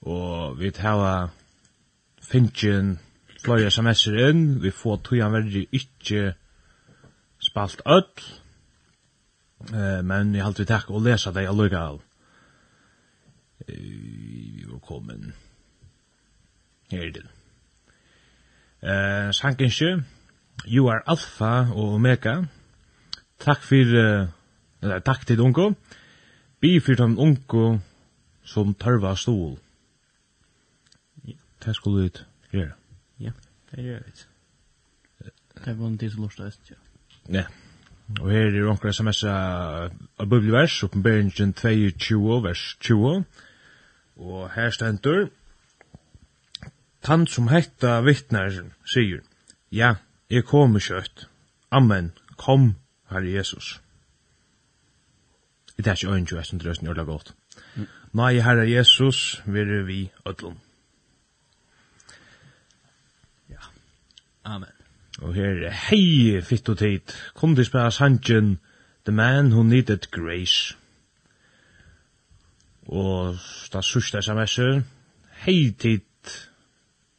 Og 0.00 0.58
vi 0.58 0.70
tar 0.70 1.28
finnkjen 2.22 2.98
flere 3.44 3.70
sms'er 3.70 4.16
inn, 4.30 4.62
vi 4.62 4.70
får 4.70 5.02
togjene 5.04 5.32
verre 5.32 5.66
ikke 5.72 6.34
spalt 7.38 7.82
öll, 7.86 8.08
eh, 9.74 10.00
men 10.04 10.34
jeg 10.34 10.44
halte 10.44 10.64
vi 10.64 10.72
takk 10.72 10.90
og 10.90 11.04
lesa 11.04 11.30
deg 11.36 11.48
allugal. 11.48 12.00
Vi 13.66 14.64
var 14.70 14.80
kommet 14.80 15.34
her 16.90 17.12
til. 17.12 17.28
Eh, 18.82 19.32
sankinsje, 19.34 20.04
you 20.66 20.88
are 20.88 21.02
alfa 21.06 21.72
og 21.72 21.94
omega. 21.94 22.42
Takk 23.40 23.62
for, 23.62 23.96
eller 24.82 24.98
takk 24.98 25.26
til 25.26 25.40
unko. 25.40 25.72
Bi 26.60 26.80
for 26.80 26.94
den 26.94 27.18
unko 27.18 27.78
som 28.44 28.74
tørva 28.74 29.14
stol. 29.16 29.58
Det 31.64 31.74
skulle 31.76 32.04
ut 32.04 32.26
gjøre. 32.52 32.72
Ja, 33.20 33.30
det 33.70 33.84
gjør 33.84 34.02
vi. 34.06 34.24
Det 35.64 35.78
var 35.78 35.86
en 35.86 35.98
tid 35.98 36.10
som 36.10 36.22
lort 36.22 36.38
det, 36.38 36.54
ja. 36.70 36.76
Ja. 37.28 37.44
Og 38.20 38.30
her 38.30 38.54
er 38.54 38.68
onker 38.70 38.92
sms 38.92 39.24
av 39.24 39.90
bibelvers, 40.20 40.82
oppenberingen 40.86 41.52
22, 41.52 42.42
vers 42.44 42.76
20. 42.80 43.24
Og 44.16 44.50
her 44.54 44.70
stender, 44.70 45.26
Tan 47.06 47.26
som 47.30 47.46
hetta 47.52 48.00
vittnar 48.02 48.50
sier, 48.82 49.20
ja, 49.70 49.94
jeg 50.26 50.42
kommer 50.48 50.82
kjøtt. 50.82 51.28
Amen, 51.70 52.10
kom, 52.34 52.72
Herre 53.12 53.30
Jesus. 53.30 53.76
Det 55.76 55.86
er 55.86 55.94
ikke 55.94 56.14
øynskjø, 56.16 56.36
jeg 56.36 56.46
synes 56.46 56.62
det 56.64 56.88
er 56.88 56.90
øyla 56.90 57.04
godt. 57.06 57.34
Nei, 58.12 58.40
Herre 58.42 58.64
Jesus, 58.70 59.42
vil 59.46 59.86
vi 59.86 60.10
ødlom. 60.26 60.58
Ja, 63.50 63.62
Amen. 64.44 64.74
Og 65.22 65.34
her, 65.34 65.70
hei, 65.70 66.40
fitt 66.42 66.68
og 66.68 66.78
tid, 66.78 67.14
kom 67.34 67.54
til 67.54 67.64
spela 67.64 67.90
sangen, 67.90 68.58
The 69.06 69.14
Man 69.14 69.52
Who 69.52 69.62
Needed 69.62 70.10
Grace. 70.10 70.74
Og 72.86 73.38
da 73.72 73.82
sørste 73.82 74.22
sms-er, 74.22 74.82
hei 75.46 75.70
tid, 75.78 76.02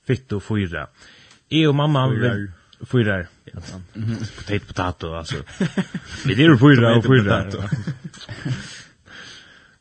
fitt 0.08 0.32
och 0.32 0.44
fyra. 0.44 0.88
Jag 1.48 1.70
och 1.70 1.76
mamma 1.76 2.10
vill 2.10 2.52
fyra. 2.92 3.26
Potato 4.38 4.66
potato 4.68 5.14
alltså. 5.20 5.36
Vi 6.26 6.44
är 6.44 6.58
fyra 6.58 6.96
och 6.98 7.06
fyra. 7.06 7.68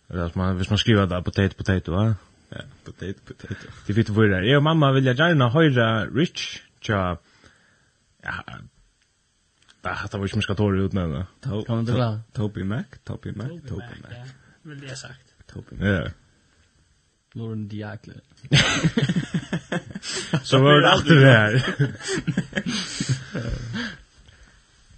Hvis 0.09 0.35
man, 0.35 0.57
hvis 0.57 0.71
man 0.71 0.79
skriver 0.79 1.07
det 1.07 1.23
potato 1.25 1.57
potato, 1.57 1.93
va? 1.93 2.15
Ja, 2.49 2.61
potato 2.85 3.21
potato. 3.27 3.67
Det 3.87 3.95
fitt 3.95 4.09
och 4.09 4.17
fyra. 4.17 4.45
Jeg 4.45 4.57
og 4.57 4.63
mamma 4.63 4.93
vill 4.93 5.05
gjerne 5.05 5.51
höra 5.51 6.07
Rich 6.15 6.63
tja. 6.81 7.17
Ja. 8.23 8.43
Det 9.83 9.89
hade 9.89 10.19
varit 10.19 10.35
mycket 10.35 10.57
tårar 10.57 10.79
utnämna. 10.79 11.27
Kan 11.43 11.65
man 11.69 11.85
du 11.85 11.95
klara? 11.95 12.21
Toby 12.33 12.65
Mac, 12.65 12.85
Toby 13.05 13.33
Mac, 13.33 13.49
Toby 13.69 13.97
Mac. 14.03 14.11
Ja, 14.11 14.25
Vill 14.63 14.83
jeg 14.83 14.99
sagt. 14.99 15.35
Toby 15.53 15.77
Mac. 15.77 15.87
Ja. 15.87 16.11
Lauren 17.35 17.69
Diakle. 17.69 18.15
Så 20.43 20.59
var 20.59 20.81
det 20.81 20.91
alltid 20.91 21.17
det. 21.17 21.63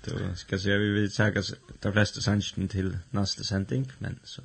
Då 0.05 0.35
ska 0.37 0.59
se 0.59 0.79
vi 0.79 0.91
vill 0.91 1.11
säga 1.11 1.43
de 1.81 1.93
flesta 1.93 2.21
sanchen 2.21 2.69
till 2.69 2.99
nästa 3.11 3.43
sändning 3.43 3.93
men 3.99 4.19
så 4.25 4.43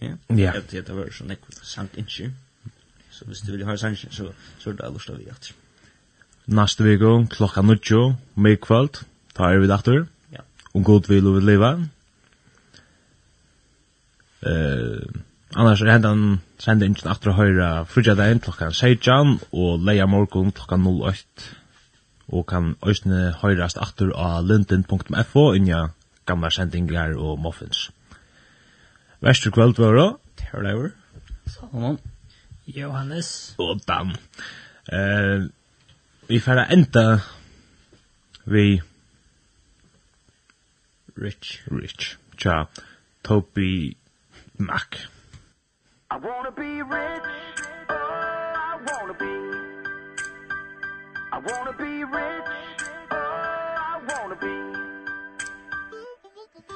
ja. 0.00 0.16
Ja. 0.26 0.52
Det 0.70 0.86
det 0.86 0.92
var 0.92 1.10
så 1.10 1.24
näck 1.24 1.40
sant 1.62 1.96
inte. 1.96 2.32
Så 3.10 3.24
hvis 3.24 3.40
du 3.40 3.52
vill 3.52 3.64
ha 3.64 3.76
sanchen 3.76 4.12
så 4.12 4.32
så 4.58 4.72
det 4.72 4.86
alltså 4.86 5.14
vi 5.14 5.30
att. 5.30 5.52
Nästa 6.44 6.84
vecka 6.84 7.26
klockan 7.30 7.66
9 7.66 8.16
med 8.34 8.60
kvart 8.60 9.04
er 9.38 9.58
vi 9.58 9.66
dagtur. 9.66 10.06
Ja. 10.30 10.40
Och 10.72 10.84
god 10.84 11.08
vil 11.08 11.26
og 11.26 11.34
vil 11.34 11.44
leva. 11.44 11.88
Eh 14.42 15.25
Annars 15.54 15.82
er 15.82 15.92
hendan 15.92 16.40
sender 16.58 16.88
ingen 16.88 17.06
aftur 17.08 17.36
høyra 17.36 17.68
høyre 17.68 17.84
frugja 17.86 18.16
dagen 18.18 18.40
klokkan 18.42 18.74
16 18.74 19.36
og 19.52 19.84
leia 19.86 20.06
morgun 20.10 20.50
klokkan 20.52 20.82
08 20.82 21.52
og 22.34 22.46
kan 22.50 22.72
òsne 22.82 23.30
høyrast 23.38 23.78
aftur 23.78 24.10
av 24.18 24.42
linden.fo 24.48 25.52
innja 25.54 25.92
gamla 26.26 26.50
sendingar 26.50 27.14
og 27.14 27.38
muffins. 27.38 27.90
Vestur 29.22 29.54
kvöld 29.54 29.78
var 29.78 29.94
det, 29.94 30.92
Salomon, 31.46 31.98
Johannes 32.66 33.54
og 33.58 33.80
Dan. 33.86 34.16
Eh, 34.92 35.46
vi 36.28 36.40
færa 36.40 36.66
enda 36.72 37.20
vi 38.44 38.82
Rich 41.16 41.62
Rich. 41.70 42.16
Tja, 42.36 42.64
Toby 43.22 43.96
Mac. 44.58 45.15
I 46.08 46.18
wanna 46.18 46.52
be 46.52 46.82
rich. 46.82 47.22
Oh 47.88 47.94
I 47.94 48.78
wanna 48.86 49.14
be. 49.14 49.34
I 51.32 51.38
wanna 51.38 51.72
be 51.72 52.04
rich. 52.04 52.44
Oh 53.10 53.16
I 53.16 54.00
wanna 54.08 54.36
be. 54.36 54.56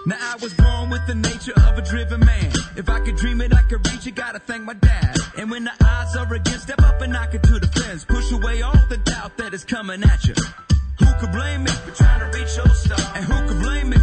Now 0.06 0.16
I 0.20 0.36
was 0.42 0.52
born 0.54 0.90
with 0.90 1.06
the 1.06 1.14
nature 1.14 1.52
of 1.52 1.78
a 1.78 1.82
driven 1.82 2.20
man. 2.20 2.52
If 2.76 2.88
I 2.88 2.98
could 3.00 3.16
dream 3.16 3.40
it 3.40 3.54
I 3.54 3.62
could 3.62 3.86
reach 3.92 4.06
it. 4.08 4.16
Gotta 4.16 4.40
thank 4.40 4.64
my 4.64 4.74
dad. 4.74 5.16
And 5.38 5.48
when 5.48 5.62
the 5.62 5.72
odds 5.84 6.16
are 6.16 6.34
against 6.34 6.62
step 6.62 6.82
up 6.82 7.00
and 7.00 7.12
knock 7.12 7.32
it 7.32 7.44
to 7.44 7.60
the 7.60 7.68
fence. 7.68 8.04
Push 8.04 8.32
away 8.32 8.62
all 8.62 8.84
the 8.88 8.96
doubt 8.96 9.36
that 9.36 9.54
is 9.54 9.64
coming 9.64 10.02
at 10.02 10.24
you. 10.26 10.34
Who 10.98 11.06
could 11.20 11.30
blame 11.30 11.62
me 11.62 11.70
for 11.70 11.92
trying 11.92 12.20
to 12.20 12.36
reach 12.36 12.56
your 12.56 12.68
star? 12.74 13.12
And 13.14 13.24
who 13.24 13.48
could 13.48 13.62
blame 13.62 13.90
me? 13.90 13.96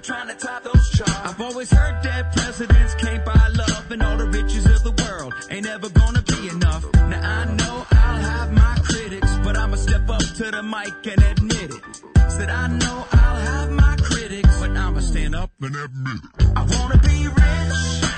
Trying 0.00 0.28
to 0.28 0.34
top 0.36 0.62
those 0.62 0.90
charts. 0.90 1.12
I've 1.24 1.40
always 1.40 1.70
heard 1.70 2.02
that 2.04 2.32
presidents 2.32 2.94
can't 2.94 3.24
buy 3.24 3.48
love 3.52 3.90
And 3.90 4.02
all 4.02 4.16
the 4.16 4.26
riches 4.26 4.64
of 4.64 4.82
the 4.84 4.92
world 5.02 5.34
ain't 5.50 5.66
ever 5.66 5.88
gonna 5.90 6.22
be 6.22 6.48
enough. 6.48 6.84
Now 6.94 7.40
I 7.40 7.44
know 7.56 7.86
I'll 7.90 8.20
have 8.20 8.52
my 8.52 8.76
critics 8.84 9.36
But 9.42 9.58
I'ma 9.58 9.76
step 9.76 10.08
up 10.08 10.20
to 10.20 10.50
the 10.52 10.62
mic 10.62 11.04
and 11.04 11.22
admit 11.22 11.74
it. 11.74 12.30
Said 12.30 12.48
I 12.48 12.68
know 12.68 13.06
I'll 13.10 13.36
have 13.36 13.70
my 13.72 13.96
critics 14.00 14.60
But 14.60 14.70
I'ma 14.76 15.00
stand 15.00 15.34
up 15.34 15.50
and 15.60 15.74
admit 15.74 16.20
it. 16.38 16.46
I 16.56 16.62
wanna 16.62 16.98
be 16.98 17.26
rich. 17.26 18.17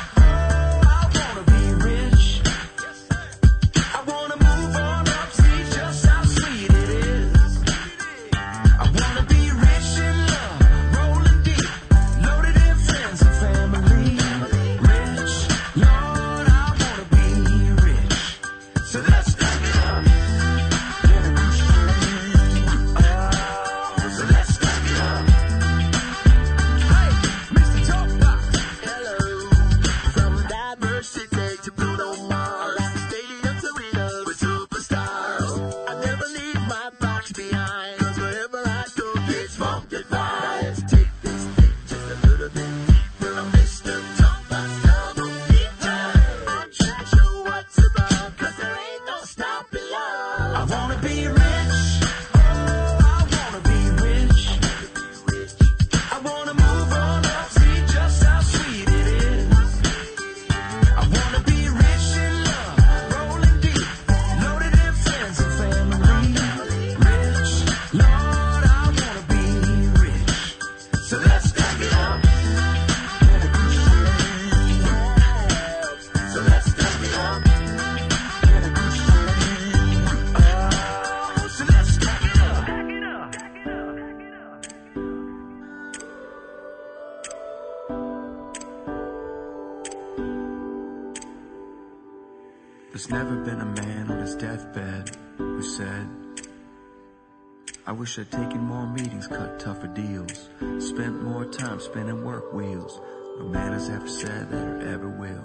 wish 98.10 98.26
I'd 98.26 98.30
taken 98.32 98.60
more 98.62 98.88
meetings 98.88 99.28
cut 99.28 99.60
tougher 99.60 99.86
deals. 99.86 100.48
Spent 100.80 101.22
more 101.22 101.44
time 101.44 101.78
spinning 101.78 102.24
work 102.24 102.52
wheels. 102.52 103.00
No 103.38 103.44
man 103.44 103.72
has 103.72 103.88
ever 103.88 104.08
said 104.08 104.50
that 104.50 104.66
or 104.66 104.80
ever 104.88 105.08
will. 105.08 105.44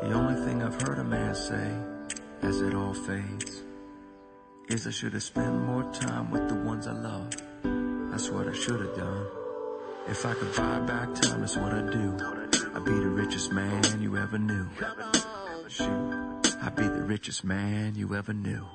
The 0.00 0.12
only 0.12 0.34
thing 0.44 0.62
I've 0.62 0.78
heard 0.82 0.98
a 0.98 1.04
man 1.04 1.34
say 1.34 1.74
as 2.42 2.60
it 2.60 2.74
all 2.74 2.92
fades 2.92 3.62
is 4.68 4.86
I 4.86 4.90
should 4.90 5.14
have 5.14 5.22
spent 5.22 5.54
more 5.62 5.84
time 5.94 6.30
with 6.30 6.46
the 6.50 6.54
ones 6.54 6.86
I 6.86 6.92
love. 6.92 7.30
That's 8.10 8.28
what 8.28 8.48
I 8.48 8.52
should 8.52 8.80
have 8.80 8.96
done. 8.96 9.26
If 10.08 10.26
I 10.26 10.34
could 10.34 10.54
buy 10.56 10.80
back 10.80 11.14
time 11.14 11.40
that's 11.40 11.56
what 11.56 11.72
I'd 11.72 11.90
do. 11.90 12.16
I'd 12.74 12.84
be 12.84 12.92
the 12.92 13.08
richest 13.08 13.50
man 13.50 14.02
you 14.02 14.18
ever 14.18 14.36
knew. 14.36 14.68
Shoot 15.68 16.54
I'd 16.60 16.76
be 16.76 16.82
the 16.82 17.02
richest 17.02 17.44
man 17.44 17.94
you 17.94 18.14
ever 18.14 18.34
knew. 18.34 18.66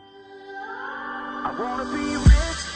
I 1.45 1.51
wanna 1.51 1.83
be 1.85 2.15
rich. 2.15 2.72